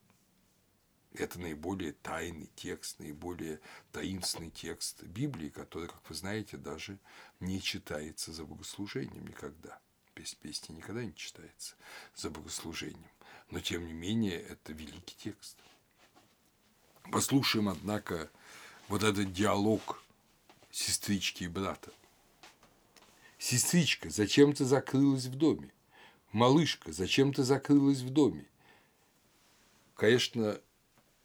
Это 1.13 1.37
наиболее 1.37 1.91
тайный 1.91 2.49
текст, 2.55 2.99
наиболее 2.99 3.59
таинственный 3.91 4.49
текст 4.49 5.03
Библии, 5.03 5.49
который, 5.49 5.89
как 5.89 6.09
вы 6.09 6.15
знаете, 6.15 6.55
даже 6.55 6.97
не 7.41 7.61
читается 7.61 8.31
за 8.31 8.45
богослужением 8.45 9.27
никогда. 9.27 9.81
Песнь 10.13 10.37
песни 10.41 10.75
никогда 10.75 11.03
не 11.03 11.13
читается 11.13 11.75
за 12.15 12.29
богослужением. 12.29 13.11
Но, 13.49 13.59
тем 13.59 13.85
не 13.85 13.93
менее, 13.93 14.39
это 14.39 14.71
великий 14.71 15.15
текст. 15.17 15.57
Послушаем, 17.11 17.67
однако, 17.67 18.31
вот 18.87 19.03
этот 19.03 19.33
диалог 19.33 20.01
сестрички 20.71 21.43
и 21.43 21.49
брата. 21.49 21.91
Сестричка, 23.41 24.11
зачем 24.11 24.53
ты 24.53 24.65
закрылась 24.65 25.25
в 25.25 25.33
доме? 25.33 25.73
Малышка, 26.31 26.91
зачем 26.91 27.33
ты 27.33 27.41
закрылась 27.41 28.01
в 28.01 28.11
доме? 28.11 28.45
Конечно, 29.95 30.61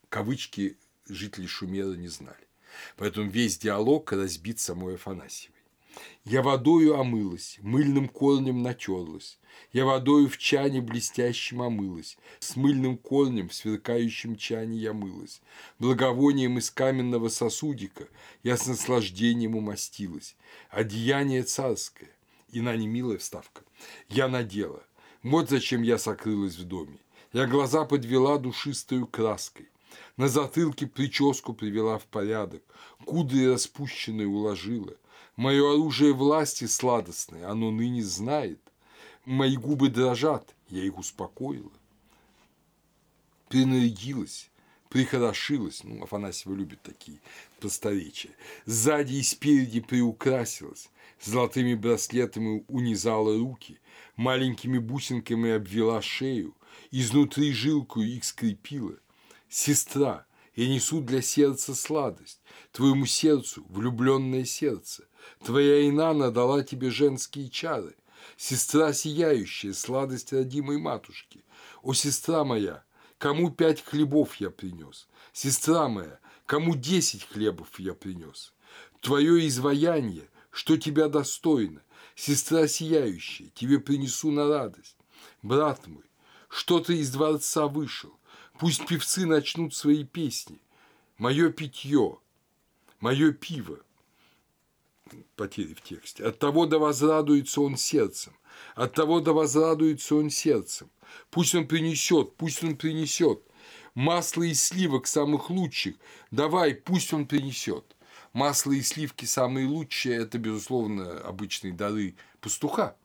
кавычки 0.09 0.79
жители 1.07 1.45
Шумера 1.45 1.93
не 1.93 2.09
знали. 2.09 2.49
Поэтому 2.97 3.31
весь 3.31 3.59
диалог 3.59 4.11
разбит 4.13 4.59
самой 4.61 4.95
Афанасьевой. 4.95 5.56
Я 6.25 6.43
водою 6.43 6.99
омылась, 6.99 7.59
мыльным 7.63 8.09
корнем 8.09 8.63
натерлась, 8.63 9.39
Я 9.73 9.85
водою 9.85 10.29
в 10.29 10.39
чане 10.39 10.81
блестящем 10.81 11.63
омылась, 11.63 12.19
С 12.41 12.57
мыльным 12.57 12.99
корнем 12.99 13.49
в 13.49 13.55
сверкающем 13.55 14.37
чане 14.37 14.77
я 14.79 14.93
мылась, 14.93 15.41
Благовонием 15.79 16.59
из 16.59 16.71
каменного 16.71 17.29
сосудика 17.29 18.09
Я 18.43 18.57
с 18.57 18.67
наслаждением 18.67 19.57
умастилась, 19.57 20.37
Одеяние 20.71 21.45
царское, 21.45 22.11
и 22.51 22.61
на 22.61 22.75
немилая 22.77 23.19
вставка, 23.19 23.63
Я 24.09 24.29
надела, 24.29 24.83
вот 25.23 25.49
зачем 25.49 25.83
я 25.83 25.99
сокрылась 25.99 26.57
в 26.57 26.65
доме, 26.65 26.99
Я 27.33 27.47
глаза 27.47 27.85
подвела 27.85 28.39
душистою 28.39 29.07
краской, 29.07 29.69
на 30.17 30.29
затылке 30.29 30.87
прическу 30.87 31.55
привела 31.55 31.99
в 31.99 32.05
порядок, 32.07 32.63
кудри 33.05 33.47
распущенные 33.47 34.27
уложила, 34.27 34.95
Мое 35.37 35.71
оружие 35.71 36.15
власти 36.15 36.65
сладостное, 36.65 37.49
оно 37.49 37.71
ныне 37.71 38.03
знает. 38.03 38.61
Мои 39.27 39.57
губы 39.57 39.91
дрожат, 39.91 40.55
я 40.71 40.83
их 40.83 40.97
успокоила. 40.99 41.71
Принарядилась, 43.49 44.51
прихорошилась, 44.89 45.85
ну, 45.85 46.03
Афанасьева 46.03 46.55
любит 46.55 46.81
такие 46.83 47.21
просторечия, 47.61 48.31
сзади 48.65 49.17
и 49.17 49.23
спереди 49.23 49.81
приукрасилась, 49.81 50.89
золотыми 51.21 51.75
браслетами 51.75 52.65
унизала 52.69 53.37
руки, 53.37 53.79
маленькими 54.17 54.79
бусинками 54.79 55.51
обвела 55.51 56.01
шею, 56.01 56.57
изнутри 56.91 57.53
жилку 57.53 58.01
их 58.01 58.25
скрепила. 58.25 58.97
Сестра, 59.51 60.27
я 60.55 60.67
несу 60.67 61.03
для 61.03 61.21
сердца 61.21 61.75
сладость, 61.75 62.41
твоему 62.73 63.05
сердцу 63.05 63.67
влюбленное 63.69 64.45
сердце, 64.45 65.07
Твоя 65.45 65.89
Инана 65.89 66.31
дала 66.31 66.63
тебе 66.63 66.91
женские 66.91 67.49
чары, 67.49 67.95
Сестра 68.37 68.93
сияющая, 68.93 69.73
сладость 69.73 70.33
родимой 70.33 70.79
матушки. 70.79 71.45
О, 71.83 71.95
сестра 71.95 72.45
моя, 72.45 72.85
кому 73.19 73.51
пять 73.51 73.83
хлебов 73.83 74.37
я 74.37 74.51
принес? 74.51 75.09
Сестра 75.33 75.89
моя, 75.89 76.19
кому 76.45 76.75
десять 76.75 77.25
хлебов 77.25 77.79
я 77.79 77.95
принес? 77.95 78.53
Твое 79.01 79.47
изваяние, 79.47 80.29
что 80.51 80.77
тебя 80.77 81.09
достойно, 81.09 81.83
Сестра 82.15 82.67
сияющая, 82.67 83.51
тебе 83.55 83.79
принесу 83.79 84.31
на 84.31 84.49
радость. 84.49 84.97
Брат 85.43 85.87
мой, 85.87 86.05
что 86.49 86.81
ты 86.81 86.99
из 86.99 87.11
дворца 87.11 87.67
вышел, 87.67 88.17
Пусть 88.59 88.87
певцы 88.87 89.27
начнут 89.27 89.75
свои 89.75 90.05
песни. 90.05 90.59
Мое 91.19 91.51
питье, 91.51 92.19
мое 93.01 93.33
пиво, 93.33 93.81
потери 95.37 95.75
в 95.75 95.83
тексте. 95.83 96.25
От 96.25 96.39
того 96.39 96.67
да 96.67 96.79
возрадуется 96.79 97.61
он 97.61 97.77
сердцем. 97.77 98.35
От 98.75 98.95
того 98.95 99.21
да 99.21 99.33
возрадуется 99.33 100.17
он 100.17 100.31
сердцем. 100.31 100.91
Пусть 101.31 101.55
он 101.55 101.67
принесет, 101.67 102.37
пусть 102.37 102.63
он 102.65 102.77
принесет. 102.77 103.43
Масло 103.95 104.43
и 104.43 104.55
сливок 104.55 105.07
самых 105.07 105.51
лучших. 105.51 105.97
Давай, 106.31 106.75
пусть 106.75 107.13
он 107.13 107.27
принесет. 107.27 107.97
Масло 108.33 108.73
и 108.73 108.83
сливки 108.83 109.25
самые 109.25 109.67
лучшие– 109.67 110.17
это, 110.19 110.37
безусловно, 110.37 111.21
обычные 111.21 111.73
дары 111.73 112.17
пастуха, 112.41 112.97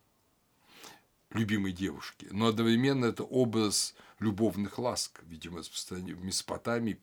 любимой 1.29 1.71
девушки. 1.71 2.27
Но 2.31 2.47
одновременно 2.47 3.05
это 3.05 3.23
образ 3.23 3.95
любовных 4.21 4.77
ласк, 4.77 5.21
видимо, 5.27 5.61
в 5.61 6.23
Месопотамии, 6.23 6.97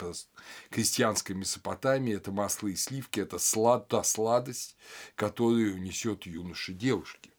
крестьянской 0.70 1.34
Месопотамии, 1.34 2.14
это 2.14 2.32
масло 2.32 2.68
и 2.68 2.76
сливки, 2.76 3.20
это 3.20 3.38
слад, 3.38 3.88
та 3.88 4.02
сладость, 4.04 4.76
которую 5.16 5.82
несет 5.82 6.26
юноша 6.26 6.72
девушке. 6.72 7.30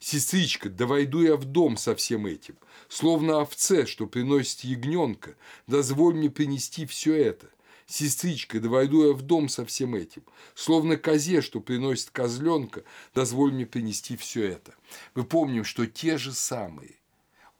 Сестричка, 0.00 0.68
да 0.68 0.86
войду 0.86 1.22
я 1.22 1.36
в 1.36 1.44
дом 1.44 1.76
со 1.76 1.94
всем 1.94 2.26
этим, 2.26 2.56
словно 2.88 3.40
овце, 3.40 3.86
что 3.86 4.08
приносит 4.08 4.64
ягненка, 4.64 5.36
дозволь 5.68 6.14
мне 6.14 6.28
принести 6.28 6.86
все 6.86 7.14
это. 7.14 7.48
Сестричка, 7.86 8.58
да 8.58 8.68
войду 8.68 9.06
я 9.06 9.12
в 9.12 9.22
дом 9.22 9.48
со 9.48 9.64
всем 9.64 9.94
этим, 9.94 10.24
словно 10.54 10.96
козе, 10.96 11.40
что 11.40 11.60
приносит 11.60 12.10
козленка, 12.10 12.82
дозволь 13.14 13.52
мне 13.52 13.66
принести 13.66 14.16
все 14.16 14.44
это. 14.44 14.74
Мы 15.14 15.22
помним, 15.22 15.62
что 15.62 15.86
те 15.86 16.18
же 16.18 16.32
самые 16.32 16.96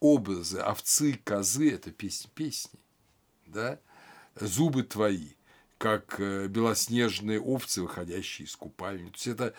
образы 0.03 0.59
овцы, 0.59 1.14
козы– 1.24 1.70
это 1.72 1.92
песни 1.92 2.28
песни, 2.34 2.78
да? 3.46 3.78
Зубы 4.34 4.82
твои, 4.82 5.30
как 5.78 6.18
э, 6.18 6.48
белоснежные 6.48 7.40
овцы, 7.40 7.82
выходящие 7.82 8.46
из 8.46 8.57
купальни. 8.57 9.11
То 9.11 9.14
есть 9.14 9.26
это 9.28 9.55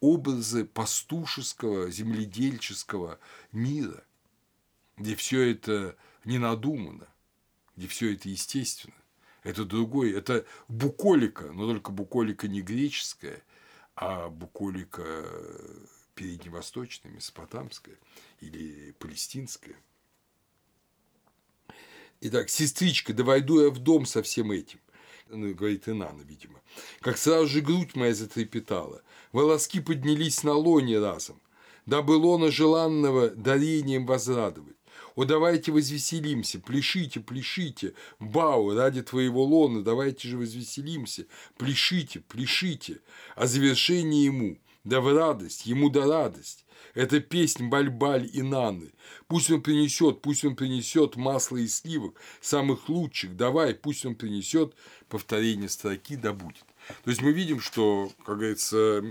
образы 0.00 0.66
пастушеского, 0.66 1.90
земледельческого 1.90 3.18
мира, 3.50 4.04
где 4.98 5.16
все 5.16 5.52
это 5.52 5.96
не 6.24 6.36
надумано, 6.38 7.08
где 7.76 7.88
все 7.88 8.12
это 8.12 8.28
естественно. 8.28 8.94
Это 9.42 9.64
другой, 9.64 10.12
это 10.12 10.44
буколика, 10.68 11.50
но 11.52 11.66
только 11.66 11.92
буколика 11.92 12.46
не 12.46 12.60
греческая, 12.60 13.42
а 13.96 14.28
буколика 14.28 15.24
передневосточная, 16.18 17.12
месопотамская 17.12 17.96
или 18.40 18.90
палестинская. 18.98 19.76
Итак, 22.20 22.50
сестричка, 22.50 23.14
да 23.14 23.22
войду 23.22 23.60
я 23.60 23.70
в 23.70 23.78
дом 23.78 24.04
со 24.04 24.24
всем 24.24 24.50
этим. 24.50 24.80
Ну, 25.28 25.54
говорит 25.54 25.88
Инана, 25.88 26.22
видимо. 26.22 26.60
Как 27.00 27.18
сразу 27.18 27.46
же 27.46 27.60
грудь 27.60 27.94
моя 27.94 28.14
затрепетала, 28.14 29.02
волоски 29.30 29.78
поднялись 29.78 30.42
на 30.42 30.54
лоне 30.54 30.98
разом, 30.98 31.40
дабы 31.86 32.16
лона 32.16 32.50
желанного 32.50 33.28
дарением 33.30 34.04
возрадовать. 34.04 34.74
О, 35.14 35.24
давайте 35.24 35.70
возвеселимся, 35.70 36.58
пляшите, 36.58 37.20
пляшите, 37.20 37.94
Бау, 38.18 38.74
ради 38.74 39.02
твоего 39.02 39.44
лона, 39.44 39.84
давайте 39.84 40.26
же 40.26 40.36
возвеселимся, 40.36 41.26
пляшите, 41.56 42.20
пляшите, 42.20 43.00
о 43.36 43.46
завершении 43.46 44.24
ему, 44.24 44.58
да 44.88 45.00
в 45.00 45.14
радость, 45.14 45.66
ему 45.66 45.90
да 45.90 46.06
радость. 46.06 46.64
Это 46.94 47.20
песнь 47.20 47.68
Бальбаль 47.68 48.28
и 48.32 48.42
Наны. 48.42 48.92
Пусть 49.26 49.50
он 49.50 49.62
принесет, 49.62 50.22
пусть 50.22 50.44
он 50.44 50.56
принесет 50.56 51.16
масло 51.16 51.58
и 51.58 51.68
сливок, 51.68 52.20
самых 52.40 52.88
лучших, 52.88 53.36
давай, 53.36 53.74
пусть 53.74 54.06
он 54.06 54.14
принесет 54.14 54.74
повторение 55.08 55.68
строки, 55.68 56.16
да 56.16 56.32
будет. 56.32 56.64
То 57.04 57.10
есть 57.10 57.20
мы 57.20 57.32
видим, 57.32 57.60
что, 57.60 58.10
как 58.24 58.38
говорится, 58.38 59.04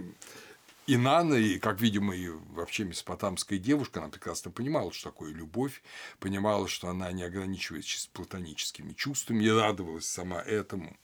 и 0.88 0.98
Нана, 0.98 1.36
и, 1.36 1.60
как 1.60 1.80
видимо, 1.80 2.16
и 2.16 2.30
вообще 2.30 2.84
месопотамская 2.86 3.60
девушка, 3.60 4.00
она 4.00 4.10
прекрасно 4.10 4.50
понимала, 4.50 4.92
что 4.92 5.10
такое 5.10 5.32
любовь, 5.32 5.84
понимала, 6.20 6.68
что 6.68 6.88
она 6.88 7.12
не 7.12 7.24
ограничивается 7.24 7.90
чисто 7.90 8.10
платоническими 8.14 8.94
чувствами, 8.94 9.44
и 9.44 9.50
радовалась 9.50 10.08
сама 10.08 10.42
этому. 10.42 10.98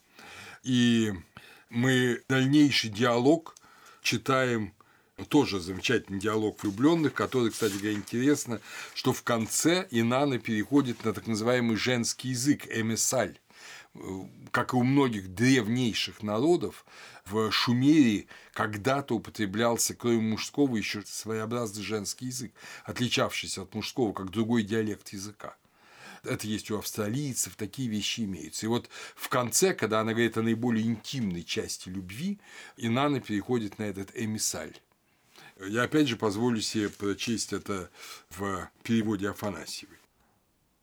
И 0.63 1.13
мы 1.69 2.23
дальнейший 2.27 2.89
диалог 2.89 3.55
читаем 4.03 4.73
тоже 5.30 5.59
замечательный 5.59 6.19
диалог 6.19 6.61
влюбленных, 6.61 7.13
который, 7.13 7.51
кстати 7.51 7.73
говоря, 7.73 7.93
интересно, 7.93 8.59
что 8.93 9.13
в 9.13 9.23
конце 9.23 9.88
Инана 9.91 10.39
переходит 10.39 11.03
на 11.05 11.13
так 11.13 11.27
называемый 11.27 11.77
женский 11.77 12.30
язык 12.30 12.67
эмисаль. 12.67 13.39
Как 14.51 14.73
и 14.73 14.75
у 14.75 14.84
многих 14.84 15.35
древнейших 15.35 16.23
народов, 16.23 16.85
в 17.25 17.51
Шумерии 17.51 18.27
когда-то 18.53 19.15
употреблялся, 19.15 19.93
кроме 19.93 20.19
мужского, 20.19 20.75
еще 20.75 21.03
своеобразный 21.05 21.84
женский 21.84 22.25
язык, 22.25 22.53
отличавшийся 22.84 23.61
от 23.61 23.75
мужского, 23.75 24.11
как 24.13 24.31
другой 24.31 24.63
диалект 24.63 25.09
языка. 25.09 25.55
Это 26.23 26.47
есть 26.47 26.71
у 26.71 26.77
австралийцев, 26.77 27.55
такие 27.55 27.89
вещи 27.89 28.21
имеются. 28.21 28.65
И 28.65 28.69
вот 28.69 28.89
в 29.15 29.27
конце, 29.27 29.73
когда 29.73 29.99
она 29.99 30.13
говорит 30.13 30.37
о 30.37 30.41
наиболее 30.41 30.85
интимной 30.85 31.43
части 31.43 31.89
любви, 31.89 32.39
Инана 32.77 33.19
переходит 33.19 33.77
на 33.77 33.83
этот 33.83 34.11
эмисаль. 34.15 34.73
Я 35.59 35.83
опять 35.83 36.07
же 36.07 36.15
позволю 36.15 36.61
себе 36.61 36.89
прочесть 36.89 37.51
это 37.51 37.89
в 38.29 38.69
переводе 38.83 39.29
Афанасьевой. 39.29 39.97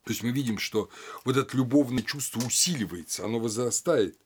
То 0.05 0.11
есть 0.11 0.23
мы 0.23 0.31
видим, 0.31 0.59
что 0.59 0.91
вот 1.25 1.37
это 1.37 1.57
любовное 1.57 2.03
чувство 2.03 2.41
усиливается, 2.41 3.25
оно 3.25 3.39
возрастает. 3.39 4.19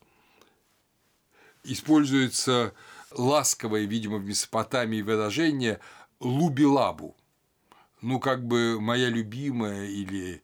Используется 1.63 2.75
ласковое, 3.11 3.85
видимо, 3.85 4.19
в 4.19 4.25
Месопотамии 4.25 5.03
выражение 5.03 5.81
«лубилабу». 6.21 7.17
Ну, 8.03 8.21
как 8.21 8.47
бы 8.47 8.81
«моя 8.81 9.09
любимая» 9.09 9.87
или 9.87 10.43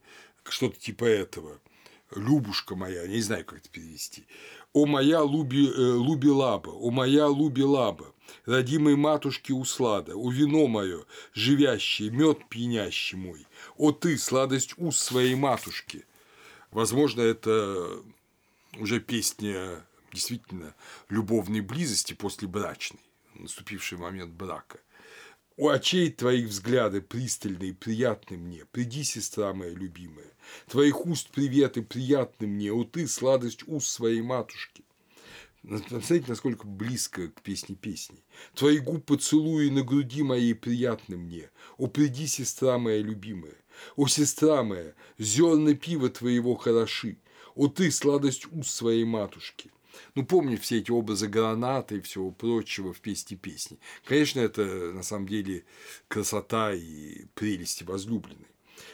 что-то 0.49 0.79
типа 0.79 1.05
этого. 1.05 1.59
«Любушка 2.13 2.75
моя», 2.75 3.07
не 3.07 3.21
знаю, 3.21 3.45
как 3.45 3.59
это 3.59 3.69
перевести. 3.69 4.25
«О 4.73 4.85
моя 4.85 5.21
луби, 5.21 5.67
э, 5.69 5.81
лубилаба, 5.93 6.69
о 6.69 6.91
моя 6.91 7.27
лубилаба, 7.27 8.13
родимой 8.45 8.95
матушки 8.97 9.53
услада, 9.53 10.15
о 10.15 10.29
вино 10.29 10.67
мое, 10.67 11.05
живящий, 11.33 12.09
мед 12.09 12.49
пьянящий 12.49 13.17
мой, 13.17 13.47
о 13.77 13.91
ты, 13.93 14.17
сладость 14.17 14.73
уст 14.77 14.99
своей 14.99 15.35
матушки». 15.35 16.05
Возможно, 16.71 17.21
это 17.21 18.01
уже 18.77 18.99
песня 18.99 19.85
действительно 20.11 20.73
любовной 21.09 21.61
близости 21.61 22.13
после 22.13 22.47
брачной, 22.47 23.01
наступивший 23.35 23.97
момент 23.97 24.33
брака. 24.33 24.79
У 25.61 25.69
очей 25.69 26.09
твоих 26.09 26.47
взгляды 26.47 27.01
пристальные, 27.01 27.75
приятны 27.75 28.35
мне. 28.35 28.65
Приди, 28.71 29.03
сестра 29.03 29.53
моя 29.53 29.71
любимая. 29.71 30.25
Твоих 30.67 31.05
уст 31.05 31.29
приветы 31.29 31.83
приятны 31.83 32.47
мне. 32.47 32.73
О 32.73 32.83
ты, 32.83 33.07
сладость 33.07 33.67
уст 33.67 33.85
своей 33.85 34.23
матушки. 34.23 34.83
Посмотрите, 35.61 36.25
насколько 36.29 36.65
близко 36.65 37.27
к 37.27 37.43
песне 37.43 37.75
песней. 37.75 38.23
Твои 38.55 38.79
губ 38.79 39.05
поцелуи 39.05 39.69
на 39.69 39.83
груди 39.83 40.23
моей 40.23 40.55
приятны 40.55 41.15
мне. 41.15 41.51
О, 41.77 41.85
приди, 41.85 42.25
сестра 42.25 42.79
моя 42.79 43.03
любимая. 43.03 43.57
О, 43.95 44.07
сестра 44.07 44.63
моя, 44.63 44.95
зерна 45.19 45.75
пива 45.75 46.09
твоего 46.09 46.55
хороши. 46.55 47.17
О, 47.53 47.67
ты, 47.67 47.91
сладость 47.91 48.47
уст 48.51 48.71
своей 48.71 49.03
матушки. 49.03 49.70
Ну, 50.15 50.25
помню 50.25 50.57
все 50.57 50.79
эти 50.79 50.91
образы 50.91 51.27
граната 51.27 51.95
и 51.95 52.01
всего 52.01 52.31
прочего 52.31 52.93
в 52.93 52.99
песне 52.99 53.37
песни. 53.37 53.79
Конечно, 54.05 54.39
это 54.41 54.63
на 54.91 55.03
самом 55.03 55.27
деле 55.27 55.63
красота 56.07 56.73
и 56.73 57.25
прелести 57.33 57.83
возлюбленной. 57.83 58.47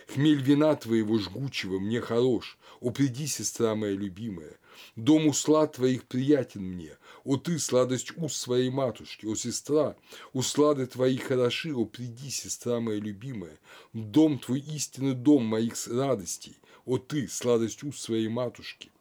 Хмель 0.08 0.42
вина 0.42 0.76
твоего 0.76 1.18
жгучего 1.18 1.80
мне 1.80 2.02
хорош, 2.02 2.58
о, 2.82 2.92
приди, 2.92 3.26
сестра 3.26 3.74
моя 3.76 3.94
любимая, 3.94 4.58
Дом 4.96 5.28
услад 5.28 5.74
твоих 5.74 6.04
приятен 6.06 6.64
мне, 6.64 6.98
о 7.24 7.38
ты, 7.38 7.60
сладость 7.60 8.16
уст 8.18 8.36
своей 8.36 8.70
матушки, 8.70 9.26
о 9.26 9.36
сестра, 9.36 9.96
услады 10.34 10.86
твои 10.86 11.18
хороши, 11.18 11.74
о 11.74 11.86
приди, 11.86 12.30
сестра 12.30 12.80
моя 12.80 13.00
любимая, 13.00 13.58
дом 13.94 14.40
твой 14.40 14.60
истинный 14.60 15.16
дом 15.16 15.46
моих 15.46 15.76
радостей, 15.88 16.58
о 16.86 16.98
ты, 16.98 17.28
сладость 17.28 17.84
уст 17.84 18.00
своей 18.00 18.28
матушки. 18.28 18.92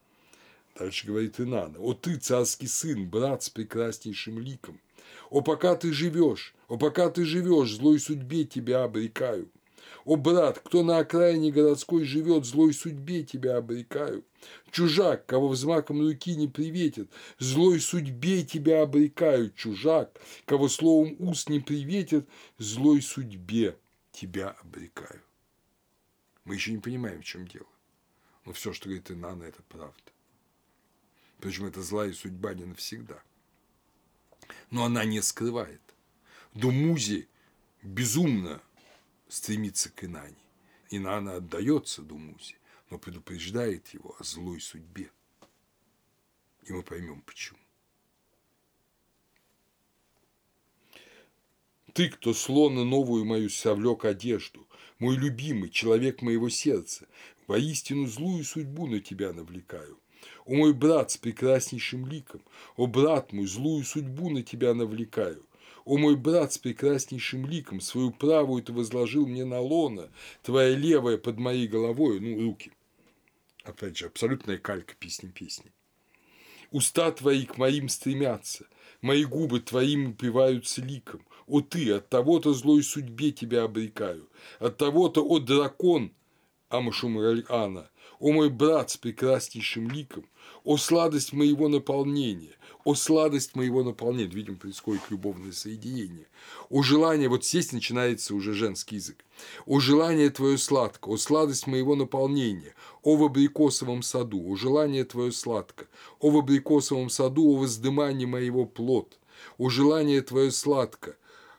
Дальше 0.78 1.07
говорит 1.07 1.40
Инана, 1.40 1.78
о 1.78 1.94
ты, 1.94 2.16
царский 2.16 2.66
сын, 2.66 3.09
брат 3.09 3.43
с 3.43 3.51
прекраснейшим 3.51 4.39
ликом, 4.39 4.81
о 5.31 5.40
пока 5.40 5.74
ты 5.74 5.93
живешь, 5.93 6.55
о 6.69 6.77
пока 6.77 7.09
ты 7.11 7.24
живешь, 7.24 7.74
злой 7.74 7.98
судьбе 7.98 8.44
тебя 8.44 8.85
обрекаю, 8.85 9.51
о, 10.05 10.16
брат, 10.16 10.61
кто 10.61 10.85
на 10.85 10.98
окраине 10.98 11.51
городской 11.51 12.05
живет, 12.05 12.44
злой 12.44 12.73
судьбе 12.73 13.24
тебя 13.24 13.57
обрекаю. 13.57 14.24
Чужак, 14.70 15.27
кого 15.27 15.48
взмаком 15.48 16.01
руки 16.01 16.36
не 16.36 16.47
приветят, 16.47 17.11
злой 17.40 17.81
судьбе 17.81 18.44
тебя 18.44 18.82
обрекаю. 18.82 19.51
Чужак, 19.57 20.20
кого 20.44 20.69
словом 20.69 21.16
уст 21.19 21.48
не 21.48 21.59
приветят, 21.59 22.28
злой 22.59 23.03
судьбе 23.03 23.77
тебя 24.12 24.51
обрекаю. 24.62 25.23
Мы 26.44 26.55
еще 26.55 26.70
не 26.70 26.78
понимаем, 26.78 27.23
в 27.23 27.24
чем 27.24 27.48
дело. 27.48 27.66
Но 28.44 28.53
все, 28.53 28.73
что 28.73 28.85
говорит 28.85 29.11
Инана, 29.11 29.43
это 29.43 29.62
правда. 29.69 30.16
Причем 31.41 31.67
это 31.67 31.83
злая 31.83 32.13
судьба 32.13 32.55
не 32.55 32.65
навсегда. 32.65 33.23
Но 34.71 34.85
она 34.85 35.05
не 35.05 35.21
скрывает. 35.23 35.83
Думузи 36.55 37.29
безумно 37.83 38.63
стремится 39.29 39.91
к 39.91 40.05
Инане. 40.05 40.37
Инана 40.91 41.37
отдается 41.37 42.03
Думузе, 42.03 42.57
но 42.91 42.99
предупреждает 42.99 43.89
его 43.89 44.17
о 44.19 44.25
злой 44.25 44.61
судьбе. 44.61 45.11
И 46.65 46.73
мы 46.73 46.83
поймем 46.83 47.21
почему. 47.23 47.59
Ты, 51.93 52.11
кто 52.11 52.35
слона 52.35 52.85
новую 52.85 53.25
мою 53.25 53.49
совлек 53.49 54.05
одежду, 54.05 54.67
мой 54.99 55.17
любимый, 55.17 55.71
человек 55.71 56.21
моего 56.21 56.49
сердца, 56.49 57.09
воистину 57.47 58.07
злую 58.07 58.45
судьбу 58.45 58.87
на 58.87 59.01
тебя 59.01 59.33
навлекаю. 59.33 59.99
О 60.44 60.55
мой 60.55 60.73
брат 60.73 61.11
с 61.11 61.16
прекраснейшим 61.16 62.07
ликом, 62.07 62.43
о 62.77 62.86
брат 62.86 63.32
мой, 63.32 63.47
злую 63.47 63.85
судьбу 63.85 64.31
на 64.31 64.43
тебя 64.43 64.74
навлекаю. 64.74 65.44
О 65.85 65.98
мой 65.98 66.16
брат 66.16 66.53
с 66.53 66.59
прекраснейшим 66.59 67.47
ликом, 67.47 67.81
свою 67.81 68.11
правую 68.11 68.62
ты 68.62 68.73
возложил 68.73 69.27
мне 69.27 69.44
на 69.44 69.61
лона, 69.61 70.11
твоя 70.43 70.74
левая 70.74 71.16
под 71.16 71.39
моей 71.39 71.69
головой, 71.69 72.20
ну, 72.20 72.43
руки. 72.43 72.73
Опять 73.65 73.97
же, 73.97 74.07
абсолютная 74.07 74.59
калька 74.59 74.94
песни 74.98 75.28
песни. 75.28 75.73
Уста 76.70 77.12
твои 77.12 77.44
к 77.44 77.57
моим 77.59 77.89
стремятся, 77.89 78.66
мои 79.01 79.24
губы 79.24 79.61
твоим 79.61 80.11
упиваются 80.11 80.82
ликом. 80.82 81.23
О 81.47 81.61
ты, 81.61 81.93
от 81.93 82.09
того-то 82.09 82.53
злой 82.53 82.82
судьбе 82.82 83.31
тебя 83.31 83.62
обрекаю, 83.62 84.28
от 84.59 84.77
того-то, 84.78 85.24
о 85.24 85.39
дракон, 85.39 86.12
Амашумральана, 86.69 87.89
о 88.19 88.33
мой 88.33 88.51
брат 88.51 88.91
с 88.91 88.97
прекраснейшим 88.97 89.91
ликом, 89.91 90.25
о 90.65 90.77
сладость 90.77 91.33
моего 91.33 91.69
наполнения, 91.69 92.57
о 92.85 92.95
сладость 92.95 93.57
моего 93.57 93.83
наполнения. 93.83 94.33
Видим, 94.33 94.57
происходит 94.57 95.03
любовное 95.11 95.53
соединение. 95.53 96.27
О 96.71 96.83
желание, 96.83 97.29
вот 97.29 97.45
здесь 97.45 97.73
начинается 97.73 98.35
уже 98.35 98.53
женский 98.53 98.97
язык. 98.97 99.25
О 99.67 99.81
желание 99.81 100.31
твое 100.31 100.57
сладко, 100.57 101.09
о 101.09 101.17
сладость 101.17 101.67
моего 101.67 101.97
наполнения, 101.97 102.75
о 103.03 103.17
в 103.17 103.25
абрикосовом 103.25 104.03
саду, 104.03 104.45
о 104.49 104.57
желание 104.57 105.05
твое 105.05 105.33
сладко, 105.33 105.87
о 106.21 106.31
в 106.31 106.37
абрикосовом 106.39 107.11
саду, 107.11 107.55
о 107.55 107.59
воздымании 107.59 108.27
моего 108.27 108.65
плод, 108.65 109.19
о 109.59 109.69
желание 109.69 110.23
твое 110.23 110.51
сладко. 110.51 111.17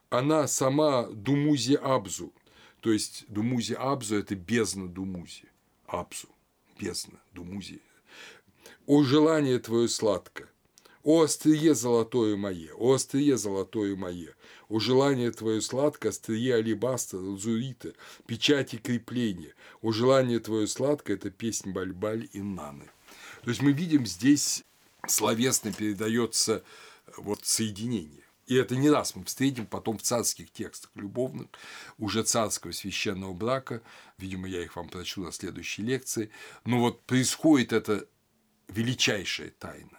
Она 0.10 0.48
сама 0.48 1.08
Думузи 1.08 1.74
Абзу, 1.74 2.32
то 2.80 2.92
есть 2.92 3.26
Думузи 3.28 3.74
Абзу– 3.74 4.16
это 4.18 4.36
бездна 4.36 4.88
Думузи, 4.88 5.50
Абзу, 5.88 6.30
бездна 6.80 7.20
Думузи. 7.34 7.82
О 8.86 9.04
желание 9.04 9.60
твое 9.60 9.88
сладко, 9.88 10.50
о 11.04 11.24
острие 11.24 11.74
золотое 11.74 12.36
мое, 12.36 12.74
о 12.74 12.94
острие 12.94 13.38
золотое 13.38 13.96
мое, 13.96 14.34
о 14.70 14.80
желание 14.80 15.32
твое 15.32 15.62
сладко, 15.62 16.10
острие 16.10 16.56
алебастра, 16.56 17.18
лазурита, 17.18 17.94
печати 18.26 18.78
крепления, 18.78 19.54
о 19.82 19.92
желание 19.92 20.40
твое 20.40 20.68
сладко– 20.68 21.14
это 21.14 21.30
песнь 21.30 21.72
бальбале 21.72 22.30
Инанны. 22.34 22.90
То 23.44 23.50
есть 23.50 23.62
мы 23.62 23.72
видим 23.72 24.06
здесь 24.06 24.64
словесно 25.08 25.72
передается 25.72 26.64
вот 27.16 27.40
соединение. 27.44 28.27
И 28.48 28.56
это 28.56 28.76
не 28.76 28.90
раз 28.90 29.16
мы 29.16 29.24
встретим 29.26 29.68
потом 29.68 29.98
в 29.98 30.02
царских 30.02 30.52
текстах 30.52 30.92
любовных, 30.96 31.48
уже 31.98 32.24
царского 32.24 32.72
священного 32.72 33.34
брака. 33.34 33.82
Видимо, 34.18 34.48
я 34.48 34.64
их 34.64 34.76
вам 34.76 34.90
прочту 34.90 35.24
на 35.24 35.32
следующей 35.32 35.84
лекции. 35.84 36.32
Но 36.66 36.80
вот 36.80 37.06
происходит 37.06 37.74
это 37.74 38.08
величайшая 38.70 39.52
тайна 39.52 39.98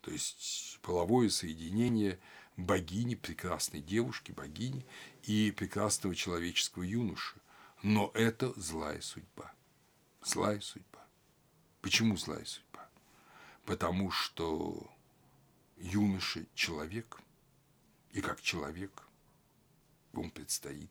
то 0.00 0.10
есть 0.10 0.78
половое 0.82 1.28
соединение 1.28 2.18
богини, 2.56 3.14
прекрасной 3.14 3.80
девушки, 3.80 4.32
богини 4.32 4.86
и 5.22 5.50
прекрасного 5.50 6.14
человеческого 6.14 6.82
юноши. 6.82 7.36
Но 7.82 8.10
это 8.14 8.52
злая 8.60 9.00
судьба. 9.00 9.52
Злая 10.22 10.60
судьба. 10.60 11.06
Почему 11.80 12.16
злая 12.16 12.44
судьба? 12.44 12.88
Потому 13.64 14.10
что 14.10 14.90
юноша– 15.76 16.44
человек, 16.54 17.18
и 18.12 18.20
как 18.20 18.40
человек 18.40 19.06
ему 20.12 20.30
предстоит 20.30 20.90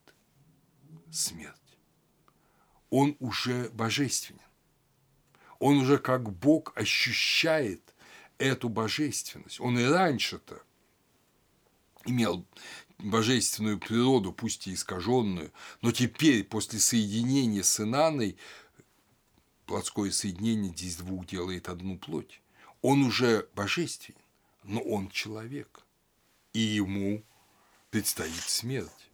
смерть. 1.12 1.58
Он 2.90 3.16
уже 3.20 3.70
божественен. 3.70 4.42
Он 5.60 5.78
уже 5.78 5.98
как 5.98 6.32
Бог 6.32 6.72
ощущает 6.76 7.94
эту 8.38 8.70
божественность. 8.70 9.60
Он 9.60 9.78
и 9.78 9.84
раньше-то 9.84 10.64
имел 12.06 12.46
божественную 12.98 13.80
природу, 13.80 14.32
пусть 14.34 14.68
и 14.68 14.74
искаженную, 14.74 15.52
но 15.82 15.92
теперь, 15.92 16.44
после 16.44 16.80
соединения 16.80 17.64
с 17.64 17.80
Инаной, 17.80 18.38
плотское 19.66 20.12
соединение 20.12 20.74
здесь 20.74 20.96
двух 20.96 21.26
делает 21.28 21.70
одну 21.70 21.98
плоть. 21.98 22.42
Он 22.82 23.04
уже 23.04 23.48
божественен, 23.54 24.20
но 24.64 24.82
он 24.82 25.10
человек, 25.10 25.86
и 26.60 26.76
ему 26.76 27.24
предстоит 27.90 28.44
смерть. 28.44 29.10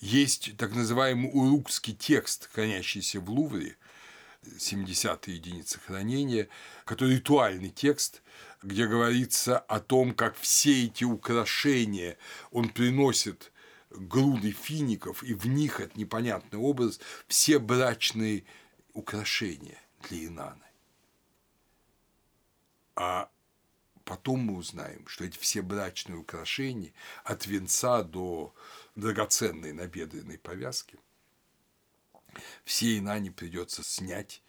Есть 0.00 0.56
так 0.58 0.74
называемый 0.74 1.30
урукский 1.32 1.94
текст, 1.94 2.50
хранящийся 2.52 3.18
в 3.20 3.30
Лувре, 3.30 3.76
70 4.58 5.28
единицы 5.28 5.80
хранения, 5.80 6.48
который 6.84 7.16
ритуальный 7.16 7.70
текст, 7.70 8.22
где 8.62 8.86
говорится 8.86 9.58
о 9.58 9.80
том, 9.80 10.14
как 10.14 10.36
все 10.36 10.84
эти 10.84 11.04
украшения 11.04 12.18
он 12.50 12.68
приносит 12.68 13.52
груды 13.90 14.52
фиников, 14.52 15.22
и 15.22 15.32
в 15.32 15.46
них, 15.46 15.80
это 15.80 15.98
непонятный 15.98 16.58
образ, 16.58 17.00
все 17.26 17.58
брачные 17.58 18.44
украшения 18.92 19.80
для 20.02 20.26
Инаны. 20.26 20.66
А 22.96 23.30
потом 24.06 24.38
мы 24.38 24.56
узнаем, 24.56 25.06
что 25.08 25.24
эти 25.24 25.36
все 25.36 25.60
брачные 25.60 26.16
украшения 26.16 26.94
от 27.24 27.46
венца 27.46 28.04
до 28.04 28.54
драгоценной 28.94 29.72
набедренной 29.72 30.38
повязки 30.38 30.98
всей 32.64 33.00
Инане 33.00 33.32
придется 33.32 33.82
снять 33.82 34.42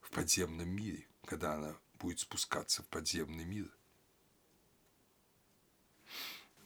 в 0.00 0.10
подземном 0.10 0.68
мире, 0.68 1.06
когда 1.26 1.52
она 1.54 1.76
будет 2.00 2.20
спускаться 2.20 2.82
в 2.82 2.86
подземный 2.86 3.44
мир. 3.44 3.70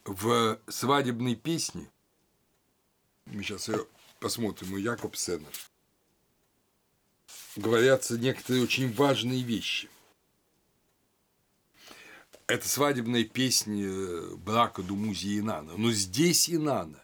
В 0.04 0.60
свадебной 0.68 1.34
песне, 1.34 1.90
мы 3.26 3.42
сейчас 3.42 3.68
ее 3.68 3.84
посмотрим 4.20 4.74
у 4.74 4.76
Якобсена, 4.76 5.48
говорятся 7.56 8.16
некоторые 8.16 8.62
очень 8.62 8.92
важные 8.94 9.42
вещи. 9.42 9.90
Это 12.48 12.66
свадебная 12.66 13.24
песня 13.24 14.34
брака 14.36 14.82
Думузи 14.82 15.26
и 15.26 15.38
Инана. 15.40 15.76
Но 15.76 15.92
здесь 15.92 16.48
Инана 16.48 16.98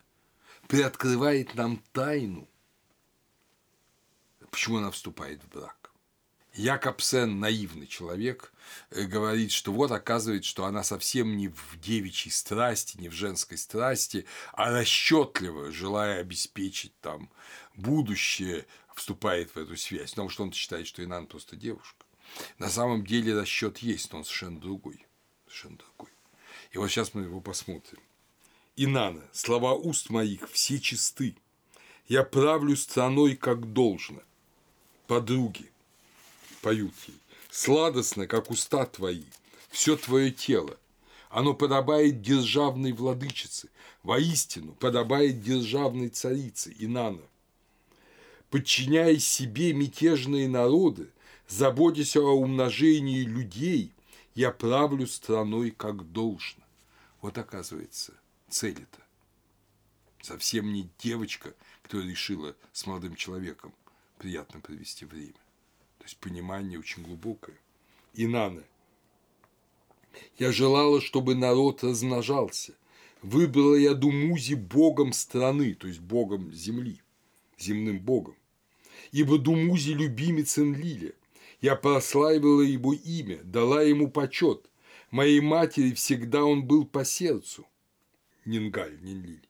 приоткрывает 0.68 1.54
нам 1.54 1.82
тайну, 1.92 2.48
почему 4.50 4.78
она 4.78 4.90
вступает 4.90 5.42
в 5.42 5.48
брак. 5.50 5.90
Якобсен, 6.54 7.40
наивный 7.40 7.86
человек, 7.86 8.54
э, 8.88 9.02
говорит, 9.02 9.52
что 9.52 9.70
вот 9.70 9.90
оказывается, 9.90 10.48
что 10.48 10.64
она 10.64 10.82
совсем 10.82 11.36
не 11.36 11.48
в 11.48 11.78
девичьей 11.78 12.32
страсти, 12.32 12.96
не 12.96 13.10
в 13.10 13.12
женской 13.12 13.58
страсти, 13.58 14.24
а 14.54 14.70
расчетливо, 14.70 15.72
желая 15.72 16.20
обеспечить 16.20 16.98
там 17.00 17.28
будущее, 17.74 18.66
вступает 18.94 19.54
в 19.54 19.58
эту 19.58 19.76
связь, 19.76 20.10
потому 20.10 20.30
что 20.30 20.44
он 20.44 20.52
считает, 20.52 20.86
что 20.86 21.04
Инан 21.04 21.26
просто 21.26 21.54
девушка. 21.54 22.06
На 22.56 22.70
самом 22.70 23.04
деле 23.04 23.38
расчет 23.38 23.78
есть, 23.78 24.10
но 24.10 24.20
он 24.20 24.24
совершенно 24.24 24.58
другой. 24.58 25.04
Совершенно 25.55 25.76
другой. 25.76 26.10
И 26.72 26.78
вот 26.78 26.89
сейчас 26.89 27.14
мы 27.14 27.22
его 27.22 27.40
посмотрим. 27.40 28.01
Инана, 28.76 29.22
слова 29.32 29.74
уст 29.74 30.10
моих 30.10 30.51
все 30.51 30.81
чисты. 30.81 31.36
Я 32.09 32.24
правлю 32.24 32.76
страной, 32.76 33.36
как 33.36 33.72
должно. 33.72 34.20
Подруги, 35.06 35.70
поют 36.60 36.94
ей. 37.06 37.16
Сладостно, 37.51 38.26
как 38.26 38.51
уста 38.51 38.85
твои, 38.85 39.22
все 39.70 39.97
твое 39.97 40.32
тело. 40.32 40.76
Оно 41.31 41.55
подобает 41.55 42.20
державной 42.20 42.93
владычице, 42.93 43.68
воистину 44.02 44.72
подобает 44.72 45.40
державной 45.40 46.09
царице 46.09 46.74
Инана. 46.78 47.22
Подчиняя 48.51 49.18
себе 49.18 49.72
мятежные 49.72 50.48
народы, 50.48 51.10
заботясь 51.47 52.16
о 52.16 52.22
умножении 52.22 53.22
людей, 53.22 53.93
я 54.35 54.51
правлю 54.51 55.06
страной 55.06 55.70
как 55.70 56.11
должно. 56.12 56.65
Вот 57.20 57.39
оказывается, 57.39 58.15
цель-то. 58.48 59.01
Совсем 60.20 60.73
не 60.73 60.89
девочка, 60.98 61.55
которая 61.82 62.09
решила 62.09 62.56
с 62.73 62.86
молодым 62.86 63.15
человеком 63.15 63.73
приятно 64.19 64.61
провести 64.61 65.05
время. 65.05 65.32
То 65.98 66.05
есть 66.05 66.16
понимание 66.19 66.78
очень 66.78 67.02
глубокое. 67.02 67.56
Инана. 68.15 68.65
Я 70.39 70.52
желала, 70.52 71.01
чтобы 71.01 71.35
народ 71.35 71.82
размножался. 71.82 72.74
Выбрала 73.23 73.74
я 73.74 73.94
Думузи 73.94 74.55
богом 74.55 75.12
страны, 75.12 75.74
то 75.74 75.89
есть 75.89 76.01
богом 76.01 76.52
земли, 76.52 77.01
земным 77.59 77.98
богом. 77.98 78.36
Ибо 79.12 79.39
Думузи 79.39 79.93
любимец 79.93 80.59
Энлиля. 80.59 81.12
Я 81.64 81.76
прославила 81.76 82.60
его 82.60 82.92
имя, 82.92 83.40
дала 83.42 83.80
ему 83.80 84.10
почет. 84.10 84.68
Моей 85.10 85.40
матери 85.40 85.94
всегда 85.94 86.44
он 86.44 86.66
был 86.66 86.84
по 86.84 87.06
сердцу. 87.06 87.66
Нингаль, 88.44 88.98
Нинлиль. 89.00 89.48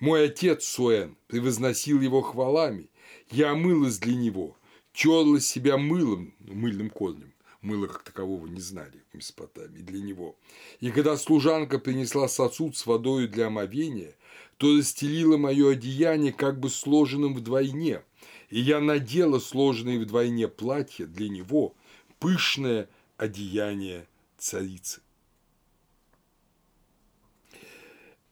Мой 0.00 0.24
отец 0.24 0.64
Суэн 0.64 1.18
превозносил 1.26 2.00
его 2.00 2.22
хвалами. 2.22 2.88
Я 3.30 3.50
омылась 3.50 3.98
для 3.98 4.14
него, 4.14 4.56
терла 4.94 5.38
себя 5.38 5.76
мылом, 5.76 6.32
мыльным 6.38 6.88
корнем, 6.88 7.34
мыла 7.60 7.88
как 7.88 8.04
такового 8.04 8.46
не 8.46 8.62
знали 8.62 9.02
в 9.10 9.14
Месопотамии 9.14 9.82
для 9.82 10.00
него. 10.00 10.38
И 10.80 10.90
когда 10.90 11.14
служанка 11.18 11.78
принесла 11.78 12.26
сосуд 12.26 12.74
с 12.74 12.86
водой 12.86 13.28
для 13.28 13.48
омовения, 13.48 14.16
то 14.56 14.74
расстелила 14.74 15.36
мое 15.36 15.72
одеяние 15.72 16.32
как 16.32 16.58
бы 16.58 16.70
сложенным 16.70 17.34
вдвойне, 17.34 18.02
и 18.50 18.60
я 18.60 18.80
надела 18.80 19.38
сложенное 19.38 19.98
вдвойне 19.98 20.48
платье 20.48 21.06
для 21.06 21.28
него, 21.28 21.74
пышное 22.18 22.88
одеяние 23.16 24.06
царицы. 24.38 25.00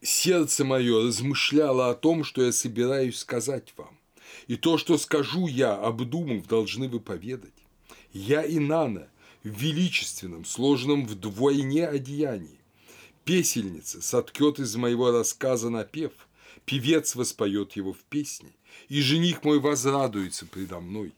Сердце 0.01 0.65
мое 0.65 1.07
размышляло 1.07 1.91
о 1.91 1.95
том, 1.95 2.25
что 2.25 2.43
я 2.43 2.53
собираюсь 2.53 3.19
сказать 3.19 3.73
вам. 3.77 3.97
И 4.49 4.57
то, 4.57 4.77
что 4.77 4.99
скажу 4.99 5.47
я, 5.47 5.77
обдумав, 5.77 6.47
должны 6.47 6.89
вы 6.89 6.99
поведать. 6.99 7.53
Я 8.13 8.45
Инана 8.45 9.09
в 9.45 9.49
величественном, 9.49 10.45
сложенном 10.45 11.07
вдвойне 11.07 11.87
одеянии. 11.87 12.59
Песельница 13.25 14.03
соткет 14.03 14.59
из 14.59 14.75
моего 14.75 15.13
рассказа 15.13 15.71
напев, 15.71 16.13
певец 16.65 17.15
воспоет 17.15 17.77
его 17.77 17.93
в 17.93 18.03
песне, 18.09 18.51
и 18.89 19.01
жених 19.01 19.45
мой 19.45 19.61
возрадуется 19.61 20.47
предо 20.47 20.81
мной. 20.81 21.13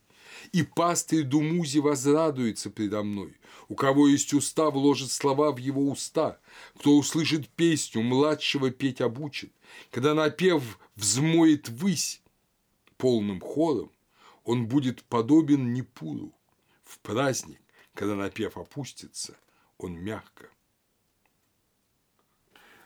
И 0.52 0.62
пастырь 0.62 1.22
Думузи 1.22 1.78
возрадуется 1.78 2.70
предо 2.70 3.02
мной. 3.02 3.34
У 3.68 3.74
кого 3.74 4.08
есть 4.08 4.34
уста, 4.34 4.70
вложит 4.70 5.10
слова 5.10 5.52
в 5.52 5.58
его 5.58 5.90
уста. 5.90 6.38
Кто 6.78 6.96
услышит 6.96 7.48
песню, 7.48 8.02
младшего 8.02 8.70
петь 8.70 9.00
обучит. 9.00 9.52
Когда 9.90 10.14
напев 10.14 10.78
взмоет 10.96 11.68
высь, 11.68 12.20
полным 12.96 13.40
хором, 13.40 13.90
он 14.44 14.66
будет 14.66 15.02
подобен 15.04 15.72
Непуру. 15.72 16.32
В 16.84 16.98
праздник, 16.98 17.60
когда 17.94 18.14
напев 18.14 18.56
опустится, 18.56 19.36
он 19.78 19.94
мягко. 19.94 20.48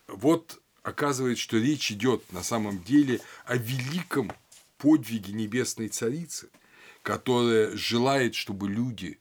Вот 0.06 0.60
оказывается, 0.82 1.42
что 1.42 1.58
речь 1.58 1.92
идет 1.92 2.32
на 2.32 2.42
самом 2.42 2.82
деле 2.82 3.20
о 3.44 3.56
великом 3.56 4.32
подвиге 4.78 5.32
небесной 5.32 5.88
царицы, 5.88 6.50
которая 7.02 7.76
желает, 7.76 8.34
чтобы 8.34 8.68
люди 8.68 9.20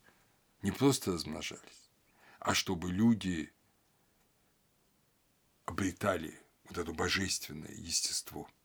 не 0.61 0.71
просто 0.71 1.11
размножались, 1.13 1.91
а 2.39 2.53
чтобы 2.53 2.91
люди 2.91 3.51
обретали 5.65 6.39
вот 6.65 6.77
это 6.77 6.93
божественное 6.93 7.73
естество– 7.73 8.49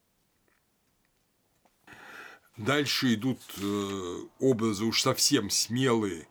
Дальше 2.57 3.15
идут 3.15 3.41
э, 3.57 4.19
образы 4.39 4.85
уж 4.85 5.01
совсем 5.01 5.49
смелые 5.49 6.29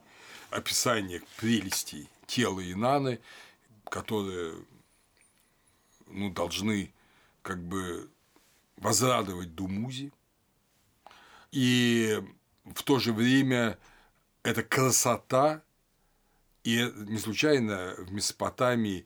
описания 0.52 1.22
прелестей 1.38 2.08
тела 2.28 2.62
Инаны, 2.72 3.20
которые 3.90 4.56
ну, 6.06 6.30
должны 6.30 6.94
как 7.42 7.64
бы 7.64 8.10
возрадовать 8.78 9.56
Думузи. 9.56 10.12
И 11.52 12.22
в 12.66 12.84
то 12.84 13.00
же 13.00 13.14
время 13.14 13.78
эта 14.44 14.64
красота, 14.64 15.64
и 16.64 16.92
не 17.08 17.18
случайно 17.18 17.96
в 17.98 18.14
Месопотамии 18.14 19.06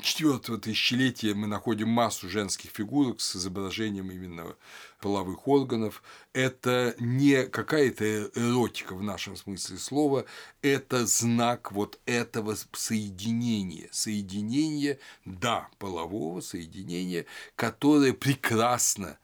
четвертого 0.00 0.58
тысячелетия 0.58 1.32
мы 1.32 1.46
находим 1.46 1.88
массу 1.88 2.28
женских 2.28 2.70
фигурок 2.70 3.20
с 3.20 3.36
изображением 3.36 4.10
именно 4.10 4.56
половых 5.00 5.48
органов. 5.48 6.02
Это 6.32 6.94
не 6.98 7.46
какая-то 7.46 8.30
эротика 8.34 8.94
в 8.94 9.02
нашем 9.02 9.36
смысле 9.36 9.78
слова, 9.78 10.26
это 10.60 11.06
знак 11.06 11.72
вот 11.72 11.98
этого 12.04 12.56
соединения, 12.72 13.88
соединения, 13.90 14.98
да, 15.24 15.68
полового 15.78 16.40
соединения, 16.40 17.24
которое 17.54 18.12
прекрасно, 18.12 19.18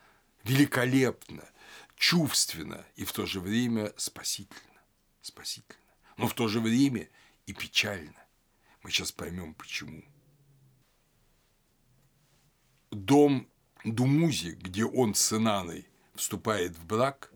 великолепно, 0.44 1.44
чувственно 2.02 2.84
и 2.96 3.04
в 3.04 3.12
то 3.12 3.26
же 3.26 3.38
время 3.38 3.92
спасительно, 3.96 4.82
спасительно, 5.20 5.78
но 6.16 6.26
в 6.26 6.34
то 6.34 6.48
же 6.48 6.60
время 6.60 7.08
и 7.46 7.52
печально. 7.52 8.20
Мы 8.82 8.90
сейчас 8.90 9.12
поймем 9.12 9.54
почему 9.54 10.02
дом 12.90 13.48
Думузи, 13.84 14.50
где 14.60 14.84
он 14.84 15.14
с 15.14 15.32
Инаной 15.32 15.88
вступает 16.16 16.76
в 16.76 16.84
брак, 16.84 17.32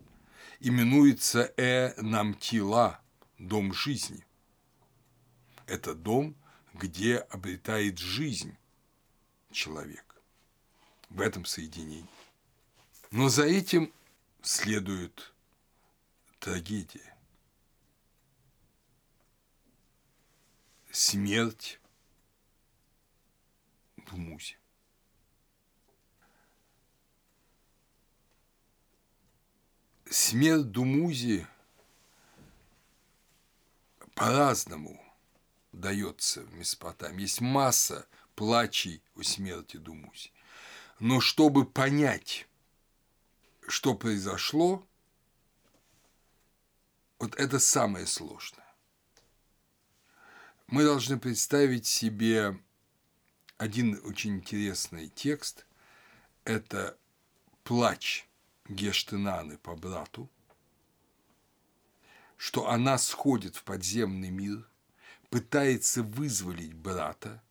именуется 0.59 1.53
Э 1.57 1.93
Намтила, 2.01 2.99
дом 3.37 3.73
жизни. 3.73 4.25
Это 5.65 5.93
дом, 5.93 6.35
где 6.73 7.17
обретает 7.17 7.99
жизнь 7.99 8.55
человек 9.51 10.21
в 11.09 11.21
этом 11.21 11.45
соединении. 11.45 12.05
Но 13.11 13.29
за 13.29 13.43
этим 13.43 13.91
следует 14.47 15.33
трагедия. 16.39 17.13
Смерть 20.89 21.81
Думузи. 24.09 24.57
смерть 30.09 30.71
Думузи 30.71 31.45
по-разному 34.15 35.03
дается 35.73 36.41
в 36.43 36.53
Месопотамии. 36.53 37.23
Есть 37.23 37.41
масса 37.41 38.07
плачей 38.35 39.03
о 39.15 39.23
смерти 39.23 39.75
Думузи. 39.75 40.31
Но 40.99 41.19
чтобы 41.19 41.65
понять, 41.65 42.47
что 43.67 43.93
произошло, 43.93 44.87
вот 47.19 47.35
это 47.35 47.59
самое 47.59 48.07
сложное. 48.07 48.65
Мы 50.67 50.83
должны 50.83 51.19
представить 51.19 51.85
себе 51.85 52.59
один 53.57 53.99
очень 54.03 54.37
интересный 54.37 55.09
текст. 55.09 55.65
Это 56.43 56.97
плач 57.63 58.27
Гештенаны 58.69 59.57
по 59.57 59.75
брату, 59.75 60.29
что 62.37 62.69
она 62.69 62.97
сходит 62.97 63.55
в 63.55 63.63
подземный 63.63 64.29
мир, 64.29 64.69
пытается 65.29 66.03
вызволить 66.03 66.73
брата, 66.73 67.41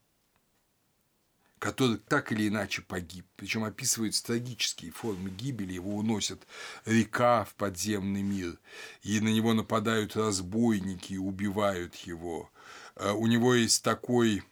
который 1.66 1.97
так 1.97 2.30
или 2.30 2.47
иначе 2.47 2.80
погиб. 2.80 3.26
Причем 3.34 3.64
описываются 3.64 4.24
трагические 4.24 4.93
формы 4.93 5.30
гибели. 5.30 5.72
Его 5.72 5.97
уносят 5.97 6.47
река 6.84 7.43
в 7.43 7.56
подземный 7.56 8.22
мир, 8.22 8.56
и 9.02 9.18
на 9.18 9.30
него 9.30 9.52
нападают 9.52 10.14
разбойники 10.14 11.14
и 11.14 11.18
убивают 11.18 11.97
его. 11.97 12.52
Э, 12.94 13.10
у 13.10 13.26
него 13.26 13.52
есть 13.52 13.82
такой 13.82 14.44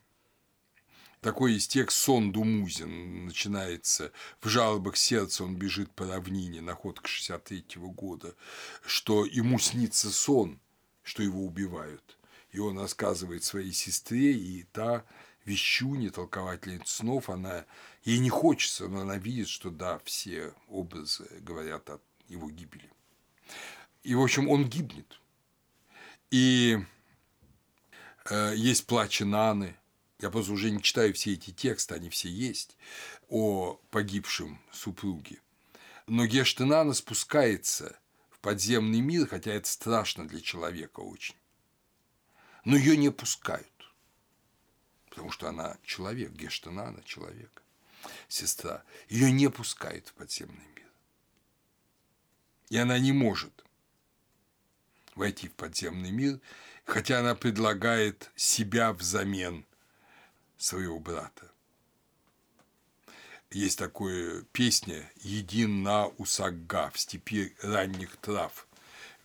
такой 1.20 1.52
есть 1.52 1.70
текст 1.70 1.98
«Сон 1.98 2.32
Думузин» 2.32 3.26
начинается 3.26 4.10
в 4.40 4.48
жалобах 4.48 4.96
сердца, 4.96 5.44
он 5.44 5.54
бежит 5.54 5.92
по 5.92 6.08
равнине, 6.08 6.62
находка 6.62 7.06
63 7.06 7.78
-го 7.78 7.92
года, 7.92 8.34
что 8.84 9.24
ему 9.24 9.60
снится 9.60 10.10
сон, 10.10 10.60
что 11.04 11.22
его 11.22 11.46
убивают. 11.46 12.18
И 12.50 12.58
он 12.58 12.76
рассказывает 12.76 13.44
своей 13.44 13.72
сестре, 13.72 14.32
и 14.32 14.64
та 14.64 15.04
вещуни, 15.44 16.08
толковательница 16.08 16.96
снов, 16.96 17.30
она, 17.30 17.64
ей 18.04 18.18
не 18.18 18.30
хочется, 18.30 18.88
но 18.88 19.00
она 19.00 19.16
видит, 19.16 19.48
что 19.48 19.70
да, 19.70 20.00
все 20.04 20.52
образы 20.68 21.28
говорят 21.40 21.88
о 21.90 22.00
его 22.28 22.50
гибели. 22.50 22.90
И, 24.02 24.14
в 24.14 24.22
общем, 24.22 24.48
он 24.48 24.68
гибнет. 24.68 25.20
И 26.30 26.78
э, 28.28 28.54
есть 28.56 28.86
плач 28.86 29.20
Наны, 29.20 29.76
я 30.20 30.30
просто 30.30 30.52
уже 30.52 30.70
не 30.70 30.82
читаю 30.82 31.12
все 31.14 31.34
эти 31.34 31.50
тексты, 31.50 31.94
они 31.94 32.08
все 32.08 32.28
есть, 32.28 32.76
о 33.28 33.80
погибшем 33.90 34.60
супруге. 34.72 35.40
Но 36.06 36.26
Гештенана 36.26 36.92
спускается 36.94 37.98
в 38.30 38.38
подземный 38.40 39.00
мир, 39.00 39.26
хотя 39.26 39.52
это 39.52 39.68
страшно 39.68 40.26
для 40.28 40.40
человека 40.40 41.00
очень. 41.00 41.34
Но 42.64 42.76
ее 42.76 42.96
не 42.96 43.10
пускают, 43.10 43.66
потому 45.14 45.30
что 45.30 45.48
она 45.48 45.78
человек, 45.84 46.32
Гештенана– 46.32 47.02
человек, 47.04 47.62
сестра. 48.28 48.82
Ее 49.08 49.30
не 49.30 49.48
пускают 49.48 50.08
в 50.08 50.14
подземный 50.14 50.66
мир. 50.76 50.88
И 52.68 52.76
она 52.76 52.98
не 52.98 53.12
может 53.12 53.64
войти 55.14 55.48
в 55.48 55.52
подземный 55.52 56.10
мир, 56.10 56.40
хотя 56.84 57.20
она 57.20 57.34
предлагает 57.34 58.30
себя 58.34 58.92
взамен– 58.92 59.64
своего 60.64 60.98
брата. 60.98 61.50
Есть 63.50 63.78
такая 63.78 64.42
песня 64.52 65.10
«Един 65.20 65.82
на 65.82 66.06
усагга» 66.18 66.90
в 66.90 66.98
степи 66.98 67.54
ранних 67.62 68.16
трав, 68.16 68.66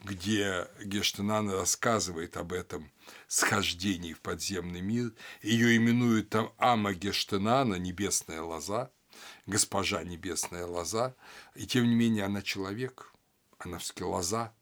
где 0.02 0.68
Гештенан 0.84 1.50
рассказывает 1.52 2.38
об 2.38 2.54
этом 2.54 2.92
схождении 3.28 4.14
в 4.14 4.22
подземный 4.22 4.82
мир. 4.82 5.14
Ее 5.42 5.76
именуют 5.76 6.30
там 6.30 6.54
Ама 6.58 6.94
Гештенана, 6.94 7.76
небесная 7.76 8.42
лоза, 8.42 8.92
госпожа 9.46 10.04
небесная 10.04 10.66
лоза, 10.66 11.16
и 11.56 11.68
тем 11.68 11.88
не 11.88 11.96
менее 11.96 12.26
она 12.26 12.42
человек, 12.42 13.14
она 13.58 13.78
все-таки 13.80 14.04
лоза, 14.04 14.54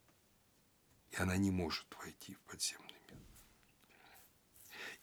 и 1.12 1.18
она 1.18 1.38
не 1.38 1.52
может 1.52 1.86
войти 2.00 2.34
в 2.34 2.40
подземный 2.50 2.88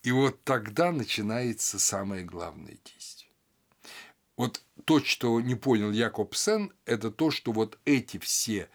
и 0.04 0.12
вот 0.12 0.44
тогда 0.44 0.92
начинается 0.92 1.78
самое 1.78 2.24
главное 2.24 2.76
действие. 2.84 3.30
Вот 4.36 4.62
то, 4.84 5.02
что 5.02 5.40
не 5.40 5.54
понял 5.54 5.90
Якобсен, 5.90 6.72
это 6.84 7.10
то, 7.10 7.30
что 7.30 7.52
вот 7.52 7.78
эти 7.86 8.18
все 8.18 8.68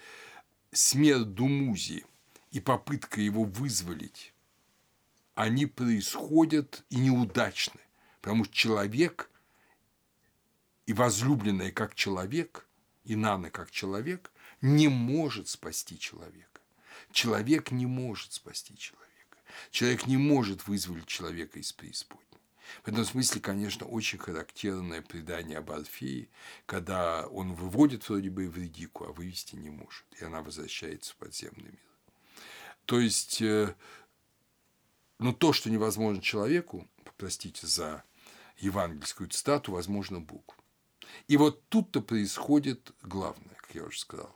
смерть 0.72 1.34
Думузи 1.34 2.06
и 2.52 2.60
попытка 2.60 3.22
его 3.22 3.44
вызволить, 3.44 4.34
они 5.36 5.66
происходят 5.66 6.84
и 6.90 6.98
неудачны, 6.98 7.80
потому 8.22 8.46
что 8.46 8.54
человек 8.54 9.30
и 10.86 10.94
возлюбленная 10.94 11.72
как 11.72 11.96
человек, 11.96 12.68
и 13.04 13.16
Нана 13.16 13.50
как 13.50 13.72
человек 13.72 14.32
не 14.62 14.88
может 14.88 15.48
спасти 15.48 15.98
человека. 15.98 16.62
Человек 17.12 17.72
не 17.72 17.86
может 17.86 18.34
спасти 18.34 18.78
человека. 18.78 19.38
Человек 19.72 20.08
не 20.08 20.18
может 20.18 20.68
вызволить 20.68 21.06
человека 21.06 21.60
из 21.60 21.74
преисподней. 21.74 22.29
В 22.84 22.88
этом 22.88 23.06
смысле, 23.06 23.42
конечно, 23.42 23.86
очень 23.86 24.20
характерное 24.20 25.02
предание 25.02 25.58
об 25.58 25.72
Орфее, 25.72 26.30
когда 26.66 27.28
он 27.28 27.54
выводит 27.54 28.08
вроде 28.08 28.30
бы 28.30 28.46
Эвредику, 28.46 29.06
а 29.06 29.12
вывести 29.12 29.56
не 29.56 29.70
может, 29.70 30.06
и 30.20 30.24
она 30.24 30.42
возвращается 30.42 31.14
в 31.14 31.16
подземный 31.18 31.72
мир. 31.72 31.80
То 32.86 33.00
есть, 33.00 33.42
э, 33.42 33.76
ну, 35.20 35.34
то, 35.34 35.54
что 35.54 35.70
невозможно 35.70 36.22
человеку, 36.22 36.88
простите 37.18 37.68
за 37.68 38.04
евангельскую 38.58 39.30
цитату, 39.30 39.72
возможно 39.72 40.20
Богу. 40.20 40.56
И 41.28 41.38
вот 41.38 41.68
тут-то 41.70 42.02
происходит 42.02 42.92
главное, 43.02 43.56
как 43.56 43.76
я 43.76 43.84
уже 43.84 44.00
сказал. 44.00 44.36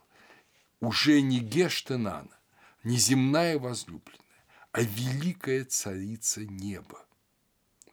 Уже 0.80 1.20
не 1.20 1.40
Гештенана, 1.40 2.36
не 2.82 2.96
земная 2.96 3.58
возлюбленная, 3.58 4.20
а 4.72 4.82
великая 4.82 5.64
царица 5.64 6.44
неба 6.44 7.03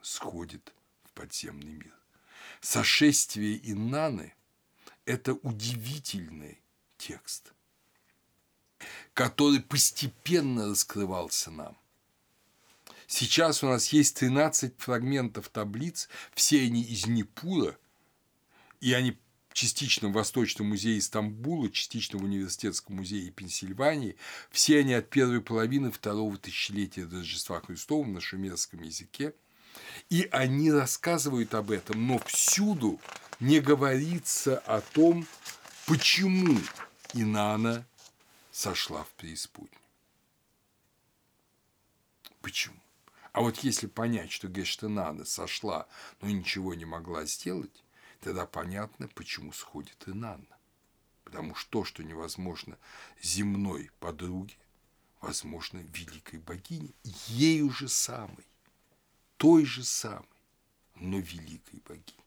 сходит 0.02 0.72
в 1.04 1.12
подземный 1.12 1.72
мир. 1.72 1.94
Сошествие 2.60 3.58
Иннаны– 3.70 4.34
это 5.04 5.34
удивительный 5.34 6.60
текст, 6.98 7.52
который 9.14 9.60
постепенно 9.60 10.68
раскрывался 10.68 11.50
нам. 11.50 11.76
Сейчас 13.06 13.62
у 13.62 13.68
нас 13.68 13.88
есть 13.88 14.16
13 14.16 14.74
фрагментов 14.78 15.48
таблиц, 15.48 16.08
все 16.34 16.62
они 16.62 16.82
из 16.82 17.06
Непура, 17.06 17.76
и 18.80 18.92
они 18.94 19.18
частично 19.52 20.08
в 20.08 20.12
Восточном 20.12 20.68
музее 20.68 21.00
Стамбула, 21.00 21.70
частично 21.70 22.18
в 22.18 22.24
Университетском 22.24 22.96
музее 22.96 23.30
Пенсильвании. 23.30 24.16
Все 24.50 24.78
они 24.78 24.94
от 24.94 25.10
первой 25.10 25.40
половины 25.40 25.90
второго 25.90 26.38
тысячелетия 26.38 27.04
до 27.04 27.18
Рождества 27.18 27.60
Христова 27.60 28.06
на 28.06 28.20
шумерском 28.20 28.82
языке. 28.82 29.34
И 30.10 30.28
они 30.30 30.70
рассказывают 30.70 31.54
об 31.54 31.70
этом, 31.70 32.06
но 32.06 32.18
всюду 32.20 33.00
не 33.40 33.60
говорится 33.60 34.58
о 34.58 34.80
том, 34.80 35.26
почему 35.86 36.58
Инана 37.14 37.86
сошла 38.50 39.04
в 39.04 39.10
преисподнюю. 39.12 39.80
Почему? 42.40 42.76
А 43.32 43.40
вот 43.40 43.58
если 43.58 43.86
понять, 43.86 44.30
что 44.30 44.48
Гештенана 44.48 45.24
сошла, 45.24 45.86
но 46.20 46.28
ничего 46.28 46.74
не 46.74 46.84
могла 46.84 47.24
сделать, 47.24 47.82
тогда 48.20 48.46
понятно, 48.46 49.08
почему 49.08 49.52
сходит 49.52 50.06
и 50.06 50.12
Нанна. 50.12 50.44
Потому 51.24 51.54
что 51.54 51.70
то, 51.70 51.84
что 51.84 52.02
невозможно 52.02 52.76
земной 53.22 53.90
подруге, 54.00 54.54
возможно 55.20 55.78
великой 55.78 56.40
богине, 56.40 56.92
ею 57.28 57.70
же 57.70 57.88
самой, 57.88 58.46
той 59.42 59.64
же 59.64 59.82
самой, 59.82 60.22
но 60.94 61.18
великой 61.18 61.82
богине. 61.84 62.22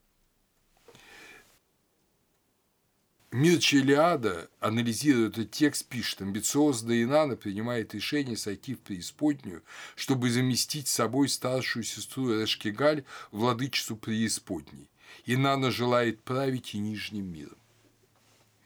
Мирча 3.31 3.77
Илиада, 3.77 4.49
анализируя 4.59 5.29
этот 5.29 5.49
текст, 5.49 5.85
пишет, 5.85 6.21
амбициозная 6.21 7.01
Инана 7.03 7.37
принимает 7.37 7.93
решение 7.93 8.35
сойти 8.35 8.75
в 8.75 8.81
преисподнюю, 8.81 9.63
чтобы 9.95 10.29
заместить 10.29 10.89
собой 10.89 11.29
старшую 11.29 11.83
сестру 11.83 12.43
Эшкигаль, 12.43 13.05
владычицу 13.31 13.95
преисподней. 13.95 14.89
И 15.23 15.37
Нана 15.37 15.71
желает 15.71 16.21
править 16.21 16.75
и 16.75 16.79
нижним 16.79 17.31
миром. 17.31 17.57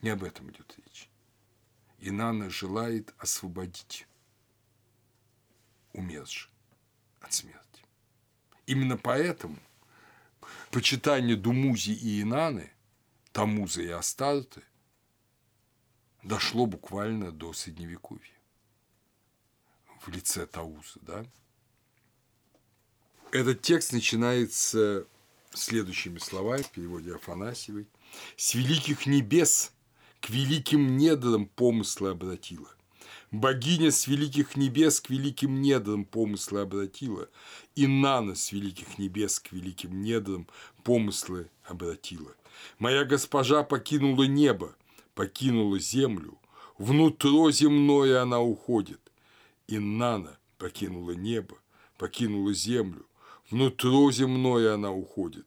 Не 0.01 0.09
об 0.09 0.23
этом 0.23 0.49
идет 0.49 0.75
речь. 0.75 1.07
И 1.99 2.09
Нана 2.09 2.49
желает 2.49 3.13
освободить 3.19 4.07
умерших 5.93 6.49
от 7.21 7.31
смерти. 7.31 7.68
Именно 8.69 8.97
поэтому 8.97 9.57
почитание 10.69 11.35
Думузи 11.35 11.89
и 11.89 12.21
Инаны, 12.21 12.71
Тамуза 13.31 13.81
и 13.81 13.87
Астарты 13.87 14.61
дошло 16.21 16.67
буквально 16.67 17.31
до 17.31 17.51
Средневековья. 17.51 18.37
В 20.01 20.09
лице 20.09 20.45
Тауза, 20.45 20.99
да? 21.01 21.25
Этот 23.31 23.63
текст 23.63 23.91
начинается 23.91 25.07
следующими 25.51 26.19
словами 26.19 26.61
в 26.61 26.69
переводе 26.69 27.15
Афанасьевой. 27.15 27.87
«С 28.37 28.53
великих 28.53 29.07
небес 29.07 29.71
к 30.21 30.29
великим 30.29 30.95
недрам 30.95 31.47
помыслы 31.47 32.11
обратила. 32.11 32.69
Богиня 33.31 33.91
с 33.91 34.07
великих 34.07 34.55
небес 34.55 34.99
к 34.99 35.11
великим 35.11 35.61
недрам 35.61 36.03
помыслы 36.03 36.61
обратила, 36.61 37.29
и 37.75 37.85
Нана 37.85 38.33
с 38.33 38.51
великих 38.51 38.97
небес 38.97 39.39
к 39.39 39.51
великим 39.51 40.01
недрам 40.01 40.47
помыслы 40.83 41.51
обратила. 41.63 42.35
Моя 42.79 43.05
госпожа 43.05 43.61
покинула 43.63 44.23
небо, 44.23 44.75
покинула 45.13 45.77
землю, 45.77 46.39
внутро 46.79 47.51
земное 47.51 48.23
она 48.23 48.41
уходит. 48.41 48.99
И 49.67 49.77
Нана 49.77 50.39
покинула 50.57 51.11
небо, 51.11 51.55
покинула 51.99 52.51
землю, 52.51 53.05
внутро 53.51 54.11
земное 54.11 54.73
она 54.73 54.91
уходит. 54.91 55.45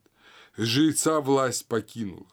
Жреца 0.56 1.20
власть 1.20 1.66
покинула, 1.66 2.30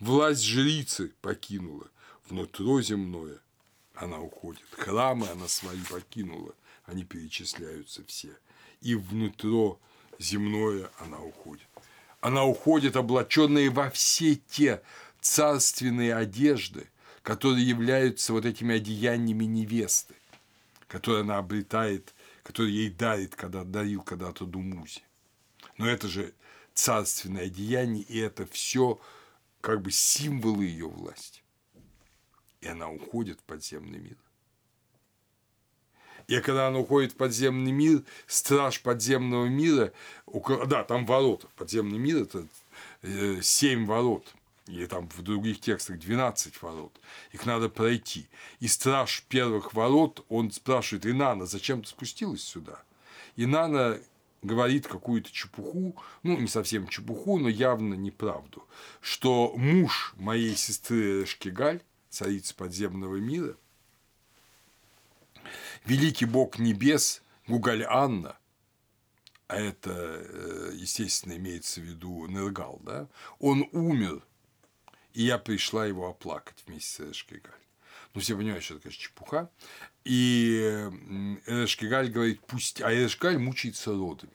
власть 0.00 0.42
жрицы 0.42 1.14
покинула, 1.20 1.86
внутро 2.28 2.82
земное 2.82 3.40
она 4.00 4.20
уходит. 4.20 4.62
Храмы 4.72 5.28
она 5.28 5.48
свои 5.48 5.80
покинула, 5.90 6.54
они 6.86 7.04
перечисляются 7.04 8.04
все. 8.06 8.30
И 8.80 8.94
внутро 8.94 9.80
земное 10.18 10.90
она 10.98 11.20
уходит. 11.20 11.66
Она 12.20 12.44
уходит, 12.44 12.96
облаченная 12.96 13.70
во 13.70 13.90
все 13.90 14.36
те 14.36 14.82
царственные 15.20 16.14
одежды, 16.14 16.88
которые 17.22 17.68
являются 17.68 18.32
вот 18.32 18.44
этими 18.44 18.76
одеяниями 18.76 19.44
невесты, 19.44 20.14
которые 20.86 21.22
она 21.22 21.38
обретает, 21.38 22.14
которые 22.42 22.74
ей 22.74 22.90
дарит, 22.90 23.36
когда 23.36 23.64
дарил 23.64 24.02
когда-то 24.02 24.46
Думузи. 24.46 25.02
Но 25.76 25.88
это 25.88 26.08
же 26.08 26.32
царственное 26.74 27.46
одеяние, 27.46 28.02
и 28.04 28.18
это 28.18 28.46
все 28.46 29.00
как 29.60 29.82
бы 29.82 29.90
символы 29.90 30.64
ее 30.64 30.88
власти 30.88 31.42
и 32.60 32.68
она 32.68 32.90
уходит 32.90 33.40
в 33.40 33.44
подземный 33.44 33.98
мир. 33.98 34.16
И 36.26 36.40
когда 36.40 36.68
она 36.68 36.78
уходит 36.78 37.12
в 37.12 37.16
подземный 37.16 37.72
мир, 37.72 38.02
страж 38.26 38.82
подземного 38.82 39.46
мира, 39.46 39.92
да, 40.66 40.84
там 40.84 41.06
ворота, 41.06 41.48
подземный 41.56 41.98
мир– 41.98 42.16
это 42.22 42.46
э, 43.02 43.40
семь 43.40 43.86
ворот, 43.86 44.26
или 44.66 44.84
там 44.84 45.08
в 45.08 45.22
других 45.22 45.58
текстах 45.60 45.98
12 45.98 46.60
ворот, 46.60 46.92
их 47.32 47.46
надо 47.46 47.70
пройти. 47.70 48.26
И 48.60 48.68
страж 48.68 49.24
первых 49.30 49.72
ворот, 49.72 50.24
он 50.28 50.50
спрашивает 50.50 51.06
Инана, 51.06 51.46
зачем 51.46 51.82
ты 51.82 51.88
спустилась 51.88 52.42
сюда? 52.42 52.82
Инана 53.36 53.98
говорит 54.42 54.86
какую-то 54.86 55.32
чепуху, 55.32 55.96
ну, 56.22 56.36
не 56.38 56.48
совсем 56.48 56.88
чепуху, 56.88 57.38
но 57.38 57.48
явно 57.48 57.94
неправду, 57.94 58.64
что 59.00 59.54
муж 59.56 60.12
моей 60.18 60.54
сестры 60.54 61.24
Шкигаль 61.24 61.80
царица 62.10 62.54
подземного 62.54 63.16
мира, 63.16 63.56
великий 65.84 66.26
бог 66.26 66.58
небес 66.58 67.22
Гугаль 67.46 67.84
Анна, 67.84 68.38
а 69.46 69.56
это, 69.56 69.90
э, 69.92 70.72
естественно, 70.74 71.34
имеется 71.36 71.80
в 71.80 71.84
виду 71.84 72.26
Нергал, 72.26 72.80
да, 72.84 73.08
он 73.38 73.68
умер, 73.72 74.22
и 75.14 75.22
я 75.22 75.38
пришла 75.38 75.86
его 75.86 76.08
оплакать 76.08 76.62
вместе 76.66 77.04
с 77.04 77.10
Эшкигаль. 77.12 77.52
Ну, 78.14 78.20
все 78.20 78.36
понимают, 78.36 78.64
что 78.64 78.74
это, 78.74 78.84
конечно, 78.84 79.02
чепуха. 79.02 79.50
И 80.04 80.90
Эшкигаль 81.46 82.10
говорит, 82.10 82.40
пусть, 82.46 82.80
а 82.82 82.92
Эшкигаль 82.92 83.38
мучается 83.38 83.92
родами. 83.92 84.32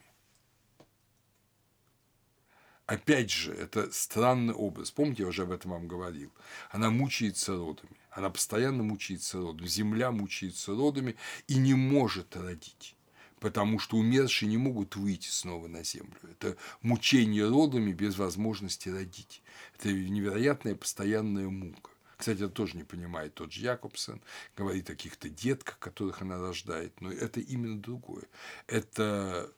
Опять 2.86 3.32
же, 3.32 3.54
это 3.54 3.90
странный 3.92 4.54
образ. 4.54 4.92
Помните, 4.92 5.24
я 5.24 5.30
уже 5.30 5.44
об 5.44 5.52
этом 5.52 5.72
вам 5.72 5.88
говорил. 5.88 6.32
Она 6.70 6.90
мучается 6.90 7.56
родами. 7.56 7.96
Она 8.12 8.30
постоянно 8.30 8.84
мучается 8.84 9.40
родами. 9.40 9.68
Земля 9.68 10.12
мучается 10.12 10.76
родами 10.76 11.16
и 11.48 11.56
не 11.56 11.76
может 11.76 12.36
родить. 12.36 12.96
Потому 13.40 13.80
что 13.80 13.98
умершие 13.98 14.50
не 14.50 14.58
могут 14.58 14.98
выйти 14.98 15.30
снова 15.30 15.68
на 15.68 15.84
землю. 15.84 16.18
Это 16.24 16.58
мучение 16.82 17.48
родами 17.48 17.94
без 17.94 18.18
возможности 18.18 18.90
родить. 18.90 19.42
Это 19.80 19.92
невероятная 19.94 20.76
постоянная 20.76 21.48
мука. 21.48 21.90
Кстати, 22.18 22.40
это 22.40 22.50
тоже 22.50 22.76
не 22.76 22.84
понимает 22.84 23.34
тот 23.34 23.52
же 23.52 23.62
Якобсен, 23.62 24.22
говорит 24.56 24.90
о 24.90 24.94
каких-то 24.94 25.30
детках, 25.30 25.80
которых 25.80 26.22
она 26.22 26.38
рождает, 26.38 27.00
но 27.02 27.12
это 27.12 27.40
именно 27.40 27.82
другое. 27.82 28.24
Это 28.68 29.52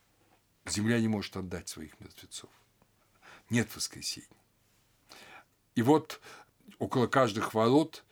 земля 0.68 0.99
не 0.99 1.07
может 1.07 1.38
отдать 1.38 1.69
своих 1.69 1.99
мертвецов 1.99 2.49
нет 3.50 3.74
воскресения. 3.76 4.28
И 5.76 5.82
вот 5.82 6.22
около 6.80 7.08
каждых 7.08 7.54
ворот 7.54 8.04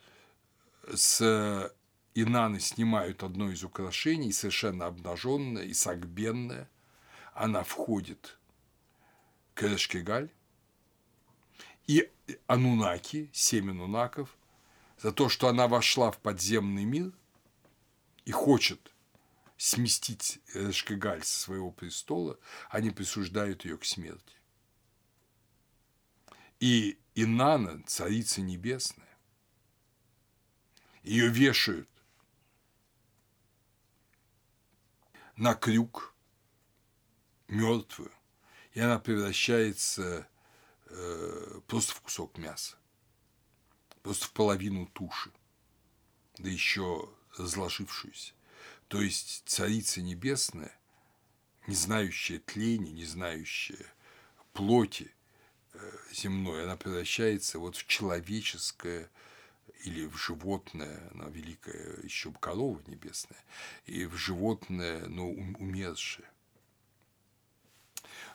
с 0.92 1.72
Инаны 2.14 2.60
снимают 2.60 3.22
одно 3.22 3.50
из 3.50 3.64
украшений, 3.64 4.32
совершенно 4.32 4.86
обнаженное 4.86 5.64
и 5.64 5.74
сагбенное. 5.74 6.70
Она 7.32 7.64
входит 7.64 8.38
к 9.54 9.64
Эрешкегаль, 9.64 10.30
и 11.86 12.10
Анунаки, 12.46 13.30
семь 13.32 13.70
анунаков, 13.70 14.36
за 14.98 15.12
то, 15.12 15.28
что 15.28 15.48
она 15.48 15.68
вошла 15.68 16.10
в 16.10 16.18
подземный 16.18 16.84
мир 16.84 17.12
и 18.24 18.30
хочет 18.30 18.94
сместить 19.56 20.40
Эрешкегаль 20.54 21.24
со 21.24 21.40
своего 21.40 21.70
престола, 21.70 22.38
они 22.70 22.90
присуждают 22.90 23.64
ее 23.64 23.76
к 23.76 23.84
смерти. 23.84 24.36
И 26.60 26.98
Инана, 27.14 27.82
царица 27.86 28.40
небесная, 28.40 29.18
ее 31.02 31.28
вешают 31.28 31.88
на 35.36 35.54
крюк 35.54 36.14
мертвую, 37.48 38.12
и 38.72 38.80
она 38.80 38.98
превращается 38.98 40.26
э, 40.86 41.60
просто 41.66 41.94
в 41.94 42.00
кусок 42.00 42.38
мяса, 42.38 42.76
просто 44.02 44.26
в 44.26 44.32
половину 44.32 44.86
туши, 44.86 45.32
да 46.38 46.48
еще 46.48 47.08
разложившуюся. 47.36 48.32
То 48.88 49.00
есть 49.00 49.42
царица 49.46 50.02
небесная, 50.02 50.76
не 51.66 51.74
знающая 51.74 52.38
тления, 52.38 52.92
не 52.92 53.04
знающая 53.04 53.86
плоти, 54.52 55.13
земной, 56.12 56.64
она 56.64 56.76
превращается 56.76 57.58
вот 57.58 57.76
в 57.76 57.86
человеческое 57.86 59.10
или 59.84 60.06
в 60.06 60.16
животное, 60.16 61.10
она 61.12 61.28
великая 61.28 62.00
еще 62.02 62.32
корова 62.40 62.80
небесная, 62.86 63.38
и 63.86 64.06
в 64.06 64.16
животное, 64.16 65.06
но 65.06 65.28
умершее. 65.28 66.28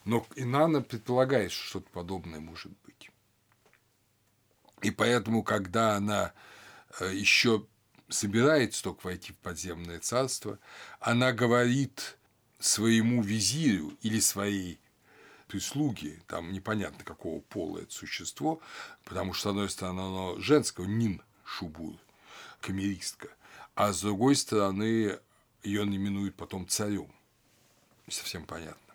Но 0.05 0.25
Инанна 0.35 0.81
предполагает, 0.81 1.51
что 1.51 1.65
что-то 1.65 1.89
подобное 1.91 2.39
может 2.39 2.71
быть. 2.85 3.11
И 4.81 4.91
поэтому, 4.91 5.43
когда 5.43 5.95
она 5.95 6.33
э, 6.99 7.13
еще 7.13 7.65
собирается 8.07 8.83
только 8.83 9.07
войти 9.07 9.33
в 9.33 9.37
подземное 9.37 9.99
царство, 9.99 10.59
она 10.99 11.31
говорит 11.31 12.17
своему 12.59 13.21
визирю 13.21 13.97
или 14.01 14.19
своей 14.19 14.79
прислуги, 15.49 16.21
там 16.27 16.53
непонятно 16.53 17.03
какого 17.03 17.41
пола 17.41 17.79
это 17.79 17.91
существо, 17.91 18.61
потому 19.03 19.33
что, 19.33 19.49
с 19.49 19.51
одной 19.51 19.69
стороны, 19.69 19.99
оно 19.99 20.39
женское, 20.39 20.85
Нин 20.85 21.21
Шубур, 21.43 21.95
камеристка, 22.61 23.29
а 23.73 23.91
с 23.91 24.01
другой 24.01 24.35
стороны, 24.35 25.19
ее 25.63 25.83
именуют 25.83 26.35
потом 26.35 26.67
царем. 26.67 27.11
Совсем 28.07 28.45
понятно. 28.45 28.93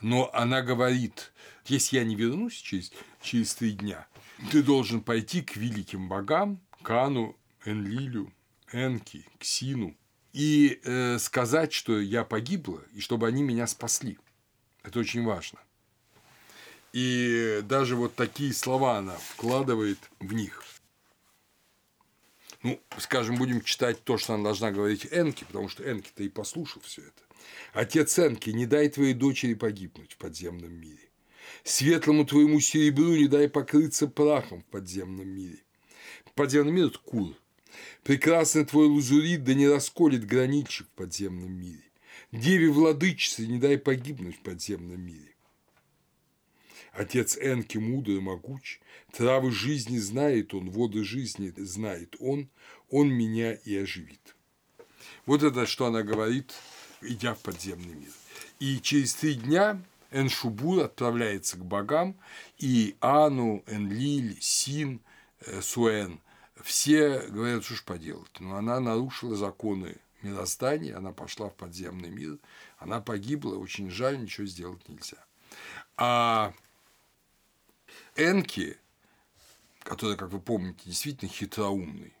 Но 0.00 0.30
она 0.34 0.62
говорит, 0.62 1.32
если 1.66 1.96
я 1.96 2.04
не 2.04 2.16
вернусь 2.16 2.54
через, 2.54 2.92
через 3.22 3.54
три 3.54 3.72
дня, 3.72 4.06
ты 4.50 4.62
должен 4.62 5.00
пойти 5.00 5.42
к 5.42 5.56
великим 5.56 6.08
богам, 6.08 6.60
Кану, 6.82 7.36
Энлилю, 7.64 8.32
Энки, 8.72 9.24
Ксину, 9.38 9.96
и 10.32 10.80
э, 10.82 11.18
сказать, 11.20 11.72
что 11.72 12.00
я 12.00 12.24
погибла, 12.24 12.82
и 12.92 13.00
чтобы 13.00 13.28
они 13.28 13.42
меня 13.44 13.68
спасли. 13.68 14.18
Это 14.82 14.98
очень 14.98 15.24
важно. 15.24 15.60
И 16.94 17.60
даже 17.64 17.96
вот 17.96 18.14
такие 18.14 18.54
слова 18.54 18.98
она 18.98 19.16
вкладывает 19.16 19.98
в 20.20 20.32
них. 20.32 20.62
Ну, 22.62 22.80
скажем, 22.98 23.34
будем 23.34 23.62
читать 23.62 24.04
то, 24.04 24.16
что 24.16 24.34
она 24.34 24.44
должна 24.44 24.70
говорить 24.70 25.08
Энки, 25.10 25.42
потому 25.42 25.68
что 25.68 25.82
Энки-то 25.82 26.22
и 26.22 26.28
послушал 26.28 26.82
все 26.82 27.02
это. 27.02 27.22
Отец 27.72 28.16
Энки, 28.20 28.50
не 28.50 28.64
дай 28.64 28.88
твоей 28.88 29.12
дочери 29.12 29.54
погибнуть 29.54 30.12
в 30.12 30.18
подземном 30.18 30.72
мире. 30.72 31.10
Светлому 31.64 32.24
твоему 32.24 32.60
серебру 32.60 33.16
не 33.16 33.26
дай 33.26 33.48
покрыться 33.48 34.06
прахом 34.06 34.62
в 34.62 34.66
подземном 34.66 35.26
мире. 35.26 35.58
Подземный 36.36 36.72
мир– 36.72 36.86
это 36.86 36.98
кур. 37.00 37.34
Прекрасный 38.04 38.64
твой 38.64 38.86
лазурит, 38.86 39.42
да 39.42 39.54
не 39.54 39.66
расколет 39.66 40.24
гранильщик 40.24 40.86
в 40.86 40.90
подземном 40.90 41.52
мире. 41.52 41.82
Деве 42.30 42.70
владычице 42.70 43.48
не 43.48 43.58
дай 43.58 43.78
погибнуть 43.78 44.36
в 44.36 44.42
подземном 44.42 45.00
мире. 45.00 45.33
Отец 46.94 47.36
Энки 47.36 47.78
мудр 47.78 48.12
и 48.12 48.20
могуч, 48.20 48.80
травы 49.12 49.50
жизни 49.50 49.98
знает 49.98 50.54
он, 50.54 50.70
воды 50.70 51.02
жизни 51.02 51.52
знает 51.56 52.14
он, 52.20 52.48
он 52.88 53.08
меня 53.08 53.54
и 53.54 53.76
оживит. 53.76 54.36
Вот 55.26 55.42
это, 55.42 55.66
что 55.66 55.86
она 55.86 56.02
говорит, 56.02 56.54
идя 57.02 57.34
в 57.34 57.40
подземный 57.40 57.94
мир. 57.94 58.12
И 58.60 58.80
через 58.80 59.14
три 59.14 59.34
дня 59.34 59.82
Эншубур 60.12 60.84
отправляется 60.84 61.56
к 61.56 61.64
богам, 61.64 62.16
и 62.58 62.96
Ану, 63.00 63.64
Энлиль, 63.66 64.38
Син, 64.40 65.00
э, 65.40 65.60
Суэн 65.60 66.20
все 66.62 67.26
говорят, 67.28 67.64
что 67.64 67.74
ж 67.74 67.82
поделать. 67.82 68.30
Но 68.38 68.54
она 68.54 68.78
нарушила 68.78 69.34
законы 69.34 69.96
мироздания, 70.22 70.96
она 70.96 71.12
пошла 71.12 71.48
в 71.48 71.56
подземный 71.56 72.10
мир, 72.10 72.38
она 72.78 73.00
погибла, 73.00 73.56
очень 73.56 73.90
жаль, 73.90 74.20
ничего 74.20 74.46
сделать 74.46 74.88
нельзя. 74.88 75.18
А 75.96 76.54
Энки, 78.16 78.78
который, 79.80 80.16
как 80.16 80.30
вы 80.30 80.40
помните, 80.40 80.82
действительно 80.84 81.30
хитроумный, 81.30 82.14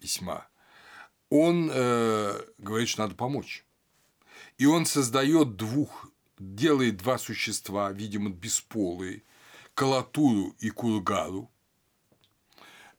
весьма, 0.00 0.48
он 1.30 1.70
э, 1.72 2.40
говорит, 2.58 2.88
что 2.88 3.02
надо 3.02 3.14
помочь. 3.14 3.64
И 4.56 4.66
он 4.66 4.86
создает 4.86 5.56
двух, 5.56 6.10
делает 6.38 6.96
два 6.96 7.18
существа, 7.18 7.92
видимо, 7.92 8.30
бесполые, 8.30 9.22
Калатуру 9.74 10.56
и 10.58 10.70
Кургару, 10.70 11.50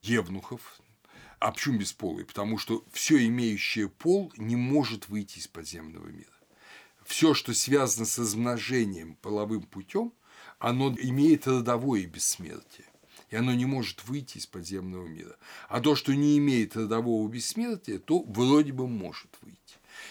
евнухов. 0.02 0.80
А 1.40 1.52
почему 1.52 1.80
бесполые? 1.80 2.26
Потому 2.26 2.58
что 2.58 2.86
все 2.92 3.26
имеющее 3.26 3.90
пол 3.90 4.32
не 4.38 4.56
может 4.56 5.10
выйти 5.10 5.40
из 5.40 5.48
подземного 5.48 6.08
мира. 6.08 6.30
Все, 7.06 7.34
что 7.34 7.54
связано 7.54 8.06
с 8.06 8.20
размножением 8.20 9.16
половым 9.16 9.64
путем, 9.64 10.14
оно 10.60 10.95
имеет 10.99 11.48
родовое 11.48 12.06
бессмертие 12.06 12.86
и 13.30 13.36
оно 13.36 13.53
не 13.53 13.65
может 13.65 14.06
выйти 14.06 14.38
из 14.38 14.48
подземного 14.48 15.06
мира. 15.06 15.36
А 15.68 15.81
то, 15.81 15.95
что 15.95 16.14
не 16.14 16.38
имеет 16.38 16.76
родового 16.76 17.27
бессмертия, 17.30 17.99
то 17.99 18.23
вроде 18.23 18.73
бы 18.73 18.88
может 18.88 19.30
выйти 19.41 19.60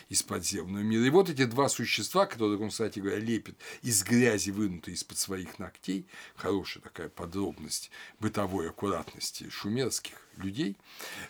из 0.09 0.23
подземного 0.23 0.83
мира. 0.83 1.05
И 1.05 1.11
вот 1.11 1.29
эти 1.29 1.45
два 1.45 1.69
существа, 1.69 2.27
которые 2.27 2.59
он, 2.61 2.71
кстати 2.71 3.01
говоря, 3.01 3.19
лепит 3.19 3.59
из 3.83 4.03
грязи, 4.05 4.51
вынутой 4.51 4.95
из-под 4.95 5.19
своих 5.19 5.59
ногтей, 5.59 6.07
хорошая 6.37 6.83
такая 6.83 7.09
подробность 7.09 7.91
бытовой 8.21 8.69
аккуратности 8.71 9.49
шумерских 9.51 10.15
людей, 10.37 10.77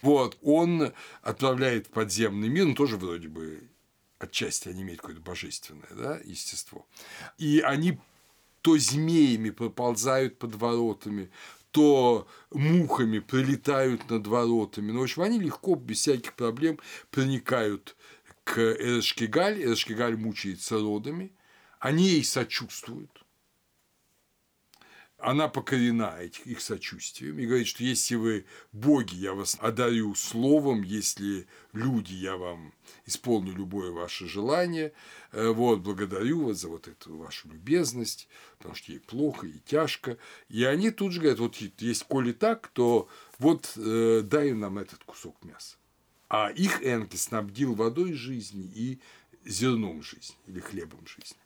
вот, 0.03 0.37
он 0.43 0.93
отправляет 1.23 1.87
в 1.87 1.91
подземный 1.91 2.49
мир, 2.49 2.67
ну, 2.67 2.75
тоже 2.75 2.97
вроде 2.97 3.29
бы 3.29 3.63
отчасти 4.19 4.69
они 4.69 4.83
имеют 4.83 5.01
какое-то 5.01 5.23
божественное 5.23 5.89
да, 5.93 6.21
естество. 6.25 6.87
И 7.39 7.61
они 7.61 7.99
то 8.63 8.77
змеями 8.77 9.51
проползают 9.51 10.39
под 10.39 10.55
воротами, 10.55 11.31
то 11.71 12.27
мухами 12.51 13.19
прилетают 13.19 14.09
над 14.11 14.27
воротами. 14.27 14.91
Ну, 14.93 15.01
в 15.01 15.03
общем, 15.03 15.23
они 15.23 15.39
легко, 15.39 15.75
без 15.75 15.99
всяких 15.99 16.35
проблем 16.35 16.79
проникают 17.11 17.97
к 18.45 18.59
Эрешкигаль. 18.59 19.63
Эрешкигаль 19.63 20.17
мучается 20.17 20.79
родами. 20.79 21.33
Они 21.79 22.09
ей 22.09 22.25
сочувствуют 22.25 23.25
она 25.19 25.49
покорена 25.49 26.17
их 26.23 26.61
сочувствием 26.61 27.39
и 27.39 27.47
говорит, 27.47 27.67
что 27.67 27.83
если 27.83 28.15
вы 28.15 28.47
боги, 28.73 29.17
я 29.17 29.35
вас 29.35 29.57
одарю 29.61 30.15
словом, 30.15 30.83
если 30.83 31.49
люди, 31.73 32.15
я 32.15 32.37
вам 32.37 32.73
исполню 33.05 33.53
любое 33.53 33.91
ваше 33.91 34.29
желание, 34.29 34.93
э, 35.33 35.49
вот, 35.49 35.81
благодарю 35.81 36.47
вас 36.47 36.59
за 36.59 36.69
вот 36.69 36.87
эту 36.87 37.17
вашу 37.17 37.49
любезность, 37.49 38.29
потому 38.59 38.77
что 38.77 38.93
ей 38.93 39.01
плохо 39.01 39.49
и 39.49 39.59
тяжко. 39.67 40.19
И 40.49 40.63
они 40.63 40.93
тут 40.93 41.13
же 41.13 41.21
говорят, 41.21 41.41
вот 41.41 41.57
если 41.57 42.05
коли 42.05 42.33
так, 42.33 42.69
то 42.69 43.09
вот 43.39 43.73
э, 43.77 44.23
дай 44.23 44.53
нам 44.53 44.79
этот 44.79 45.03
кусок 45.03 45.43
мяса. 45.43 45.77
А 46.29 46.51
их 46.51 46.85
Энки 46.85 47.17
снабдил 47.17 47.75
водой 47.75 48.13
жизни 48.13 48.71
и 48.73 49.01
зерном 49.45 50.03
жизни 50.03 50.37
или 50.47 50.61
хлебом 50.61 51.05
жизни. 51.09 51.39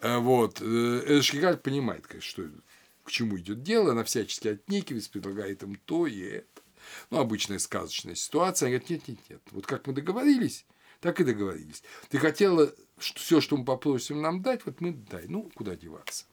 Э, 0.00 0.18
вот. 0.18 0.60
Э, 0.60 1.18
Эшкигаль 1.18 1.56
понимает, 1.56 2.06
конечно, 2.06 2.28
что 2.28 2.50
к 3.06 3.10
чему 3.10 3.38
идет 3.38 3.62
дело, 3.62 3.92
она 3.92 4.04
всячески 4.04 4.48
отнекивается, 4.48 5.10
предлагает 5.10 5.62
им 5.62 5.76
то 5.84 6.06
и 6.06 6.20
это. 6.20 6.62
Ну, 7.10 7.18
обычная 7.18 7.58
сказочная 7.58 8.14
ситуация. 8.14 8.66
Она 8.66 8.78
говорит, 8.78 8.90
нет, 8.90 9.08
нет, 9.08 9.30
нет, 9.30 9.40
вот 9.50 9.66
как 9.66 9.86
мы 9.86 9.92
договорились, 9.92 10.66
так 11.00 11.20
и 11.20 11.24
договорились. 11.24 11.82
Ты 12.08 12.18
хотела 12.18 12.72
что 12.98 13.20
все, 13.20 13.40
что 13.40 13.56
мы 13.56 13.64
попросим 13.64 14.22
нам 14.22 14.42
дать, 14.42 14.64
вот 14.64 14.80
мы 14.80 14.92
дай. 14.92 15.26
Ну, 15.28 15.50
куда 15.54 15.76
деваться. 15.76 16.24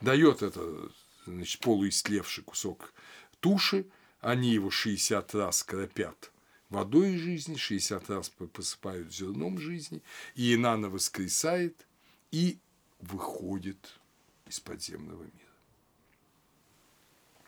Дает 0.00 0.42
это, 0.42 0.88
значит, 1.26 1.60
полуистлевший 1.60 2.44
кусок 2.44 2.92
туши, 3.40 3.86
они 4.20 4.50
его 4.50 4.70
60 4.70 5.34
раз 5.34 5.62
кропят 5.62 6.30
водой 6.68 7.18
жизни, 7.18 7.56
60 7.56 8.08
раз 8.08 8.30
посыпают 8.30 9.12
зерном 9.12 9.58
жизни, 9.58 10.02
и 10.34 10.54
Инана 10.54 10.88
воскресает 10.88 11.86
и 12.30 12.58
выходит 13.00 13.98
из 14.46 14.60
подземного 14.60 15.24
мира. 15.24 15.41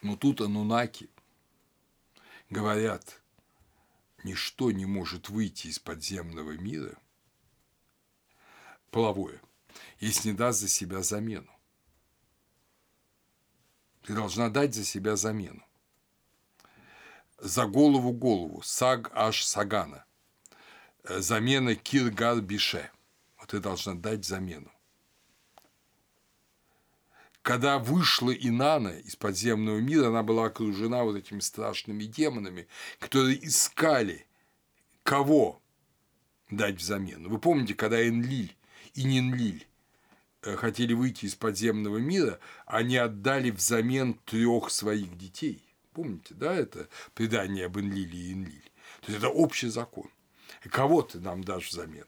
Но 0.05 0.17
тут 0.17 0.43
анунаки 0.43 1.09
говорят, 2.51 3.23
ничто 4.23 4.71
не 4.71 4.85
может 4.85 5.31
выйти 5.31 5.69
из 5.69 5.79
подземного 5.79 6.59
мира 6.59 6.99
половое, 8.91 9.41
если 10.01 10.29
не 10.29 10.35
даст 10.37 10.61
за 10.61 10.69
себя 10.69 11.03
замену. 11.03 11.51
Ты 14.03 14.15
должна 14.15 14.51
дать 14.51 14.75
за 14.75 14.85
себя 14.85 15.17
замену. 15.17 15.65
За 17.39 17.65
голову 17.65 18.13
голову, 18.13 18.61
саг 18.61 19.11
аж 19.15 19.43
сагана. 19.43 20.05
Замена 21.03 21.77
киргар 21.77 22.43
бише. 22.43 22.91
Вот 23.39 23.49
ты 23.49 23.59
должна 23.59 23.95
дать 23.95 24.27
замену 24.27 24.74
когда 27.45 27.79
вышла 27.79 28.31
Инана 28.31 28.89
из 28.89 29.17
подземного 29.17 29.79
мира, 29.79 30.09
она 30.09 30.23
была 30.23 30.47
окружена 30.47 31.05
вот 31.05 31.17
этими 31.17 31.41
страшными 31.41 32.05
демонами, 32.05 32.67
которые 32.99 33.47
искали 33.47 34.27
кого 35.03 35.61
дать 36.51 36.77
взамен. 36.77 37.29
Вы 37.29 37.39
помните, 37.39 37.75
когда 37.75 38.03
Энлиль 38.09 38.57
и 38.95 39.05
Нинлиль 39.05 39.67
э, 40.41 40.57
хотели 40.57 40.95
выйти 40.95 41.27
из 41.27 41.35
подземного 41.35 41.99
мира, 41.99 42.41
они 42.65 42.97
отдали 42.97 43.51
взамен 43.51 44.15
трех 44.25 44.71
своих 44.71 45.15
детей. 45.19 45.63
Помните, 45.93 46.33
да, 46.33 46.55
это 46.55 46.89
предание 47.13 47.67
об 47.67 47.79
Энлиле 47.79 48.19
и 48.19 48.33
Энлиле? 48.33 48.73
То 49.03 49.13
есть 49.13 49.19
это 49.19 49.29
общий 49.29 49.69
закон. 49.69 50.09
И 50.65 50.71
кого 50.71 51.03
ты 51.03 51.21
нам 51.21 51.45
дашь 51.45 51.69
взамен? 51.69 52.07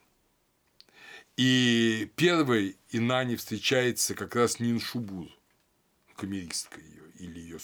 И 1.36 2.10
первой 2.16 2.78
Инане 2.90 3.36
встречается 3.36 4.14
как 4.14 4.34
раз 4.34 4.58
Ниншубур, 4.58 5.28
камеристка 6.14 6.80
ее, 6.80 7.02
или 7.18 7.38
ее 7.38 7.58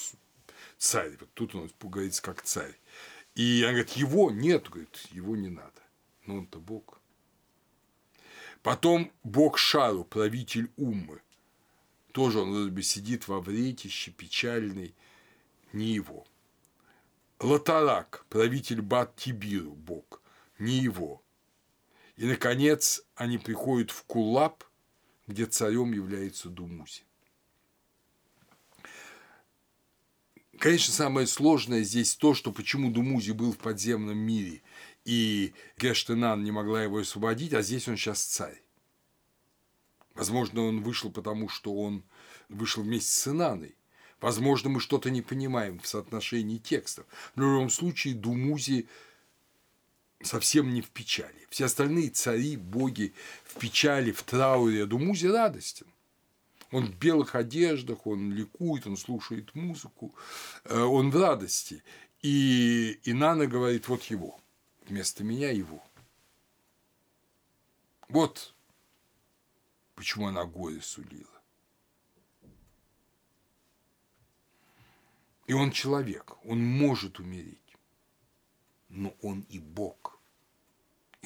царь. 0.76 1.16
Вот 1.18 1.30
тут 1.32 1.54
он 1.54 1.70
говорится 1.80 2.22
как 2.22 2.42
царь. 2.42 2.78
И 3.34 3.62
она 3.62 3.72
говорит, 3.72 3.92
его 3.92 4.30
нет, 4.30 4.68
говорит, 4.68 5.08
его 5.10 5.36
не 5.36 5.48
надо. 5.48 5.80
Но 6.26 6.36
он-то 6.36 6.58
Бог. 6.58 7.00
Потом 8.62 9.10
Бог 9.24 9.56
Шару, 9.58 10.04
правитель 10.04 10.70
Уммы. 10.76 11.22
Тоже 12.12 12.40
он 12.40 12.52
вроде 12.52 12.70
бы 12.70 12.82
сидит 12.82 13.26
во 13.26 13.40
вретище, 13.40 14.10
печальный, 14.10 14.94
не 15.72 15.94
его. 15.94 16.26
Латарак, 17.40 18.26
правитель 18.28 18.82
Бат 18.82 19.16
Тибиру, 19.16 19.72
Бог, 19.72 20.20
не 20.58 20.78
его. 20.78 21.22
И, 22.22 22.24
наконец, 22.24 23.02
они 23.16 23.36
приходят 23.36 23.90
в 23.90 24.04
Кулап, 24.04 24.62
где 25.26 25.44
царем 25.44 25.92
является 25.92 26.50
Думузи. 26.50 27.02
Конечно, 30.56 30.94
самое 30.94 31.26
сложное 31.26 31.82
здесь 31.82 32.14
то, 32.14 32.34
что 32.34 32.52
почему 32.52 32.92
Думузи 32.92 33.32
был 33.32 33.50
в 33.50 33.58
подземном 33.58 34.18
мире, 34.18 34.62
и 35.04 35.52
Гештенан 35.78 36.44
не 36.44 36.52
могла 36.52 36.84
его 36.84 36.98
освободить, 36.98 37.54
а 37.54 37.62
здесь 37.62 37.88
он 37.88 37.96
сейчас 37.96 38.22
царь. 38.22 38.62
Возможно, 40.14 40.62
он 40.62 40.80
вышел 40.84 41.10
потому, 41.10 41.48
что 41.48 41.74
он 41.74 42.04
вышел 42.48 42.84
вместе 42.84 43.10
с 43.10 43.26
Инаной. 43.26 43.74
Возможно, 44.20 44.70
мы 44.70 44.78
что-то 44.78 45.10
не 45.10 45.22
понимаем 45.22 45.80
в 45.80 45.88
соотношении 45.88 46.58
текстов. 46.58 47.04
Но 47.34 47.48
в 47.48 47.52
любом 47.54 47.70
случае 47.70 48.14
Думузи 48.14 48.88
совсем 50.22 50.72
не 50.72 50.82
в 50.82 50.90
печали. 50.90 51.46
Все 51.50 51.66
остальные 51.66 52.10
цари, 52.10 52.56
боги 52.56 53.12
в 53.44 53.58
печали, 53.58 54.12
в 54.12 54.22
трауре, 54.22 54.84
а 54.84 54.86
Думузи 54.86 55.26
радостен. 55.26 55.86
Он 56.70 56.86
в 56.86 56.96
белых 56.96 57.34
одеждах, 57.34 58.06
он 58.06 58.32
ликует, 58.32 58.86
он 58.86 58.96
слушает 58.96 59.54
музыку, 59.54 60.14
э, 60.64 60.80
он 60.80 61.10
в 61.10 61.20
радости. 61.20 61.82
И 62.22 62.98
Инана 63.04 63.46
говорит, 63.46 63.88
вот 63.88 64.04
его, 64.04 64.40
вместо 64.86 65.22
меня 65.22 65.50
его. 65.50 65.82
Вот 68.08 68.54
почему 69.94 70.28
она 70.28 70.44
горе 70.44 70.80
сулила. 70.80 71.28
И 75.46 75.52
он 75.52 75.70
человек, 75.70 76.32
он 76.44 76.64
может 76.64 77.18
умереть, 77.18 77.76
но 78.88 79.14
он 79.22 79.40
и 79.48 79.58
Бог, 79.58 80.11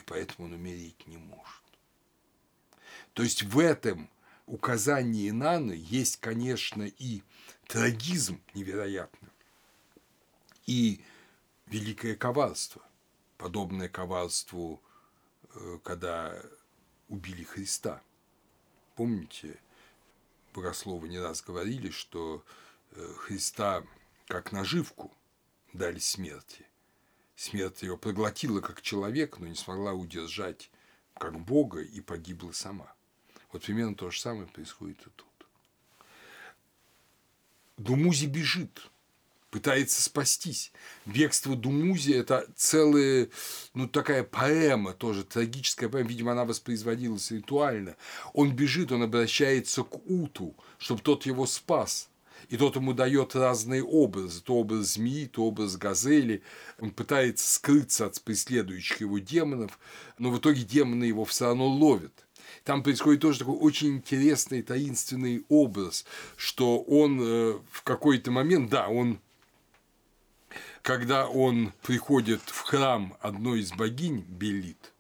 поэтому 0.07 0.49
он 0.49 0.55
умереть 0.55 1.07
не 1.07 1.19
может. 1.19 1.63
То 3.13 3.23
есть 3.23 3.43
в 3.43 3.59
этом 3.59 4.09
указании 4.47 5.31
Наны 5.31 5.73
есть, 5.77 6.19
конечно, 6.19 6.85
и 6.85 7.23
трагизм 7.67 8.41
невероятный, 8.55 9.31
и 10.67 11.05
великое 11.67 12.15
коварство, 12.15 12.83
подобное 13.39 13.89
коварству, 13.89 14.81
э, 15.55 15.79
когда 15.83 16.41
убили 17.09 17.45
Христа. 17.45 18.03
Помните, 18.95 19.59
богословы 20.55 21.09
не 21.09 21.19
раз 21.19 21.43
говорили, 21.43 21.91
что 21.91 22.45
э, 22.93 23.13
Христа 23.19 23.85
как 24.27 24.53
наживку 24.53 25.13
дали 25.73 25.99
смерти. 25.99 26.66
Смерть 27.37 27.83
ее 27.83 27.99
проглотила 27.99 28.61
как 28.63 28.81
человек, 28.81 29.39
но 29.39 29.47
не 29.47 29.55
смогла 29.55 29.93
удержать 29.93 30.71
как 31.15 31.39
Бога 31.39 31.83
и 31.83 32.01
погибла 32.01 32.53
сама. 32.53 32.93
Вот 33.53 33.63
примерно 33.63 33.95
то 33.95 34.11
же 34.11 34.19
самое 34.19 34.47
происходит 34.49 34.99
и 35.03 35.11
тут. 35.11 35.27
Думузи 37.77 38.25
бежит, 38.25 38.91
пытается 39.51 40.01
спастись. 40.01 40.73
Бегство 41.05 41.55
Думузи– 41.55 42.13
это 42.15 42.49
целая, 42.57 43.29
ну, 43.75 43.87
такая 43.87 44.25
поэма 44.25 44.95
тоже, 44.95 45.23
трагическая 45.23 45.91
поэма. 45.91 46.09
Видимо, 46.09 46.33
она 46.33 46.47
воспроизводилась 46.47 47.31
ритуально. 47.31 47.97
Он 48.33 48.57
бежит, 48.57 48.93
он 48.93 49.03
обращается 49.03 49.83
к 49.83 49.95
Уту, 50.07 50.57
чтобы 50.79 51.03
тот 51.03 51.27
его 51.27 51.47
спас. 51.47 52.09
И 52.49 52.57
тот 52.57 52.77
ему 52.77 52.93
дает 52.93 53.35
разные 53.35 53.83
образы. 53.83 54.41
То 54.41 54.57
образ 54.57 54.95
змеи, 54.95 55.27
то 55.27 55.45
образ 55.45 55.77
газели. 55.77 56.43
Он 56.79 56.91
пытается 56.91 57.53
скрыться 57.53 58.07
от 58.07 58.21
преследующих 58.23 59.01
его 59.01 59.19
демонов, 59.19 59.79
но 60.19 60.31
в 60.31 60.39
итоге 60.39 60.63
демоны 60.63 61.05
его 61.05 61.25
все 61.25 61.47
равно 61.47 61.67
ловят. 61.67 62.13
Там 62.65 62.83
происходит 62.83 63.23
тоже 63.23 63.41
такой 63.41 63.57
очень 63.57 63.97
интересный 63.97 64.63
таинственный 64.63 65.45
образ, 65.49 66.05
что 66.37 66.81
он 66.81 67.21
э, 67.21 67.59
в 67.71 67.83
какой-то 67.83 68.31
момент, 68.31 68.71
да, 68.71 68.89
он 68.89 69.21
когда 70.83 71.27
он 71.27 71.73
приходит 71.83 72.41
в 72.47 72.61
храм 72.61 73.17
одной 73.21 73.61
из 73.61 73.73
богинь 73.73 74.25
Белит, 74.29 74.93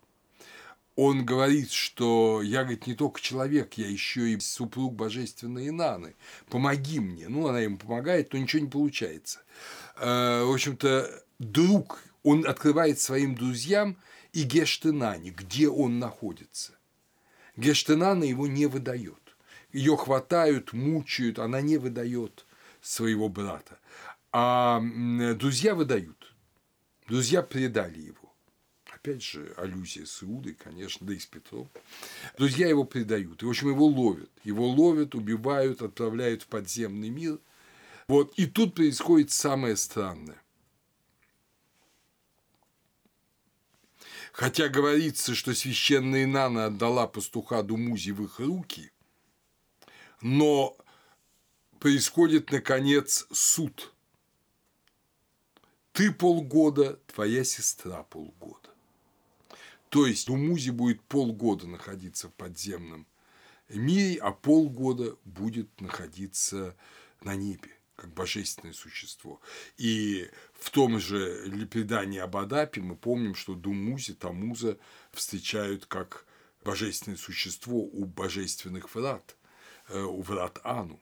он 0.96 1.26
говорит, 1.26 1.70
что 1.70 2.40
я, 2.42 2.62
говорит, 2.62 2.86
не 2.86 2.94
только 2.94 3.20
человек, 3.20 3.74
я 3.74 3.86
еще 3.86 4.30
и 4.30 4.40
супруг 4.40 4.94
божественной 4.94 5.68
Инаны. 5.68 6.16
Помоги 6.48 7.00
мне. 7.00 7.28
Ну, 7.28 7.46
она 7.46 7.60
ему 7.60 7.76
помогает, 7.76 8.32
но 8.32 8.38
ничего 8.38 8.62
не 8.62 8.70
получается. 8.70 9.40
Э, 9.96 10.42
в 10.42 10.52
общем-то, 10.52 11.22
друг, 11.38 12.02
он 12.22 12.46
открывает 12.46 12.98
своим 12.98 13.34
друзьям 13.34 13.98
и 14.32 14.42
Гештенане, 14.42 15.30
где 15.30 15.68
он 15.68 15.98
находится. 15.98 16.72
Гештенана 17.56 18.24
его 18.24 18.46
не 18.46 18.64
выдает. 18.64 19.36
Ее 19.72 19.98
хватают, 19.98 20.72
мучают, 20.72 21.38
она 21.38 21.60
не 21.60 21.76
выдает 21.76 22.46
своего 22.80 23.28
брата. 23.28 23.78
А 24.32 24.80
друзья 25.34 25.74
выдают. 25.74 26.34
Друзья 27.06 27.42
предали 27.42 28.00
его. 28.00 28.25
Опять 29.06 29.22
же, 29.22 29.54
аллюзия 29.56 30.04
с 30.04 30.24
Иудой, 30.24 30.54
конечно, 30.54 31.06
да 31.06 31.14
и 31.14 31.18
с 31.20 31.26
Петром. 31.26 31.70
Друзья 32.36 32.68
его 32.68 32.82
предают. 32.82 33.40
И, 33.40 33.46
в 33.46 33.48
общем, 33.48 33.68
его 33.68 33.86
ловят. 33.86 34.28
Его 34.42 34.68
ловят, 34.68 35.14
убивают, 35.14 35.80
отправляют 35.80 36.42
в 36.42 36.48
подземный 36.48 37.08
мир. 37.08 37.38
Вот. 38.08 38.34
И 38.36 38.46
тут 38.46 38.74
происходит 38.74 39.30
самое 39.30 39.76
странное. 39.76 40.42
Хотя 44.32 44.68
говорится, 44.68 45.36
что 45.36 45.54
священная 45.54 46.26
Нана 46.26 46.66
отдала 46.66 47.06
пастуха 47.06 47.62
Думузи 47.62 48.10
в 48.10 48.24
их 48.24 48.40
руки, 48.40 48.90
но 50.20 50.76
происходит, 51.78 52.50
наконец, 52.50 53.28
суд– 53.30 53.92
ты 55.92 56.12
полгода, 56.12 56.96
твоя 57.06 57.42
сестра 57.44 58.02
полгода. 58.02 58.75
То 59.88 60.06
есть 60.06 60.28
у 60.28 60.36
Музи 60.36 60.70
будет 60.70 61.00
полгода 61.02 61.66
находиться 61.66 62.28
в 62.28 62.34
подземном 62.34 63.06
мире, 63.68 64.18
а 64.20 64.32
полгода 64.32 65.16
будет 65.24 65.80
находиться 65.80 66.76
на 67.22 67.34
небе 67.34 67.70
как 67.96 68.12
божественное 68.12 68.74
существо. 68.74 69.40
И 69.78 70.28
в 70.52 70.70
том 70.70 71.00
же 71.00 71.66
предании 71.70 72.18
об 72.18 72.36
Адапе 72.36 72.80
мы 72.80 72.94
помним, 72.94 73.34
что 73.34 73.54
Думузи, 73.54 74.14
Тамуза 74.14 74.78
встречают 75.12 75.86
как 75.86 76.26
божественное 76.62 77.16
существо 77.16 77.78
у 77.78 78.04
божественных 78.04 78.94
врат, 78.94 79.36
э, 79.88 80.00
у 80.00 80.20
врат 80.20 80.60
Ану. 80.62 81.00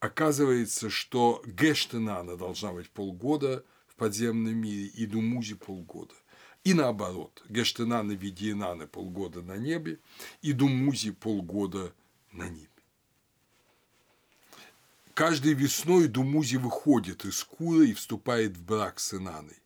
Оказывается, 0.00 0.90
что 0.90 1.42
Гештенана 1.46 2.36
должна 2.36 2.72
быть 2.72 2.90
полгода 2.90 3.64
в 3.94 3.98
подземном 3.98 4.56
мире 4.56 4.86
и 4.86 5.06
Думузи 5.06 5.54
полгода. 5.54 6.14
И 6.64 6.74
наоборот, 6.74 7.42
Гештенана 7.48 8.14
в 8.14 8.18
виде 8.18 8.50
Инаны 8.50 8.86
полгода 8.86 9.42
на 9.42 9.56
небе 9.56 9.98
и 10.42 10.52
Думузи 10.52 11.12
полгода 11.12 11.92
на 12.32 12.48
небе. 12.48 12.68
Каждой 15.14 15.52
весной 15.52 16.08
Думузи 16.08 16.56
выходит 16.56 17.24
из 17.24 17.44
Кура 17.44 17.84
и 17.84 17.94
вступает 17.94 18.56
в 18.56 18.64
брак 18.64 18.98
с 18.98 19.14
Инаной. 19.14 19.58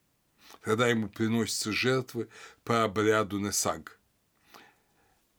Тогда 0.62 0.88
ему 0.88 1.08
приносятся 1.08 1.72
жертвы 1.72 2.28
по 2.64 2.84
обряду 2.84 3.38
Несаг. 3.38 3.98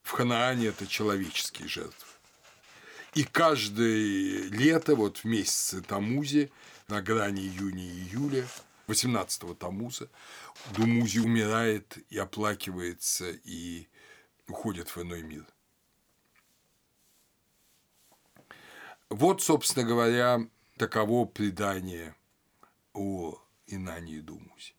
В 0.01 0.11
Ханаане 0.11 0.67
это 0.67 0.87
человеческие 0.87 1.67
жертвы. 1.67 2.07
И 3.13 3.23
каждое 3.23 4.49
лето, 4.49 4.95
вот 4.95 5.17
в 5.17 5.25
месяце 5.25 5.81
Тамузе, 5.81 6.49
на 6.87 7.03
грани 7.03 7.41
июня 7.41 7.83
и 7.83 8.03
июля, 8.03 8.47
18-го 8.89 9.53
Тамуза, 9.53 10.09
Думузи 10.75 11.19
умирает 11.19 11.97
и 12.09 12.17
оплакивается, 12.17 13.29
и 13.29 13.87
уходит 14.47 14.89
в 14.89 15.01
иной 15.01 15.21
мир. 15.21 15.45
Вот, 19.09 19.41
собственно 19.41 19.85
говоря, 19.85 20.47
таково 20.77 21.25
предание 21.25 22.15
о 22.93 23.41
Инане 23.67 24.13
и 24.15 24.21
Думузе. 24.21 24.73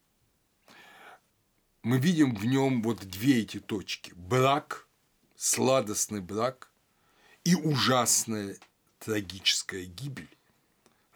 Мы 1.83 1.99
видим 1.99 2.35
в 2.35 2.45
нем 2.45 2.83
вот 2.83 2.99
две 2.99 3.41
эти 3.41 3.59
точки. 3.59 4.13
Брак, 4.15 4.87
сладостный 5.37 6.21
брак, 6.21 6.71
и 7.45 7.55
ужасная 7.55 8.59
трагическая 8.99 9.85
гибель, 9.85 10.37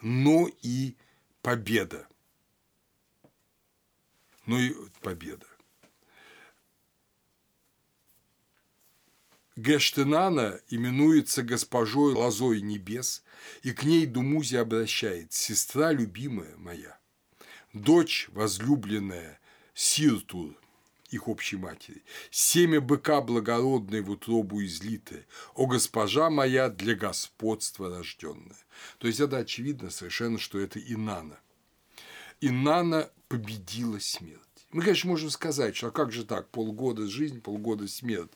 но 0.01 0.49
и 0.63 0.97
победа. 1.43 2.09
Но 4.47 4.59
и 4.59 4.75
победа. 5.01 5.47
Гештенана 9.57 10.61
именуется 10.69 11.43
госпожой 11.43 12.13
Лозой 12.13 12.61
Небес, 12.61 13.23
и 13.63 13.73
к 13.73 13.85
ней 13.85 14.05
Думузи 14.05 14.57
обращает 14.57 15.33
«Сестра 15.33 15.93
любимая 15.93 16.57
моя, 16.57 16.99
дочь 17.73 18.29
возлюбленная 18.33 19.39
Сиртур, 19.75 20.57
их 21.11 21.29
общей 21.29 21.57
матери. 21.57 22.03
Семя 22.31 22.81
быка 22.81 23.21
благородное 23.21 24.03
в 24.03 24.11
утробу 24.11 24.65
излитое, 24.65 25.25
о 25.55 25.67
госпожа 25.67 26.31
моя 26.31 26.69
для 26.69 26.97
господства 26.97 27.89
рожденная. 27.89 28.57
То 28.99 29.07
есть 29.07 29.21
это 29.21 29.39
очевидно 29.39 29.91
совершенно, 29.91 30.39
что 30.39 30.59
это 30.59 30.81
Инана. 30.81 31.39
Инана 32.41 33.11
победила 33.35 33.99
смерть. 33.99 34.41
Мы, 34.71 34.83
конечно, 34.83 35.11
можем 35.11 35.31
сказать, 35.31 35.77
что 35.77 35.89
а 35.89 35.91
как 35.91 36.13
же 36.13 36.25
так, 36.25 36.49
полгода 36.51 37.07
жизнь, 37.09 37.41
полгода 37.41 37.89
смерть. 37.89 38.31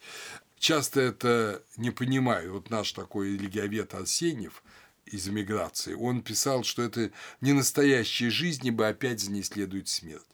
Часто 0.58 1.00
это 1.00 1.62
не 1.76 1.90
понимаю. 1.90 2.54
Вот 2.54 2.70
наш 2.70 2.92
такой 2.92 3.34
религиовед 3.34 3.94
Арсеньев 3.94 4.64
из 5.06 5.28
эмиграции, 5.28 5.94
он 5.94 6.20
писал, 6.22 6.64
что 6.64 6.82
это 6.82 7.12
не 7.40 7.52
настоящая 7.52 8.28
жизнь, 8.28 8.66
ибо 8.66 8.88
опять 8.88 9.20
за 9.20 9.30
ней 9.30 9.42
следует 9.42 9.88
смерть. 9.88 10.26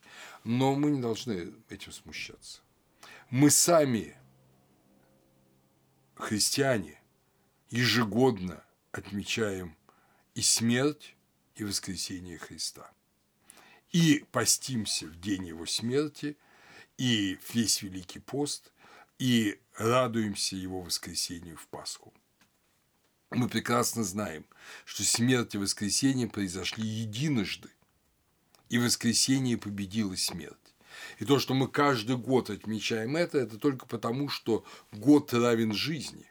Но 0.45 0.75
мы 0.75 0.91
не 0.91 1.01
должны 1.01 1.53
этим 1.69 1.93
смущаться. 1.93 2.61
Мы 3.31 3.51
сами, 3.51 4.17
христиане, 6.17 7.01
ежегодно 7.71 8.65
отмечаем 8.93 9.77
и 10.35 10.43
смерть, 10.43 11.15
и 11.55 11.65
воскресения 11.65 12.39
Христа. 12.39 12.94
И 13.95 14.25
постимся 14.33 15.07
в 15.07 15.21
день 15.21 15.47
Его 15.47 15.67
смерти, 15.67 16.37
и 16.99 17.39
весь 17.53 17.81
Великий 17.81 18.19
пост, 18.19 18.73
и 19.21 19.61
радуемся 19.77 20.57
Его 20.57 20.81
воскресению 20.81 21.57
в 21.57 21.69
Пасху. 21.69 22.13
Мы 23.31 23.49
прекрасно 23.49 24.03
знаем, 24.03 24.47
что 24.85 25.05
смерть 25.05 25.55
и 25.55 25.59
воскресение 25.59 26.29
произошли 26.29 26.85
единожды, 26.85 27.69
и 28.69 28.79
воскресение 28.79 29.57
победило 29.57 30.17
смерть. 30.17 30.75
И 31.21 31.25
то, 31.25 31.39
что 31.39 31.55
мы 31.55 31.69
каждый 31.69 32.17
год 32.17 32.51
отмечаем 32.51 33.15
это, 33.15 33.39
это 33.39 33.59
только 33.59 33.87
потому, 33.87 34.29
что 34.29 34.65
год 34.91 35.33
равен 35.33 35.73
жизни, 35.73 36.27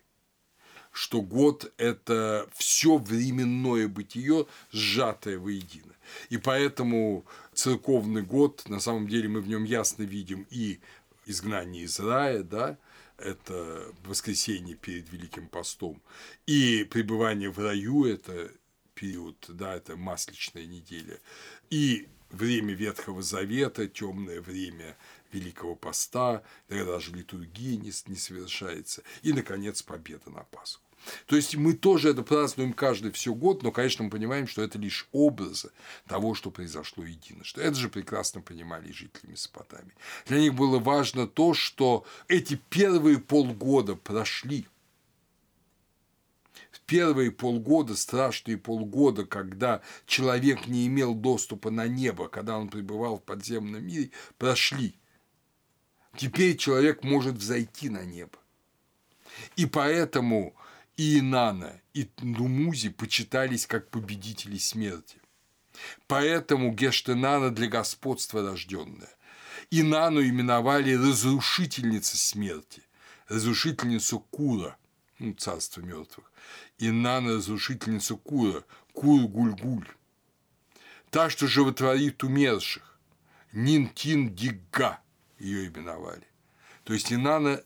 что 0.92 1.22
год– 1.22 1.74
это 1.78 2.50
все 2.54 2.98
временное 2.98 3.88
бытие, 3.88 4.48
сжатое 4.72 5.40
воедино. 5.40 5.94
И 6.30 6.38
поэтому 6.38 7.26
церковный 7.56 8.22
год, 8.22 8.64
на 8.68 8.80
самом 8.80 9.08
деле 9.08 9.30
мы 9.30 9.42
в 9.42 9.48
нем 9.48 9.64
ясно 9.64 10.04
видим 10.04 10.48
и 10.50 10.80
изгнание 11.26 11.84
из 11.84 12.00
рая, 12.00 12.44
да, 12.44 12.78
это 13.18 13.92
воскресенье 14.06 14.76
перед 14.76 15.12
Великим 15.12 15.48
постом, 15.48 16.02
и 16.46 16.84
пребывание 16.84 17.50
в 17.50 17.60
раю– 17.60 18.06
это 18.06 18.52
период, 18.94 19.38
да, 19.48 19.76
это 19.76 19.96
масличная 19.96 20.66
неделя, 20.66 21.20
и 21.70 22.08
время 22.30 22.74
Ветхого 22.74 23.22
Завета, 23.22 23.88
темное 23.88 24.42
время 24.42 24.98
Великого 25.32 25.76
Поста, 25.76 26.44
когда 26.68 26.86
даже 26.86 27.12
литургия 27.12 27.78
не, 27.78 27.92
не 28.08 28.18
совершается, 28.18 29.04
и, 29.22 29.34
наконец, 29.34 29.82
победа 29.82 30.30
на 30.30 30.44
Пасху. 30.44 30.83
То 31.26 31.36
есть 31.36 31.56
мы 31.56 31.74
тоже 31.74 32.10
это 32.10 32.24
празднуем 32.24 32.74
каждый 32.74 33.12
все 33.12 33.34
год, 33.34 33.64
но, 33.64 33.72
конечно, 33.72 34.04
мы 34.04 34.10
понимаем, 34.10 34.48
что 34.48 34.62
это 34.62 34.78
лишь 34.78 35.08
образы 35.12 35.72
того, 36.08 36.34
что 36.36 36.52
произошло 36.52 37.04
единожды. 37.04 37.62
Это 37.62 37.76
же 37.76 37.90
прекрасно 37.90 38.42
понимали 38.42 38.92
жители 38.92 39.32
Месопотамии. 39.32 39.94
Для 40.28 40.40
них 40.40 40.54
было 40.54 40.80
важно 40.80 41.28
то, 41.28 41.54
что 41.54 42.06
эти 42.28 42.60
первые 42.70 43.20
полгода 43.20 43.96
прошли– 43.96 44.68
первые 46.86 47.32
полгода, 47.32 47.96
страшные 47.96 48.58
полгода, 48.58 49.26
когда 49.26 49.82
человек 50.06 50.68
не 50.68 50.88
имел 50.88 51.14
доступа 51.14 51.72
на 51.72 51.88
небо, 51.88 52.28
когда 52.28 52.58
он 52.58 52.70
пребывал 52.70 53.18
в 53.18 53.24
подземном 53.24 53.86
мире, 53.86 54.12
прошли. 54.38 54.96
Теперь 56.16 56.58
человек 56.58 57.04
может 57.04 57.36
взойти 57.36 57.90
на 57.90 58.04
небо. 58.04 58.38
И 59.56 59.66
поэтому 59.66 60.56
и 60.98 61.20
Инана, 61.20 61.82
и 61.94 62.10
Думузи 62.18 62.90
почитались 62.90 63.66
как 63.66 63.90
победители 63.90 64.58
смерти. 64.58 65.18
Поэтому 66.08 66.72
Гештенана 66.72 67.50
для 67.50 67.68
господства 67.68 68.44
рожденная. 68.44 69.10
Инану 69.72 70.22
именовали 70.22 70.94
разрушительница 70.94 72.18
смерти, 72.18 72.84
разрушительницу 73.28 74.20
Кура, 74.20 74.78
ну, 75.20 75.34
царство 75.34 75.82
мертвых 75.82 76.32
и 76.78 76.92
нано-разрушительница 76.92 78.16
Кура, 78.16 78.64
Кур-Гуль-Гуль. 78.94 79.88
Та, 81.10 81.30
что 81.30 81.48
животворит 81.48 82.24
умерших, 82.24 83.00
Нинтин-Дигга 83.54 85.00
ее 85.40 85.68
именовали. 85.68 86.28
То 86.84 86.94
есть 86.94 87.14
Инана 87.14 87.64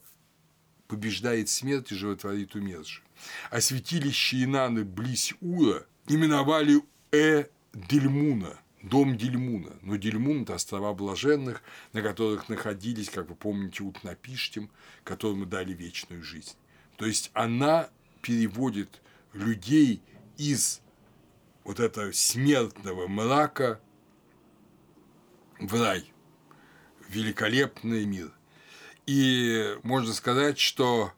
побеждает 0.87 1.49
смерть 1.49 1.91
и 1.91 1.95
животворит 1.95 2.55
умерших. 2.55 3.06
А 3.49 3.61
святилище 3.61 4.43
Инаны 4.43 4.83
близ 4.83 5.33
Ура 5.41 5.85
именовали 6.07 6.81
Э-Дельмуна, 7.11 8.59
дом 8.81 9.17
Дельмуна. 9.17 9.77
Но 9.81 9.95
Дельмун– 9.95 10.41
это 10.43 10.55
острова 10.55 10.93
блаженных, 10.93 11.61
на 11.93 12.01
которых 12.01 12.49
находились, 12.49 13.09
как 13.09 13.29
вы 13.29 13.35
помните, 13.35 13.83
Утнапиштем, 13.83 14.69
которому 15.03 15.45
дали 15.45 15.73
вечную 15.73 16.23
жизнь. 16.23 16.55
То 16.97 17.05
есть 17.05 17.31
она 17.33 17.89
переводит 18.21 19.01
людей 19.33 20.01
из 20.37 20.81
вот 21.63 21.79
этого 21.79 22.11
смертного 22.11 23.07
мрака 23.07 23.79
в 25.59 25.73
рай, 25.73 26.11
в 27.01 27.11
великолепный 27.11 28.05
мир. 28.05 28.31
И 29.05 29.77
можно 29.83 30.13
сказать, 30.13 30.59
что 30.59 31.13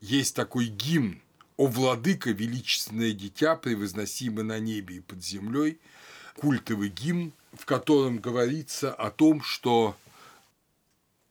есть 0.00 0.34
такой 0.34 0.66
гимн 0.66 1.22
«О 1.56 1.66
владыка, 1.66 2.30
величественное 2.30 3.12
дитя, 3.12 3.56
превозносимое 3.56 4.44
на 4.44 4.58
небе 4.58 4.96
и 4.96 5.00
под 5.00 5.24
землей», 5.24 5.78
культовый 6.36 6.90
гимн, 6.90 7.32
в 7.52 7.64
котором 7.64 8.18
говорится 8.18 8.92
о 8.92 9.10
том, 9.10 9.42
что 9.42 9.96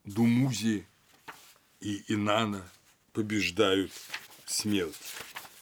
Думузи 0.03 0.85
и 1.79 2.03
Инана 2.07 2.67
побеждают 3.13 3.91
смерть. 4.45 4.95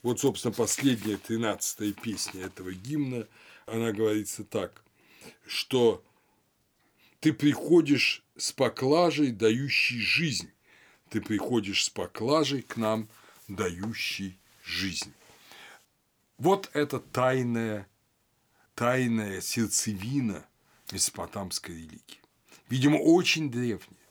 Вот, 0.02 0.20
собственно, 0.20 0.54
последняя 0.54 1.18
тринадцатая 1.18 1.94
песня 1.94 2.46
этого 2.46 2.74
гимна, 2.74 3.28
она 3.66 3.92
говорится 3.92 4.44
так, 4.44 4.84
что 5.46 6.04
ты 7.20 7.32
приходишь 7.32 8.24
с 8.36 8.52
поклажей, 8.52 9.32
дающей 9.32 10.00
жизнь. 10.00 10.52
Ты 11.10 11.22
приходишь 11.22 11.86
с 11.86 11.90
поклажей 11.90 12.64
к 12.64 12.76
нам, 12.76 13.08
дающей 13.48 14.38
жизнь. 14.64 15.14
Вот 16.38 16.70
это 16.74 17.00
тайная, 17.00 17.88
тайная 18.76 19.42
сердцевина 19.42 20.46
месопотамской 20.92 21.76
религии. 21.76 22.22
Видимо, 22.70 22.98
очень 22.98 23.52
древняя, 23.52 24.10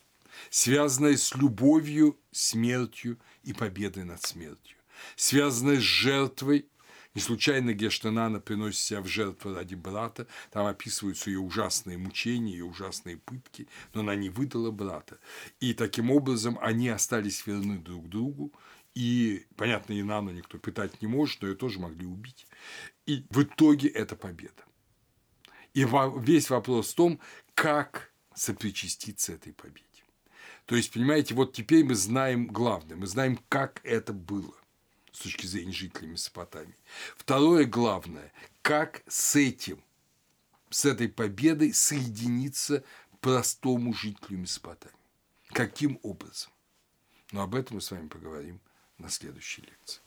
связанная 0.50 1.16
с 1.16 1.34
любовью, 1.34 2.18
смертью 2.30 3.18
и 3.42 3.52
победой 3.52 4.04
над 4.04 4.22
смертью 4.22 4.76
связанная 5.16 5.80
с 5.80 5.84
жертвой. 5.84 6.66
Не 7.14 7.20
случайно 7.20 7.74
Гештенана 7.74 8.40
приносит 8.40 8.80
себя 8.80 9.02
в 9.02 9.06
жертву 9.06 9.54
ради 9.54 9.74
брата, 9.74 10.26
там 10.50 10.66
описываются 10.66 11.28
ее 11.28 11.40
ужасные 11.40 11.98
мучения, 11.98 12.52
ее 12.52 12.64
ужасные 12.64 13.18
пытки, 13.18 13.68
но 13.92 14.00
она 14.00 14.14
не 14.14 14.30
выдала 14.30 14.70
брата. 14.70 15.18
И 15.60 15.74
таким 15.74 16.10
образом 16.10 16.58
они 16.62 16.88
остались 16.88 17.46
верны 17.46 17.78
друг 17.78 18.08
другу, 18.08 18.50
и, 18.94 19.46
понятно, 19.56 19.98
Инану 19.98 20.30
никто 20.32 20.58
пытать 20.58 21.00
не 21.00 21.08
может, 21.08 21.40
но 21.40 21.48
ее 21.48 21.54
тоже 21.54 21.80
могли 21.80 22.06
убить. 22.06 22.46
И 23.06 23.24
в 23.30 23.42
итоге 23.42 23.88
это 23.88 24.16
победа. 24.16 24.64
И 25.72 25.86
весь 26.18 26.50
вопрос 26.50 26.92
в 26.92 26.94
том, 26.94 27.20
как 27.54 28.12
сопричаститься 28.34 29.32
этой 29.32 29.52
победе. 29.52 29.86
То 30.66 30.76
есть, 30.76 30.92
понимаете, 30.92 31.34
вот 31.34 31.54
теперь 31.54 31.84
мы 31.84 31.94
знаем 31.94 32.46
главное, 32.46 32.96
мы 32.96 33.06
знаем, 33.06 33.38
как 33.48 33.80
это 33.82 34.12
было 34.12 34.54
с 35.10 35.20
точки 35.20 35.46
зрения 35.46 35.72
жителей 35.72 36.08
Месопотамии. 36.08 36.76
Второе 37.16 37.64
главное, 37.64 38.32
как 38.60 39.02
с 39.08 39.36
этим, 39.36 39.82
с 40.70 40.84
этой 40.84 41.08
победой 41.08 41.72
соединиться 41.72 42.84
простому 43.20 43.94
жителю 43.94 44.38
Месопотамии. 44.38 44.96
Каким 45.48 45.98
образом? 46.02 46.52
Но 47.30 47.42
об 47.42 47.54
этом 47.54 47.76
мы 47.76 47.80
с 47.80 47.90
вами 47.90 48.08
поговорим 48.08 48.60
на 48.98 49.08
следующей 49.08 49.62
лекции. 49.62 50.02